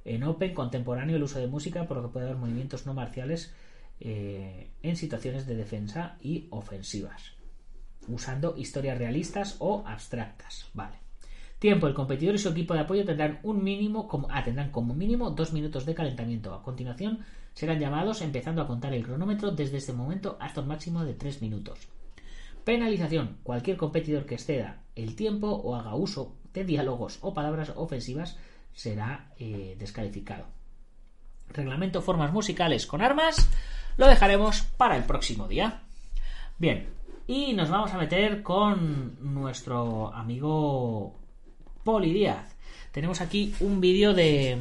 En 0.06 0.24
Open 0.24 0.54
contemporáneo 0.54 1.16
el 1.16 1.24
uso 1.24 1.40
de 1.40 1.48
música 1.48 1.86
por 1.88 1.98
lo 1.98 2.04
que 2.04 2.14
puede 2.14 2.26
haber 2.26 2.38
movimientos 2.38 2.86
no 2.86 2.94
marciales 2.94 3.54
eh, 4.00 4.72
en 4.82 4.96
situaciones 4.96 5.46
de 5.46 5.56
defensa 5.56 6.18
y 6.20 6.48
ofensivas. 6.50 7.34
Usando 8.08 8.58
historias 8.58 8.98
realistas 8.98 9.58
o 9.60 9.84
abstractas. 9.86 10.70
Vale. 10.74 10.98
Tiempo. 11.60 11.88
El 11.88 11.94
competidor 11.94 12.36
y 12.36 12.40
su 12.40 12.50
equipo 12.50 12.74
de 12.74 12.82
apoyo 12.82 13.06
tendrán 13.06 13.40
un 13.44 13.64
mínimo, 13.64 14.08
como, 14.08 14.28
ah, 14.32 14.44
tendrán 14.44 14.72
como 14.72 14.94
mínimo 14.94 15.30
dos 15.30 15.54
minutos 15.54 15.86
de 15.86 15.94
calentamiento. 15.94 16.54
A 16.54 16.64
continuación 16.64 17.20
serán 17.54 17.80
llamados 17.80 18.22
empezando 18.22 18.62
a 18.62 18.68
contar 18.68 18.94
el 18.94 19.04
cronómetro 19.04 19.52
desde 19.52 19.78
este 19.78 19.94
momento 19.94 20.38
hasta 20.40 20.62
un 20.62 20.68
máximo 20.68 21.04
de 21.04 21.14
tres 21.14 21.42
minutos. 21.42 21.88
Penalización. 22.64 23.38
Cualquier 23.44 23.78
competidor 23.78 24.26
que 24.26 24.36
exceda 24.36 24.84
el 24.96 25.16
tiempo 25.16 25.48
o 25.48 25.76
haga 25.76 25.96
uso 25.96 26.36
de 26.54 26.64
diálogos 26.64 27.20
o 27.22 27.34
palabras 27.34 27.74
ofensivas 27.76 28.38
será 28.74 29.32
eh, 29.38 29.76
descalificado. 29.78 30.46
Reglamento 31.50 32.02
formas 32.02 32.32
musicales 32.32 32.88
con 32.88 33.02
armas 33.02 33.50
lo 33.98 34.08
dejaremos 34.08 34.62
para 34.78 34.98
el 34.98 35.04
próximo 35.04 35.48
día. 35.48 35.84
Bien, 36.58 36.90
y 37.28 37.54
nos 37.54 37.70
vamos 37.70 37.92
a 37.94 37.98
meter 37.98 38.42
con 38.42 39.18
nuestro 39.34 40.14
amigo 40.14 41.20
Poli 41.84 42.12
Díaz. 42.12 42.56
Tenemos 42.92 43.22
aquí 43.22 43.54
un 43.60 43.82
vídeo 43.82 44.14
de, 44.14 44.58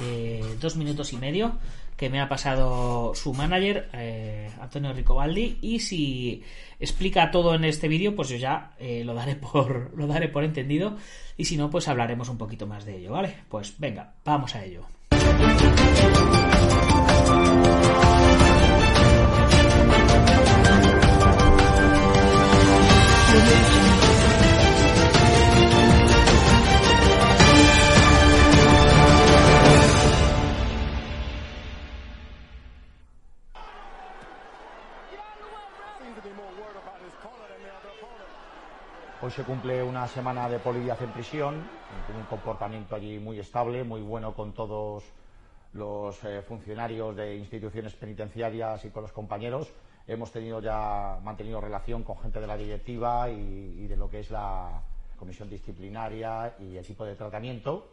de, 0.00 0.56
dos 0.60 0.76
minutos 0.76 1.12
y 1.12 1.16
medio 1.16 1.58
que 1.98 2.08
me 2.08 2.20
ha 2.20 2.28
pasado 2.28 3.12
su 3.16 3.34
manager, 3.34 3.90
eh, 3.92 4.48
Antonio 4.60 4.92
Ricobaldi, 4.92 5.58
y 5.60 5.80
si 5.80 6.44
explica 6.78 7.32
todo 7.32 7.56
en 7.56 7.64
este 7.64 7.88
vídeo, 7.88 8.14
pues 8.14 8.28
yo 8.28 8.36
ya 8.36 8.70
eh, 8.78 9.02
lo, 9.04 9.14
daré 9.14 9.34
por, 9.36 9.92
lo 9.96 10.06
daré 10.06 10.28
por 10.28 10.44
entendido, 10.44 10.96
y 11.36 11.44
si 11.44 11.56
no, 11.56 11.68
pues 11.68 11.88
hablaremos 11.88 12.28
un 12.28 12.38
poquito 12.38 12.68
más 12.68 12.84
de 12.84 12.98
ello, 12.98 13.12
¿vale? 13.12 13.34
Pues 13.48 13.74
venga, 13.78 14.14
vamos 14.24 14.54
a 14.54 14.64
ello. 14.64 14.86
Se 39.30 39.44
cumple 39.44 39.82
una 39.82 40.08
semana 40.08 40.48
de 40.48 40.58
Polidiaz 40.58 41.02
en 41.02 41.10
prisión, 41.10 41.62
con 42.06 42.16
un 42.16 42.24
comportamiento 42.24 42.94
allí 42.94 43.18
muy 43.18 43.38
estable, 43.38 43.84
muy 43.84 44.00
bueno 44.00 44.32
con 44.32 44.54
todos 44.54 45.04
los 45.74 46.24
eh, 46.24 46.40
funcionarios 46.40 47.14
de 47.14 47.36
instituciones 47.36 47.94
penitenciarias 47.94 48.84
y 48.86 48.90
con 48.90 49.02
los 49.02 49.12
compañeros. 49.12 49.70
Hemos 50.06 50.32
tenido 50.32 50.62
ya 50.62 51.18
mantenido 51.22 51.60
relación 51.60 52.04
con 52.04 52.16
gente 52.18 52.40
de 52.40 52.46
la 52.46 52.56
directiva 52.56 53.28
y, 53.28 53.86
de 53.86 53.96
lo 53.96 54.08
que 54.08 54.20
es 54.20 54.30
la 54.30 54.82
comisión 55.18 55.50
disciplinaria 55.50 56.54
y 56.58 56.78
equipo 56.78 57.04
de 57.04 57.14
tratamiento. 57.14 57.92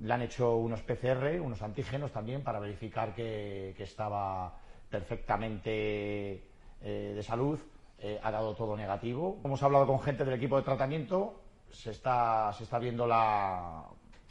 Le 0.00 0.12
han 0.12 0.22
hecho 0.22 0.56
unos 0.56 0.82
PCR, 0.82 1.40
unos 1.40 1.62
antígenos 1.62 2.10
también 2.10 2.42
para 2.42 2.58
verificar 2.58 3.14
que, 3.14 3.72
que 3.76 3.84
estaba 3.84 4.58
perfectamente 4.90 6.42
eh, 6.82 7.12
de 7.14 7.22
salud 7.22 7.60
eh, 7.98 8.20
ha 8.22 8.30
dado 8.30 8.54
todo 8.54 8.76
negativo. 8.76 9.38
Hemos 9.44 9.62
hablado 9.62 9.86
con 9.86 10.00
gente 10.00 10.24
del 10.24 10.34
equipo 10.34 10.56
de 10.56 10.62
tratamiento, 10.62 11.40
se 11.70 11.90
está, 11.90 12.52
se 12.52 12.64
está 12.64 12.78
viendo 12.78 13.06
la, 13.06 13.86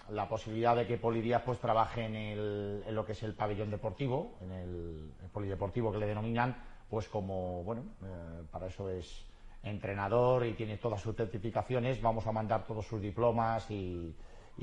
la 0.10 0.30
posibilidad 0.30 0.76
de 0.76 0.86
que 0.86 0.98
Polidías 0.98 1.42
pues 1.42 1.60
trabaje 1.60 2.06
en, 2.06 2.16
el, 2.16 2.84
en, 2.86 2.96
lo 2.96 3.06
que 3.06 3.14
es 3.14 3.24
el 3.24 3.34
pabellón 3.34 3.72
deportivo, 3.72 4.36
en 4.42 4.52
el, 4.52 5.12
polideportivo 5.32 5.92
que 5.92 5.98
le 5.98 6.08
denominan, 6.08 6.56
pues 6.90 7.10
como, 7.10 7.64
bueno, 7.64 7.84
eh, 8.04 8.44
para 8.52 8.68
eso 8.68 8.90
es 8.90 9.26
entrenador 9.64 10.46
y 10.46 10.54
tiene 10.54 10.78
todas 10.78 11.02
sus 11.02 11.16
certificaciones, 11.16 12.02
vamos 12.02 12.28
a 12.28 12.32
mandar 12.32 12.66
todos 12.66 12.86
sus 12.86 13.02
diplomas 13.02 13.70
y, 13.72 14.16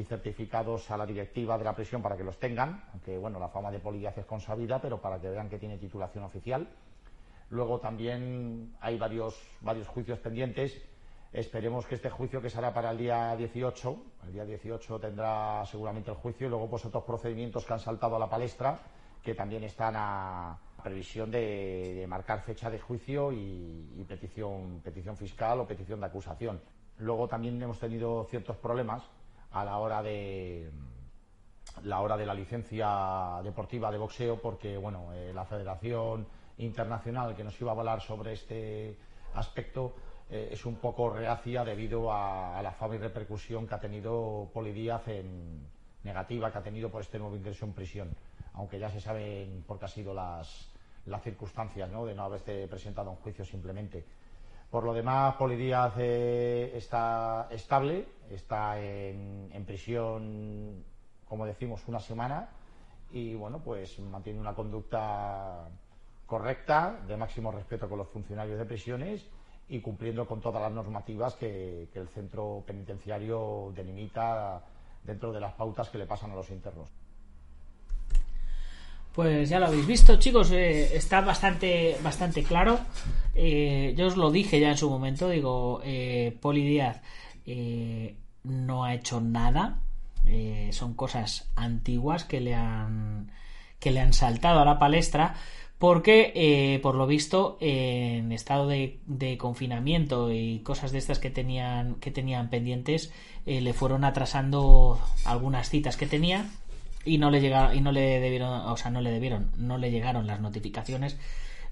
certificados 0.08 0.90
a 0.90 0.96
la 0.96 1.04
directiva 1.04 1.58
de 1.58 1.64
la 1.64 1.74
prisión 1.74 2.00
para 2.00 2.16
que 2.16 2.24
los 2.24 2.38
tengan, 2.38 2.82
aunque 2.92 3.18
bueno, 3.18 3.38
la 3.38 3.48
fama 3.48 3.70
de 3.70 3.78
Polidíaz 3.78 4.16
es 4.16 4.24
consabida, 4.24 4.80
pero 4.80 5.02
para 5.02 5.20
que 5.20 5.28
vean 5.28 5.50
que 5.50 5.58
tiene 5.58 5.76
titulación 5.76 6.24
oficial. 6.24 6.66
Luego 7.52 7.78
también 7.78 8.74
hay 8.80 8.96
varios, 8.96 9.38
varios 9.60 9.86
juicios 9.86 10.18
pendientes. 10.20 10.80
Esperemos 11.34 11.84
que 11.84 11.96
este 11.96 12.08
juicio 12.08 12.40
que 12.40 12.48
será 12.48 12.72
para 12.72 12.90
el 12.92 12.96
día 12.96 13.36
18, 13.36 13.96
el 14.24 14.32
día 14.32 14.46
18 14.46 14.98
tendrá 14.98 15.62
seguramente 15.66 16.10
el 16.10 16.16
juicio 16.16 16.46
y 16.46 16.50
luego 16.50 16.70
pues 16.70 16.86
otros 16.86 17.04
procedimientos 17.04 17.66
que 17.66 17.74
han 17.74 17.80
saltado 17.80 18.16
a 18.16 18.18
la 18.18 18.30
palestra 18.30 18.80
que 19.22 19.34
también 19.34 19.64
están 19.64 19.94
a 19.98 20.58
previsión 20.82 21.30
de, 21.30 22.06
marcar 22.08 22.40
fecha 22.40 22.70
de 22.70 22.80
juicio 22.80 23.30
y, 23.30 23.92
y, 23.98 24.04
petición, 24.08 24.80
petición 24.82 25.18
fiscal 25.18 25.60
o 25.60 25.66
petición 25.66 26.00
de 26.00 26.06
acusación. 26.06 26.58
Luego 26.98 27.28
también 27.28 27.62
hemos 27.62 27.78
tenido 27.78 28.24
ciertos 28.30 28.56
problemas 28.56 29.02
a 29.50 29.62
la 29.62 29.76
hora 29.76 30.02
de 30.02 30.70
la 31.84 32.00
hora 32.00 32.16
de 32.16 32.24
la 32.24 32.34
licencia 32.34 33.40
deportiva 33.44 33.90
de 33.90 33.98
boxeo 33.98 34.40
porque 34.40 34.76
bueno 34.78 35.12
eh, 35.12 35.32
la 35.34 35.44
federación 35.44 36.26
internacional 36.58 37.34
que 37.34 37.44
nos 37.44 37.60
iba 37.60 37.72
a 37.72 37.74
hablar 37.74 38.00
sobre 38.00 38.32
este 38.32 38.96
aspecto 39.34 39.94
eh, 40.30 40.50
es 40.52 40.64
un 40.64 40.76
poco 40.76 41.10
reacia 41.10 41.64
debido 41.64 42.12
a, 42.12 42.60
la 42.62 42.72
fama 42.72 42.94
y 42.94 42.98
repercusión 42.98 43.66
que 43.66 43.74
ha 43.74 43.80
tenido 43.80 44.50
Poli 44.52 44.72
Díaz 44.72 45.06
en 45.08 45.66
negativa 46.04 46.50
que 46.50 46.58
ha 46.58 46.62
tenido 46.62 46.90
por 46.90 47.02
este 47.02 47.18
nuevo 47.18 47.36
ingreso 47.36 47.64
en 47.64 47.72
prisión, 47.74 48.16
aunque 48.54 48.78
ya 48.78 48.90
se 48.90 49.00
saben 49.00 49.62
por 49.66 49.78
qué 49.78 49.84
ha 49.84 49.88
sido 49.88 50.14
las, 50.14 50.72
las 51.06 51.22
circunstancias 51.22 51.90
¿no? 51.90 52.06
de 52.06 52.14
no 52.14 52.24
haberse 52.24 52.66
presentado 52.68 53.10
un 53.10 53.16
juicio 53.16 53.44
simplemente. 53.44 54.04
Por 54.70 54.84
lo 54.84 54.94
demás, 54.94 55.34
Poli 55.36 55.54
Díaz 55.54 55.92
eh, 55.98 56.72
está 56.74 57.48
estable, 57.50 58.06
está 58.30 58.80
en, 58.80 59.50
en 59.52 59.64
prisión, 59.66 60.82
como 61.28 61.44
decimos, 61.44 61.82
una 61.88 62.00
semana 62.00 62.48
y 63.10 63.34
bueno, 63.34 63.60
pues 63.62 63.98
mantiene 63.98 64.40
una 64.40 64.54
conducta 64.54 65.68
correcta, 66.32 66.98
de 67.06 67.14
máximo 67.14 67.52
respeto 67.52 67.86
con 67.90 67.98
los 67.98 68.08
funcionarios 68.08 68.58
de 68.58 68.64
prisiones 68.64 69.20
y 69.68 69.80
cumpliendo 69.80 70.26
con 70.26 70.40
todas 70.40 70.62
las 70.62 70.72
normativas 70.72 71.34
que, 71.34 71.90
el 71.94 72.08
centro 72.08 72.64
penitenciario 72.66 73.70
delimita 73.76 74.62
dentro 75.04 75.30
de 75.30 75.40
las 75.40 75.52
pautas 75.52 75.90
que 75.90 75.98
le 75.98 76.06
pasan 76.06 76.30
a 76.30 76.34
los 76.34 76.48
internos. 76.48 76.88
Pues 79.12 79.50
ya 79.50 79.58
lo 79.58 79.66
habéis 79.66 79.86
visto, 79.86 80.16
chicos, 80.16 80.50
eh, 80.52 80.96
está 80.96 81.20
bastante, 81.20 81.98
bastante 82.02 82.42
claro. 82.42 82.78
Eh, 83.34 83.92
yo 83.94 84.06
os 84.06 84.16
lo 84.16 84.30
dije 84.30 84.58
ya 84.58 84.70
en 84.70 84.78
su 84.78 84.88
momento, 84.88 85.28
digo, 85.28 85.82
eh, 85.84 86.34
Poli 86.40 86.64
Díaz 86.66 87.02
eh, 87.44 88.16
no 88.44 88.84
ha 88.84 88.94
hecho 88.94 89.20
nada. 89.20 89.80
Son 90.70 90.94
cosas 90.94 91.50
antiguas 91.56 92.24
que 92.24 92.40
le 92.40 92.54
han 92.54 93.30
que 93.82 93.90
le 93.90 94.00
han 94.00 94.12
saltado 94.12 94.60
a 94.60 94.64
la 94.64 94.78
palestra 94.78 95.34
porque 95.82 96.30
eh, 96.36 96.78
por 96.78 96.94
lo 96.94 97.08
visto 97.08 97.58
en 97.58 98.30
estado 98.30 98.68
de, 98.68 99.00
confinamiento 99.36 100.30
y 100.30 100.60
cosas 100.60 100.92
de 100.92 100.98
estas 100.98 101.18
que 101.18 101.28
tenían 101.28 101.96
que 101.96 102.12
tenían 102.12 102.50
pendientes 102.50 103.12
eh, 103.46 103.60
le 103.60 103.72
fueron 103.72 104.04
atrasando 104.04 105.00
algunas 105.24 105.70
citas 105.70 105.96
que 105.96 106.06
tenía 106.06 106.46
y 107.04 107.18
no 107.18 107.32
le 107.32 107.40
llegaron 107.40 107.76
y 107.76 107.80
no 107.80 107.90
le 107.90 108.20
debieron 108.20 108.60
o 108.60 108.76
sea 108.76 108.92
no 108.92 109.00
le 109.00 109.10
debieron 109.10 109.50
no 109.56 109.76
le 109.76 109.90
llegaron 109.90 110.28
las 110.28 110.40
notificaciones. 110.40 111.18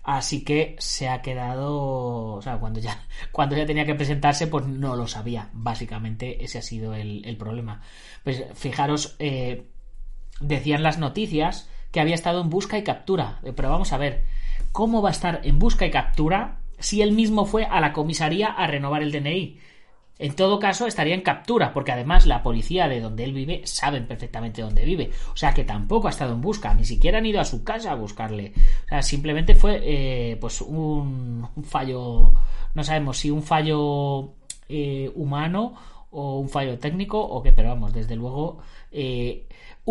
Así 0.03 0.43
que 0.43 0.75
se 0.81 1.09
ha 1.09 1.23
quedado 1.23 2.35
o 2.35 2.43
sea 2.43 2.59
cuando 2.59 2.81
ya 2.81 3.07
cuando 3.31 3.55
ya 3.55 3.65
tenía 3.65 3.87
que 3.87 3.95
presentarse 3.95 4.49
pues 4.49 4.67
no 4.67 4.97
lo 4.97 5.07
sabía. 5.07 5.51
Básicamente 5.53 6.43
ese 6.43 6.59
ha 6.59 6.63
sido 6.63 6.95
el, 6.95 7.25
el 7.25 7.37
problema. 7.37 7.81
Pues 8.25 8.43
fijaros 8.55 9.15
eh, 9.21 9.69
decían 10.41 10.83
las 10.83 10.99
noticias 10.99 11.69
que 11.93 12.01
había 12.01 12.15
estado 12.15 12.41
en 12.41 12.51
busca 12.51 12.79
y 12.79 12.85
captura. 12.85 13.41
Pero 13.43 13.71
vamos 13.71 13.93
a 13.93 13.99
ver, 13.99 14.25
¿cómo 14.73 15.03
va 15.03 15.09
a 15.09 15.13
estar 15.13 15.41
en 15.45 15.59
busca 15.59 15.87
y 15.87 15.91
captura 15.91 16.59
si 16.79 17.03
él 17.03 17.13
mismo 17.13 17.45
fue 17.45 17.65
a 17.65 17.81
la 17.81 17.93
comisaría 17.93 18.49
a 18.49 18.67
renovar 18.67 19.03
el 19.03 19.13
DNI? 19.13 19.59
En 20.21 20.37
todo 20.37 20.59
caso, 20.59 20.87
estaría 20.87 21.15
en 21.15 21.23
captura, 21.23 21.73
porque 21.73 21.93
además 21.93 22.27
la 22.27 22.43
policía 22.43 22.89
de 22.89 23.01
donde 23.01 23.25
él 23.25 23.33
vive 23.33 23.63
saben 23.65 24.07
perfectamente 24.07 24.61
dónde 24.61 24.85
vive. 24.85 25.11
O 25.33 25.37
sea 25.37 25.55
que 25.55 25.65
tampoco 25.65 26.09
ha 26.09 26.11
estado 26.11 26.35
en 26.35 26.43
busca, 26.43 26.75
ni 26.75 26.85
siquiera 26.85 27.19
han 27.19 27.25
ido 27.25 27.41
a 27.41 27.47
su 27.47 27.65
casa 27.65 27.93
a 27.93 27.95
buscarle. 27.95 28.53
O 28.85 28.89
sea, 28.89 29.01
simplemente 29.01 29.55
fue 29.55 29.81
eh, 29.83 30.37
pues 30.39 30.61
un, 30.61 31.49
un, 31.57 31.65
fallo, 31.65 32.35
no 32.75 32.85
sabemos 32.85 33.17
si 33.17 33.31
un 33.31 33.43
fallo 33.43 34.35
eh, 34.69 35.11
humano 35.15 35.75
o 36.11 36.39
un 36.39 36.51
fallo 36.51 36.79
técnico 36.79 37.19
o 37.19 37.43
qué, 37.43 37.53
pero 37.53 37.71
vamos, 37.71 37.95
desde 37.95 38.15
luego 38.15 38.59
eh, 38.93 39.47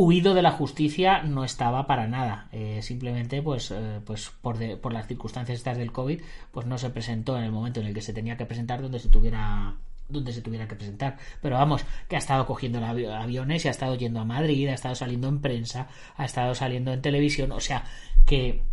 huido 0.05 0.33
de 0.33 0.41
la 0.41 0.51
justicia 0.51 1.23
no 1.23 1.43
estaba 1.43 1.85
para 1.85 2.07
nada. 2.07 2.47
Eh, 2.51 2.79
simplemente, 2.81 3.41
pues, 3.41 3.71
eh, 3.71 3.99
pues 4.05 4.31
por, 4.41 4.57
de, 4.57 4.77
por, 4.77 4.93
las 4.93 5.07
circunstancias 5.07 5.57
estas 5.57 5.77
del 5.77 5.91
COVID, 5.91 6.21
pues 6.51 6.65
no 6.65 6.77
se 6.77 6.89
presentó 6.89 7.37
en 7.37 7.43
el 7.43 7.51
momento 7.51 7.81
en 7.81 7.87
el 7.87 7.93
que 7.93 8.01
se 8.01 8.13
tenía 8.13 8.37
que 8.37 8.45
presentar 8.45 8.81
donde 8.81 8.99
se 8.99 9.09
tuviera 9.09 9.75
donde 10.07 10.33
se 10.33 10.41
tuviera 10.41 10.67
que 10.67 10.75
presentar. 10.75 11.17
Pero 11.41 11.57
vamos, 11.57 11.85
que 12.07 12.15
ha 12.15 12.19
estado 12.19 12.47
cogiendo 12.47 12.83
aviones 12.83 13.63
y 13.63 13.67
ha 13.67 13.71
estado 13.71 13.93
yendo 13.95 14.21
a 14.21 14.25
Madrid, 14.25 14.69
ha 14.69 14.73
estado 14.73 14.95
saliendo 14.95 15.27
en 15.27 15.39
prensa, 15.39 15.87
ha 16.15 16.25
estado 16.25 16.55
saliendo 16.55 16.91
en 16.91 17.01
televisión, 17.03 17.51
o 17.51 17.59
sea, 17.59 17.83
que 18.25 18.63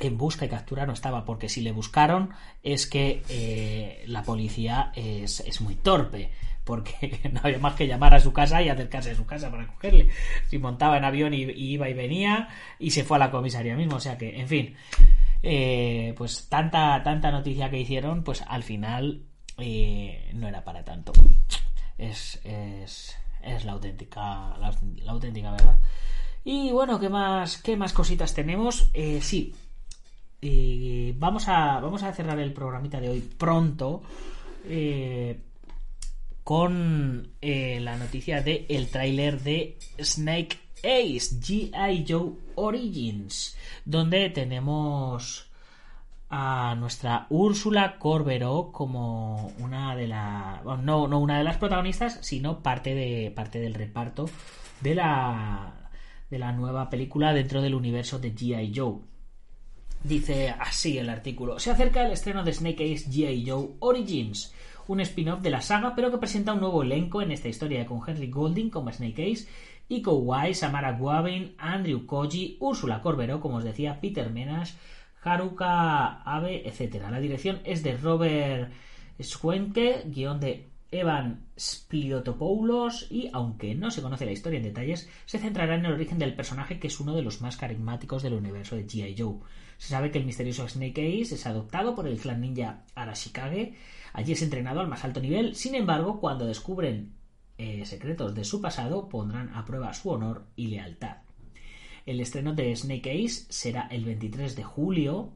en 0.00 0.18
busca 0.18 0.46
y 0.46 0.48
captura 0.48 0.84
no 0.84 0.92
estaba, 0.92 1.24
porque 1.24 1.48
si 1.48 1.60
le 1.60 1.70
buscaron 1.70 2.30
es 2.64 2.88
que 2.88 3.22
eh, 3.28 4.02
la 4.08 4.24
policía 4.24 4.90
es, 4.96 5.38
es 5.40 5.60
muy 5.60 5.76
torpe 5.76 6.32
porque 6.64 7.20
no 7.32 7.40
había 7.42 7.58
más 7.58 7.74
que 7.74 7.86
llamar 7.86 8.14
a 8.14 8.20
su 8.20 8.32
casa 8.32 8.62
y 8.62 8.68
acercarse 8.68 9.12
a 9.12 9.14
su 9.14 9.26
casa 9.26 9.50
para 9.50 9.66
cogerle. 9.66 10.08
Si 10.48 10.58
montaba 10.58 10.96
en 10.96 11.04
avión 11.04 11.34
y, 11.34 11.42
iba 11.42 11.88
y 11.88 11.94
venía 11.94 12.48
y 12.78 12.90
se 12.90 13.04
fue 13.04 13.16
a 13.16 13.20
la 13.20 13.30
comisaría 13.30 13.76
mismo, 13.76 13.96
o 13.96 14.00
sea 14.00 14.18
que, 14.18 14.40
en 14.40 14.48
fin, 14.48 14.74
eh, 15.42 16.14
pues 16.16 16.48
tanta, 16.48 17.02
tanta 17.02 17.30
noticia 17.30 17.70
que 17.70 17.80
hicieron, 17.80 18.24
pues 18.24 18.42
al 18.42 18.62
final 18.62 19.22
eh, 19.58 20.30
no 20.34 20.48
era 20.48 20.64
para 20.64 20.84
tanto. 20.84 21.12
Es, 21.96 22.40
es, 22.44 23.16
es 23.42 23.64
la 23.64 23.72
auténtica, 23.72 24.56
la, 24.58 24.74
auténtica 25.06 25.52
verdad. 25.52 25.78
Y 26.44 26.72
bueno, 26.72 26.98
¿qué 26.98 27.08
más, 27.08 27.58
qué 27.58 27.76
más 27.76 27.92
cositas 27.92 28.34
tenemos? 28.34 28.90
Eh, 28.92 29.20
sí, 29.22 29.54
vamos, 31.16 31.48
a, 31.48 31.80
vamos 31.80 32.02
a 32.02 32.12
cerrar 32.12 32.38
el 32.38 32.52
programita 32.52 33.00
de 33.00 33.08
hoy 33.08 33.20
pronto 33.20 34.02
eh, 34.66 35.38
con 36.44 37.32
eh, 37.40 37.80
la 37.80 37.96
noticia 37.96 38.42
de 38.42 38.66
el 38.68 38.88
tráiler 38.88 39.40
de 39.40 39.78
Snake 39.98 40.58
Ace, 40.84 41.40
G.I. 41.40 42.04
Joe 42.06 42.32
Origins, 42.54 43.56
donde 43.86 44.28
tenemos 44.28 45.50
a 46.28 46.74
nuestra 46.74 47.26
Úrsula 47.30 47.98
Corberó 47.98 48.70
como 48.72 49.52
una 49.58 49.96
de 49.96 50.08
las 50.08 50.64
no, 50.64 51.08
no 51.08 51.18
una 51.20 51.38
de 51.38 51.44
las 51.44 51.56
protagonistas, 51.56 52.18
sino 52.22 52.62
parte 52.62 52.94
de 52.94 53.30
parte 53.30 53.60
del 53.60 53.74
reparto 53.74 54.28
de 54.80 54.94
la 54.94 55.90
de 56.30 56.38
la 56.38 56.52
nueva 56.52 56.90
película 56.90 57.32
dentro 57.32 57.62
del 57.62 57.74
universo 57.74 58.18
de 58.18 58.34
G.I. 58.34 58.72
Joe. 58.74 58.98
Dice 60.02 60.50
así 60.50 60.98
el 60.98 61.08
artículo. 61.08 61.58
Se 61.58 61.70
acerca 61.70 62.04
el 62.04 62.12
estreno 62.12 62.44
de 62.44 62.52
Snake 62.52 62.92
Ace 62.92 63.10
G.I. 63.10 63.48
Joe 63.48 63.68
Origins, 63.78 64.52
un 64.86 65.00
spin-off 65.00 65.40
de 65.40 65.50
la 65.50 65.60
saga, 65.60 65.94
pero 65.94 66.10
que 66.10 66.18
presenta 66.18 66.52
un 66.52 66.60
nuevo 66.60 66.82
elenco 66.82 67.22
en 67.22 67.32
esta 67.32 67.48
historia 67.48 67.86
con 67.86 68.00
Henry 68.06 68.30
Golding 68.30 68.70
como 68.70 68.92
Snake 68.92 69.32
Ace, 69.32 69.48
Iko 69.88 70.14
Wise, 70.14 70.60
Samara 70.60 70.92
Guavin, 70.92 71.54
Andrew 71.58 72.06
Koji, 72.06 72.56
Úrsula 72.60 73.02
Corberó, 73.02 73.40
como 73.40 73.56
os 73.56 73.64
decía, 73.64 74.00
Peter 74.00 74.30
Menas, 74.30 74.76
Haruka 75.22 76.22
Abe, 76.22 76.68
etc. 76.68 77.02
La 77.10 77.20
dirección 77.20 77.60
es 77.64 77.82
de 77.82 77.96
Robert 77.96 78.72
Schwenke, 79.20 80.04
guion 80.06 80.40
de 80.40 80.68
Evan 80.90 81.46
Spliotopoulos 81.58 83.10
y, 83.10 83.28
aunque 83.32 83.74
no 83.74 83.90
se 83.90 84.00
conoce 84.00 84.24
la 84.24 84.32
historia 84.32 84.58
en 84.58 84.64
detalles, 84.64 85.08
se 85.26 85.38
centrará 85.38 85.74
en 85.74 85.86
el 85.86 85.92
origen 85.92 86.18
del 86.18 86.34
personaje 86.34 86.78
que 86.78 86.86
es 86.86 87.00
uno 87.00 87.14
de 87.14 87.22
los 87.22 87.40
más 87.40 87.56
carismáticos 87.56 88.22
del 88.22 88.34
universo 88.34 88.76
de 88.76 88.86
G.I. 88.86 89.16
Joe. 89.18 89.38
Se 89.76 89.88
sabe 89.88 90.10
que 90.10 90.18
el 90.18 90.24
misterioso 90.24 90.68
Snake 90.68 91.20
Ace 91.20 91.34
es 91.34 91.46
adoptado 91.46 91.94
por 91.94 92.06
el 92.06 92.18
clan 92.18 92.40
ninja 92.40 92.84
Arashikage. 92.94 93.74
Allí 94.14 94.32
es 94.32 94.42
entrenado 94.42 94.80
al 94.80 94.86
más 94.86 95.04
alto 95.04 95.20
nivel. 95.20 95.56
Sin 95.56 95.74
embargo, 95.74 96.20
cuando 96.20 96.46
descubren 96.46 97.14
eh, 97.58 97.84
secretos 97.84 98.32
de 98.34 98.44
su 98.44 98.60
pasado, 98.62 99.08
pondrán 99.08 99.52
a 99.54 99.64
prueba 99.64 99.92
su 99.92 100.08
honor 100.08 100.46
y 100.54 100.68
lealtad. 100.68 101.18
El 102.06 102.20
estreno 102.20 102.54
de 102.54 102.74
Snake 102.76 103.10
Ace 103.10 103.46
será 103.48 103.88
el 103.90 104.04
23 104.04 104.54
de 104.54 104.62
julio 104.62 105.32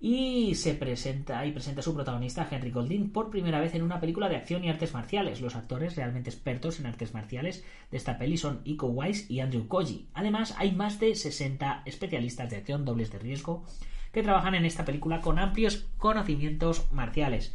y 0.00 0.54
se 0.54 0.74
presenta 0.74 1.42
presenta 1.52 1.80
a 1.80 1.82
su 1.82 1.94
protagonista 1.94 2.48
Henry 2.50 2.70
Golding 2.70 3.10
por 3.10 3.30
primera 3.30 3.60
vez 3.60 3.74
en 3.74 3.82
una 3.82 4.00
película 4.00 4.30
de 4.30 4.36
acción 4.36 4.64
y 4.64 4.70
artes 4.70 4.94
marciales. 4.94 5.42
Los 5.42 5.54
actores 5.54 5.94
realmente 5.94 6.30
expertos 6.30 6.80
en 6.80 6.86
artes 6.86 7.12
marciales 7.12 7.62
de 7.90 7.98
esta 7.98 8.16
peli 8.16 8.38
son 8.38 8.62
Iko 8.64 8.86
Wise 8.86 9.30
y 9.30 9.40
Andrew 9.40 9.68
Koji. 9.68 10.08
Además, 10.14 10.54
hay 10.56 10.72
más 10.72 10.98
de 10.98 11.14
60 11.14 11.82
especialistas 11.84 12.48
de 12.48 12.56
acción 12.56 12.86
dobles 12.86 13.10
de 13.12 13.18
riesgo 13.18 13.66
que 14.12 14.22
trabajan 14.22 14.54
en 14.54 14.64
esta 14.64 14.86
película 14.86 15.20
con 15.20 15.38
amplios 15.38 15.86
conocimientos 15.98 16.90
marciales. 16.90 17.54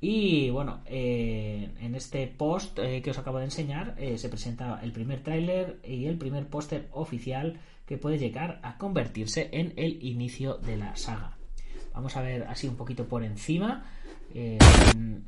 Y 0.00 0.50
bueno, 0.50 0.80
eh, 0.86 1.72
en 1.80 1.94
este 1.94 2.26
post 2.26 2.78
eh, 2.78 3.00
que 3.00 3.10
os 3.10 3.18
acabo 3.18 3.38
de 3.38 3.44
enseñar 3.44 3.94
eh, 3.96 4.18
se 4.18 4.28
presenta 4.28 4.80
el 4.82 4.92
primer 4.92 5.22
tráiler 5.22 5.80
y 5.82 6.04
el 6.04 6.18
primer 6.18 6.48
póster 6.48 6.88
oficial 6.92 7.58
que 7.86 7.96
puede 7.96 8.18
llegar 8.18 8.60
a 8.62 8.76
convertirse 8.76 9.48
en 9.52 9.72
el 9.76 10.02
inicio 10.04 10.58
de 10.58 10.76
la 10.76 10.96
saga. 10.96 11.38
Vamos 11.94 12.16
a 12.16 12.20
ver 12.20 12.42
así 12.44 12.68
un 12.68 12.76
poquito 12.76 13.06
por 13.06 13.24
encima, 13.24 13.86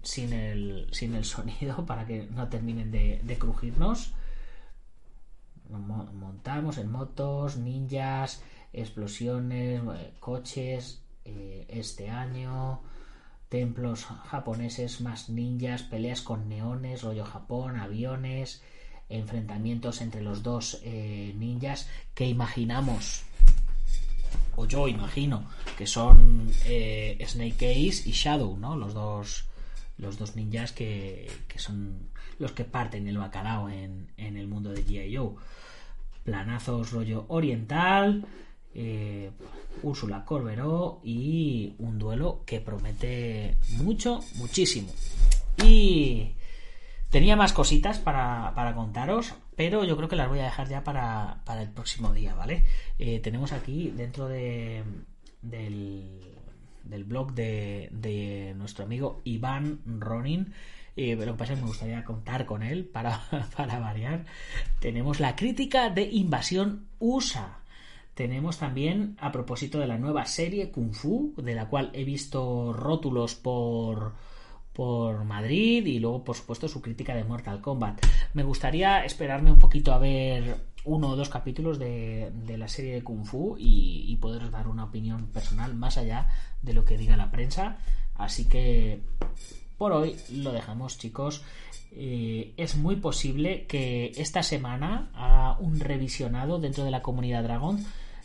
sin, 0.02 0.32
el, 0.34 0.86
sin, 0.90 1.14
el, 1.14 1.24
sonido, 1.24 1.86
para 1.86 2.06
que 2.06 2.26
no 2.26 2.48
terminen 2.48 2.90
de, 2.90 3.36
crujirnos. 3.38 4.12
Montamos 5.70 6.76
en 6.76 6.90
motos, 6.90 7.56
ninjas, 7.56 8.42
explosiones, 8.72 9.80
coches, 10.18 11.00
este 11.24 12.10
año, 12.10 12.82
templos 13.48 14.04
japoneses, 14.04 15.00
más 15.00 15.28
ninjas, 15.28 15.82
peleas 15.82 16.22
con 16.22 16.48
neones, 16.48 17.02
rollo 17.02 17.24
Japón, 17.24 17.76
aviones, 17.76 18.62
enfrentamientos 19.08 20.00
entre 20.00 20.22
los 20.22 20.42
dos 20.42 20.82
ninjas 20.84 21.88
que 22.14 22.26
imaginamos 22.26 23.24
o 24.58 24.66
yo 24.66 24.88
imagino, 24.88 25.44
que 25.76 25.86
son 25.86 26.50
eh, 26.64 27.16
Snake 27.24 27.70
Ace 27.70 28.08
y 28.08 28.12
Shadow, 28.12 28.56
¿no? 28.56 28.76
Los 28.76 28.92
dos, 28.92 29.44
los 29.98 30.18
dos 30.18 30.34
ninjas 30.34 30.72
que, 30.72 31.30
son 31.56 32.08
los 32.40 32.52
que 32.52 32.64
parten 32.64 33.06
el 33.06 33.18
bacalao 33.18 33.68
en, 33.68 34.08
el 34.16 34.48
mundo 34.48 34.70
de 34.70 34.84
G.I. 34.84 35.16
Joe. 35.16 35.34
Planazos 36.24 36.90
rollo 36.90 37.24
oriental, 37.28 38.26
eh, 38.74 39.30
Úrsula 39.82 40.24
Corberó 40.24 41.00
y 41.02 41.74
un 41.78 41.98
duelo 41.98 42.42
que 42.46 42.60
promete 42.60 43.56
mucho, 43.78 44.20
muchísimo. 44.36 44.92
Y 45.64 46.34
tenía 47.10 47.36
más 47.36 47.52
cositas 47.52 47.98
para, 47.98 48.52
para 48.54 48.74
contaros, 48.74 49.34
pero 49.56 49.84
yo 49.84 49.96
creo 49.96 50.08
que 50.08 50.16
las 50.16 50.28
voy 50.28 50.40
a 50.40 50.44
dejar 50.44 50.68
ya 50.68 50.84
para, 50.84 51.42
el 51.60 51.70
próximo 51.70 52.12
día, 52.12 52.34
¿vale? 52.34 52.64
Eh, 52.98 53.20
tenemos 53.20 53.52
aquí 53.52 53.90
dentro 53.90 54.28
de, 54.28 54.84
del, 55.42 57.04
blog 57.04 57.32
de, 57.32 58.54
nuestro 58.56 58.84
amigo 58.84 59.20
Iván 59.24 59.80
Ronin. 59.84 60.52
Eh, 60.96 61.16
que 61.16 61.32
pasa 61.32 61.54
me 61.54 61.62
gustaría 61.62 62.04
contar 62.04 62.44
con 62.44 62.62
él 62.62 62.84
para, 62.84 63.20
para 63.56 63.78
variar. 63.78 64.24
Tenemos 64.80 65.20
la 65.20 65.36
crítica 65.36 65.90
de 65.90 66.02
Invasión 66.02 66.86
USA. 66.98 67.58
Tenemos 68.18 68.58
también, 68.58 69.16
a 69.20 69.30
propósito 69.30 69.78
de 69.78 69.86
la 69.86 69.96
nueva 69.96 70.26
serie 70.26 70.72
Kung 70.72 70.92
Fu, 70.92 71.34
de 71.36 71.54
la 71.54 71.68
cual 71.68 71.92
he 71.92 72.02
visto 72.02 72.72
rótulos 72.72 73.36
por, 73.36 74.14
por 74.72 75.22
Madrid 75.22 75.86
y 75.86 76.00
luego, 76.00 76.24
por 76.24 76.34
supuesto, 76.34 76.66
su 76.66 76.82
crítica 76.82 77.14
de 77.14 77.22
Mortal 77.22 77.60
Kombat. 77.60 78.04
Me 78.34 78.42
gustaría 78.42 79.04
esperarme 79.04 79.52
un 79.52 79.60
poquito 79.60 79.92
a 79.92 79.98
ver 79.98 80.56
uno 80.84 81.10
o 81.10 81.14
dos 81.14 81.28
capítulos 81.28 81.78
de, 81.78 82.32
la 82.58 82.66
serie 82.66 82.94
de 82.94 83.04
Kung 83.04 83.24
Fu 83.24 83.54
y, 83.56 84.02
y 84.08 84.16
poder 84.16 84.50
dar 84.50 84.66
una 84.66 84.86
opinión 84.86 85.28
personal 85.28 85.76
más 85.76 85.96
allá 85.96 86.26
de 86.60 86.72
lo 86.72 86.84
que 86.84 86.98
diga 86.98 87.16
la 87.16 87.30
prensa. 87.30 87.78
Así 88.16 88.48
que 88.48 89.00
por 89.76 89.92
hoy 89.92 90.16
lo 90.32 90.50
dejamos, 90.50 90.98
chicos. 90.98 91.44
Eh, 91.92 92.52
es 92.56 92.74
muy 92.74 92.96
posible 92.96 93.66
que 93.66 94.10
esta 94.16 94.42
semana 94.42 95.08
haga 95.14 95.56
un 95.60 95.78
revisionado 95.78 96.58
dentro 96.58 96.82
de 96.82 96.90
la 96.90 97.00
comunidad 97.00 97.44
Dragon 97.44 97.78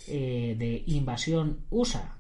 eh, 0.08 0.56
de 0.58 0.84
Invasión 0.88 1.60
USA 1.70 2.18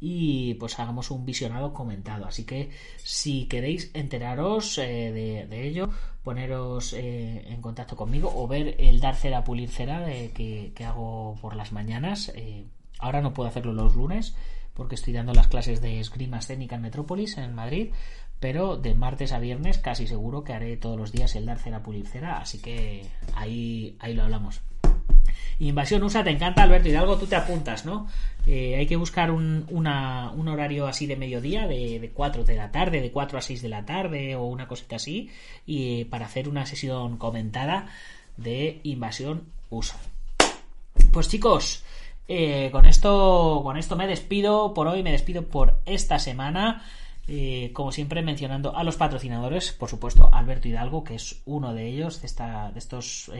y 0.00 0.54
pues 0.54 0.78
hagamos 0.78 1.10
un 1.10 1.26
visionado 1.26 1.72
comentado. 1.74 2.26
Así 2.26 2.44
que 2.44 2.70
si 2.96 3.46
queréis 3.46 3.90
enteraros 3.94 4.78
eh, 4.78 5.46
de, 5.48 5.66
ello, 5.66 5.90
poneros 6.24 6.94
eh, 6.94 7.44
en 7.48 7.60
contacto 7.60 7.96
conmigo 7.96 8.32
o 8.34 8.48
ver 8.48 8.76
el 8.78 9.00
dar 9.00 9.14
cera 9.14 9.44
pulir 9.44 9.68
cera 9.68 10.10
eh, 10.10 10.32
que, 10.34 10.84
hago 10.84 11.36
por 11.40 11.54
las 11.54 11.72
mañanas. 11.72 12.32
ahora 12.98 13.20
no 13.20 13.34
puedo 13.34 13.48
hacerlo 13.48 13.72
los 13.72 13.94
lunes 13.94 14.34
porque 14.74 14.94
estoy 14.94 15.12
dando 15.12 15.34
las 15.34 15.48
clases 15.48 15.82
de 15.82 16.00
esgrima 16.00 16.38
escénica 16.38 16.76
en 16.76 16.82
Metrópolis, 16.82 17.36
en 17.36 17.54
Madrid, 17.54 17.90
pero 18.38 18.78
de 18.78 18.94
martes 18.94 19.32
a 19.32 19.38
viernes 19.38 19.76
casi 19.76 20.06
seguro 20.06 20.42
que 20.42 20.54
haré 20.54 20.78
todos 20.78 20.96
los 20.96 21.12
días 21.12 21.36
el 21.36 21.44
dar 21.44 21.58
cera 21.58 21.82
pulir 21.82 22.06
cera, 22.06 22.38
así 22.38 22.60
que 22.62 23.04
ahí, 23.34 23.96
ahí 24.00 24.14
lo 24.14 24.22
hablamos. 24.22 24.62
Invasión 25.58 26.02
USA, 26.02 26.24
te 26.24 26.30
encanta 26.30 26.62
Alberto 26.62 26.88
Hidalgo, 26.88 27.18
tú 27.18 27.26
te 27.26 27.36
apuntas, 27.36 27.84
¿no? 27.84 28.08
Eh, 28.46 28.76
hay 28.76 28.86
que 28.86 28.96
buscar 28.96 29.30
un, 29.30 29.66
horario 30.48 30.86
así 30.86 31.06
de 31.06 31.16
mediodía, 31.16 31.66
de, 31.66 32.00
de, 32.00 32.10
4 32.10 32.44
de 32.44 32.56
la 32.56 32.72
tarde, 32.72 33.00
de 33.00 33.10
4 33.10 33.38
a 33.38 33.42
6 33.42 33.62
de 33.62 33.68
la 33.68 33.84
tarde 33.84 34.36
o 34.36 34.44
una 34.44 34.66
cosita 34.66 34.96
así, 34.96 35.30
y 35.66 36.04
para 36.04 36.26
hacer 36.26 36.48
una 36.48 36.64
sesión 36.66 37.18
comentada 37.18 37.88
de 38.36 38.80
Invasión 38.84 39.44
USA. 39.68 39.98
Pues 41.12 41.28
chicos, 41.28 41.84
eh, 42.28 42.70
con 42.72 42.86
esto 42.86 43.60
con 43.62 43.76
esto 43.76 43.96
me 43.96 44.06
despido 44.06 44.72
por 44.72 44.86
hoy, 44.86 45.02
me 45.02 45.12
despido 45.12 45.46
por 45.46 45.80
esta 45.84 46.18
semana. 46.18 46.84
Eh, 47.28 47.70
como 47.74 47.92
siempre 47.92 48.22
mencionando 48.22 48.76
a 48.76 48.82
los 48.82 48.96
patrocinadores, 48.96 49.72
por 49.72 49.88
supuesto 49.88 50.30
Alberto 50.32 50.66
Hidalgo, 50.66 51.04
que 51.04 51.14
es 51.14 51.42
uno 51.44 51.74
de 51.74 51.86
ellos, 51.86 52.20
de, 52.20 52.26
esta, 52.26 52.72
de 52.72 52.78
estos 52.78 53.30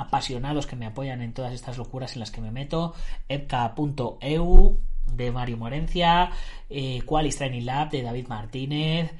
apasionados 0.00 0.66
que 0.66 0.76
me 0.76 0.86
apoyan 0.86 1.22
en 1.22 1.32
todas 1.32 1.52
estas 1.52 1.78
locuras 1.78 2.14
en 2.14 2.20
las 2.20 2.30
que 2.30 2.40
me 2.40 2.50
meto, 2.50 2.94
epca.eu 3.28 4.80
de 5.12 5.32
Mario 5.32 5.56
Morencia, 5.56 6.30
eh, 6.68 7.02
Qualis 7.04 7.36
Training 7.36 7.64
Lab 7.64 7.90
de 7.90 8.02
David 8.02 8.28
Martínez, 8.28 9.12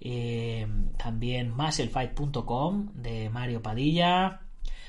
eh, 0.00 0.66
también 0.96 1.54
maselfight.com 1.54 2.90
de 2.94 3.30
Mario 3.30 3.62
Padilla. 3.62 4.47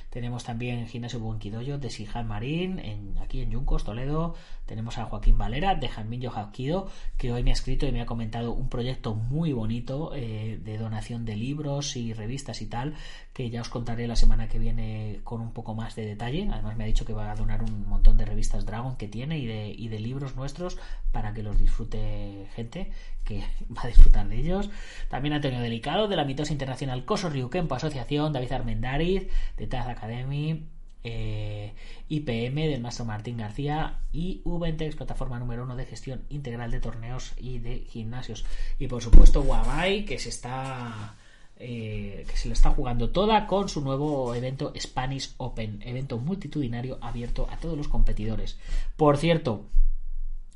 Tenemos 0.10 0.43
también 0.43 0.88
Gimnasio 0.88 1.20
Buenquidoyo 1.20 1.78
de 1.78 1.91
Sijan 1.91 2.28
Marín, 2.28 2.82
aquí 3.22 3.41
en 3.41 3.51
Yuncos, 3.51 3.84
Toledo. 3.84 4.36
Tenemos 4.66 4.97
a 4.97 5.05
Joaquín 5.05 5.38
Valera 5.38 5.76
de 5.76 5.88
Jamillo 5.88 6.32
Jaquido, 6.32 6.89
que 7.18 7.32
hoy 7.32 7.43
me 7.43 7.51
ha 7.51 7.53
escrito 7.53 7.86
y 7.86 7.91
me 7.91 8.01
ha 8.01 8.05
comentado 8.07 8.53
un 8.53 8.70
proyecto 8.70 9.14
muy 9.14 9.53
bonito 9.53 10.12
eh, 10.16 10.60
de 10.64 10.78
donación 10.78 11.26
de 11.26 11.36
libros 11.36 11.95
y 11.95 12.14
revistas 12.14 12.62
y 12.62 12.68
tal, 12.68 12.95
que 13.34 13.49
ya 13.49 13.62
os 13.62 13.70
contaré 13.70 14.07
la 14.07 14.16
semana 14.16 14.47
que 14.47 14.57
viene 14.57 15.22
con 15.24 15.41
un 15.41 15.51
poco 15.53 15.76
más 15.76 15.95
de 15.95 16.05
detalle. 16.05 16.49
Además 16.51 16.76
me 16.76 16.86
ha 16.86 16.88
dicho 16.88 17.05
que 17.05 17.14
va 17.14 17.32
a 17.32 17.36
donar 17.36 17.64
un 17.64 17.88
montón 17.88 18.18
de 18.18 18.26
revistas 18.26 18.66
Dragon 18.66 18.95
que 18.95 19.07
tiene 19.07 19.38
y 19.38 19.45
de, 19.45 19.70
y 19.70 19.89
de 19.89 19.99
libros 19.99 20.36
nuestros 20.36 20.78
para 21.12 21.34
que 21.34 21.43
los 21.43 21.57
disfrute 21.57 22.47
gente 22.55 22.91
que 23.24 23.43
va 23.76 23.84
a 23.84 23.88
disfrutar 23.88 24.28
de 24.28 24.38
ellos. 24.38 24.70
También 25.07 25.34
Antonio 25.34 25.60
Delicado 25.62 26.07
de 26.07 26.16
la 26.16 26.26
Mitosa 26.26 26.51
Internacional 26.51 27.05
Coso 27.05 27.30
Ryukempo 27.30 27.76
Asociación, 27.76 28.34
David 28.34 28.51
Armendariz 28.51 29.30
de 29.57 29.68
Taz 29.68 29.88
Academy, 30.00 30.66
eh, 31.04 31.74
IPM 32.10 32.68
del 32.68 32.82
maestro 32.82 33.06
Martín 33.06 33.38
García 33.38 34.00
y 34.12 34.41
Ventex, 34.45 34.95
plataforma 34.95 35.39
número 35.39 35.64
uno 35.64 35.76
de 35.76 35.86
gestión 35.86 36.24
integral 36.30 36.72
de 36.72 36.80
torneos 36.80 37.34
y 37.38 37.60
de 37.60 37.80
gimnasios. 37.80 38.45
Y 38.80 38.88
por 38.88 39.02
supuesto 39.02 39.41
Huawei, 39.41 40.06
que 40.06 40.20
se 40.20 40.30
está 40.30 41.16
eh, 41.62 42.26
que 42.30 42.38
se 42.38 42.47
lo 42.47 42.54
está 42.54 42.72
jugando 42.72 43.10
toda 43.10 43.45
con 43.45 43.68
su 43.68 43.82
nuevo 43.82 44.34
evento 44.34 44.72
Spanish 44.80 45.34
Open, 45.38 45.82
evento 45.84 46.18
multitudinario 46.18 46.97
abierto 47.02 47.50
a 47.52 47.58
todos 47.58 47.78
los 47.78 47.89
competidores. 47.89 48.58
Por 48.95 49.18
cierto, 49.18 49.66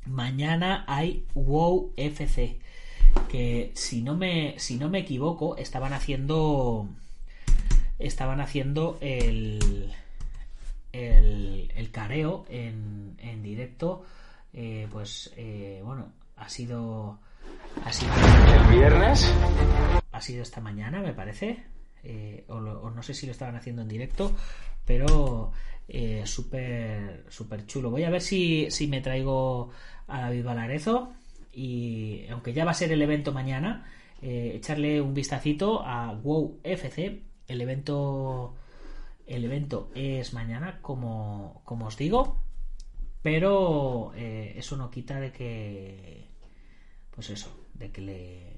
mañana 0.06 0.84
hay 0.88 1.26
WoW 1.34 1.92
FC, 1.96 2.58
que 3.28 3.70
si 3.74 4.00
no 4.00 4.16
me, 4.16 4.58
si 4.58 4.76
no 4.76 4.88
me 4.88 5.00
equivoco, 5.00 5.56
estaban 5.58 5.92
haciendo 5.92 6.88
estaban 7.98 8.40
haciendo 8.40 8.98
el 9.00 9.92
el, 10.92 11.72
el 11.74 11.90
careo 11.90 12.44
en, 12.48 13.16
en 13.18 13.42
directo 13.42 14.04
eh, 14.52 14.86
pues 14.90 15.32
eh, 15.36 15.80
bueno 15.84 16.12
ha 16.36 16.48
sido 16.48 17.18
ha 17.84 17.92
sido 17.92 18.12
el 18.12 18.78
viernes 18.78 19.34
ha 20.12 20.20
sido 20.20 20.42
esta 20.42 20.60
mañana 20.60 21.00
me 21.00 21.12
parece 21.12 21.64
eh, 22.04 22.44
o, 22.48 22.60
lo, 22.60 22.80
o, 22.82 22.90
no 22.90 23.02
sé 23.02 23.14
si 23.14 23.26
lo 23.26 23.32
estaban 23.32 23.56
haciendo 23.56 23.82
en 23.82 23.88
directo 23.88 24.32
pero 24.84 25.52
súper 26.24 27.24
súper 27.28 27.66
chulo. 27.66 27.90
Voy 27.90 28.04
a 28.04 28.10
ver 28.10 28.22
si, 28.22 28.70
si 28.70 28.86
me 28.86 29.02
traigo 29.02 29.70
a 30.06 30.22
David 30.22 30.44
Valarezo 30.44 31.12
y 31.52 32.26
aunque 32.30 32.54
ya 32.54 32.64
va 32.64 32.70
a 32.70 32.74
ser 32.74 32.90
el 32.92 33.02
evento 33.02 33.32
mañana 33.32 33.86
echarle 34.22 35.00
un 35.02 35.12
vistacito 35.12 35.82
a 35.84 36.12
WoW 36.12 36.58
FC 36.62 37.22
el 37.48 37.60
evento 37.60 38.54
el 39.26 39.44
evento 39.44 39.90
es 39.94 40.34
mañana 40.34 40.80
como, 40.82 41.62
como 41.64 41.86
os 41.86 41.96
digo 41.96 42.38
pero 43.22 44.12
eh, 44.16 44.52
eso 44.56 44.76
no 44.76 44.90
quita 44.90 45.18
de 45.18 45.32
que 45.32 46.28
pues 47.10 47.30
eso 47.30 47.50
de 47.74 47.90
que 47.90 48.00
le 48.02 48.54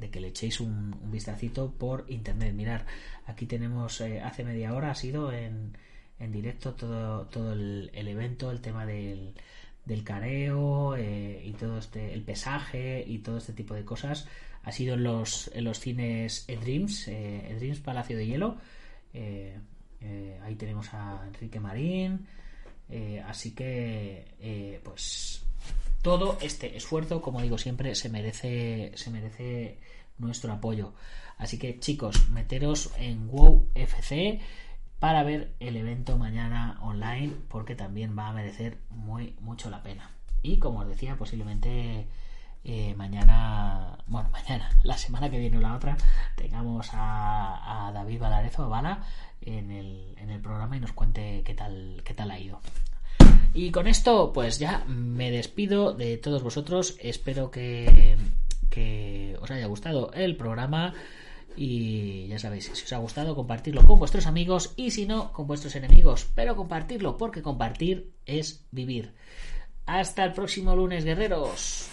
de 0.00 0.10
que 0.10 0.20
le 0.20 0.28
echéis 0.28 0.60
un, 0.60 0.96
un 1.02 1.10
vistacito 1.10 1.72
por 1.72 2.06
internet. 2.08 2.54
Mirar 2.54 2.86
aquí 3.26 3.46
tenemos 3.46 4.00
eh, 4.00 4.20
hace 4.20 4.44
media 4.44 4.74
hora 4.74 4.90
ha 4.90 4.94
sido 4.94 5.32
en, 5.32 5.76
en 6.18 6.32
directo 6.32 6.74
todo 6.74 7.26
todo 7.26 7.52
el, 7.52 7.90
evento 7.94 8.50
el 8.50 8.60
tema 8.60 8.86
del 8.86 9.34
del 9.84 10.04
careo 10.04 10.96
eh, 10.96 11.42
y 11.44 11.52
todo 11.52 11.78
este 11.78 12.12
el 12.12 12.22
pesaje 12.22 13.04
y 13.06 13.18
todo 13.18 13.38
este 13.38 13.52
tipo 13.52 13.74
de 13.74 13.84
cosas 13.84 14.28
ha 14.62 14.72
sido 14.72 14.94
en 14.94 15.04
los 15.04 15.50
en 15.54 15.64
los 15.64 15.80
cines 15.80 16.46
Dreams 16.46 17.08
eh, 17.08 17.80
Palacio 17.84 18.16
de 18.16 18.26
Hielo. 18.26 18.56
Eh, 19.12 19.58
ahí 20.42 20.54
tenemos 20.56 20.92
a 20.92 21.24
Enrique 21.26 21.60
Marín. 21.60 22.26
Así 23.26 23.52
que 23.52 24.80
pues 24.82 25.44
todo 26.02 26.38
este 26.40 26.76
esfuerzo 26.76 27.22
como 27.22 27.40
digo 27.40 27.56
siempre 27.58 27.94
se 27.94 28.08
merece 28.08 28.92
se 28.96 29.10
merece 29.10 29.78
nuestro 30.18 30.52
apoyo. 30.52 30.92
Así 31.38 31.58
que 31.58 31.78
chicos 31.78 32.28
meteros 32.28 32.90
en 32.98 33.28
WoW 33.28 33.66
FC 33.74 34.40
para 34.98 35.22
ver 35.22 35.54
el 35.58 35.76
evento 35.76 36.18
mañana 36.18 36.78
online 36.82 37.32
porque 37.48 37.74
también 37.74 38.16
va 38.16 38.28
a 38.28 38.32
merecer 38.32 38.78
muy 38.90 39.34
mucho 39.40 39.70
la 39.70 39.82
pena. 39.82 40.10
Y 40.42 40.58
como 40.58 40.80
os 40.80 40.88
decía 40.88 41.16
posiblemente 41.16 42.06
eh, 42.64 42.94
mañana 42.96 43.98
bueno 44.06 44.28
mañana 44.32 44.70
la 44.82 44.96
semana 44.96 45.30
que 45.30 45.38
viene 45.38 45.58
o 45.58 45.60
la 45.60 45.74
otra 45.74 45.96
tengamos 46.36 46.88
a, 46.92 47.90
David 47.94 48.20
Valarezo 48.20 48.68
Bala 48.68 49.02
en 49.40 49.70
el, 49.70 50.14
en 50.16 50.30
el 50.30 50.40
programa 50.40 50.76
y 50.76 50.80
nos 50.80 50.92
cuente 50.92 51.42
qué 51.44 51.54
tal 51.54 52.02
qué 52.04 52.14
tal 52.14 52.30
ha 52.30 52.38
ido 52.38 52.60
y 53.52 53.70
con 53.70 53.86
esto 53.86 54.32
pues 54.32 54.58
ya 54.58 54.84
me 54.86 55.30
despido 55.30 55.92
de 55.92 56.18
todos 56.18 56.42
vosotros 56.42 56.96
espero 57.00 57.50
que, 57.50 58.16
que 58.70 59.36
os 59.40 59.50
haya 59.50 59.66
gustado 59.66 60.12
el 60.12 60.36
programa 60.36 60.94
y 61.56 62.26
ya 62.28 62.38
sabéis, 62.38 62.70
si 62.72 62.84
os 62.84 62.92
ha 62.92 62.98
gustado, 62.98 63.34
compartirlo 63.34 63.84
con 63.84 63.98
vuestros 63.98 64.26
amigos 64.26 64.72
y 64.76 64.92
si 64.92 65.04
no, 65.04 65.32
con 65.32 65.46
vuestros 65.46 65.74
enemigos. 65.74 66.26
Pero 66.34 66.56
compartirlo, 66.56 67.18
porque 67.18 67.42
compartir 67.42 68.12
es 68.24 68.64
vivir. 68.70 69.12
Hasta 69.84 70.24
el 70.24 70.32
próximo 70.32 70.74
lunes, 70.76 71.04
guerreros. 71.04 71.89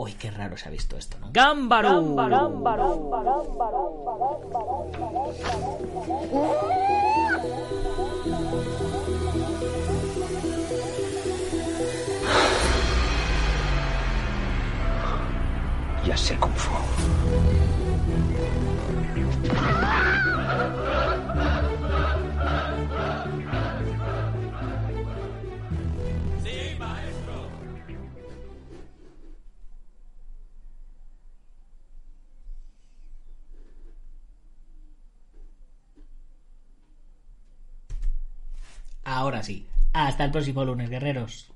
Uy, 0.00 0.12
qué 0.12 0.30
raro 0.30 0.56
se 0.56 0.68
ha 0.68 0.70
visto 0.70 0.96
esto, 0.96 1.18
¿no? 1.18 1.30
¡Gámbaro! 1.32 2.14
ya 16.06 16.16
sé 16.16 16.36
Kung 16.38 16.54
Fu. 16.54 16.72
Ahora 39.08 39.42
sí. 39.42 39.66
Hasta 39.94 40.26
el 40.26 40.30
próximo 40.30 40.66
lunes, 40.66 40.90
guerreros. 40.90 41.50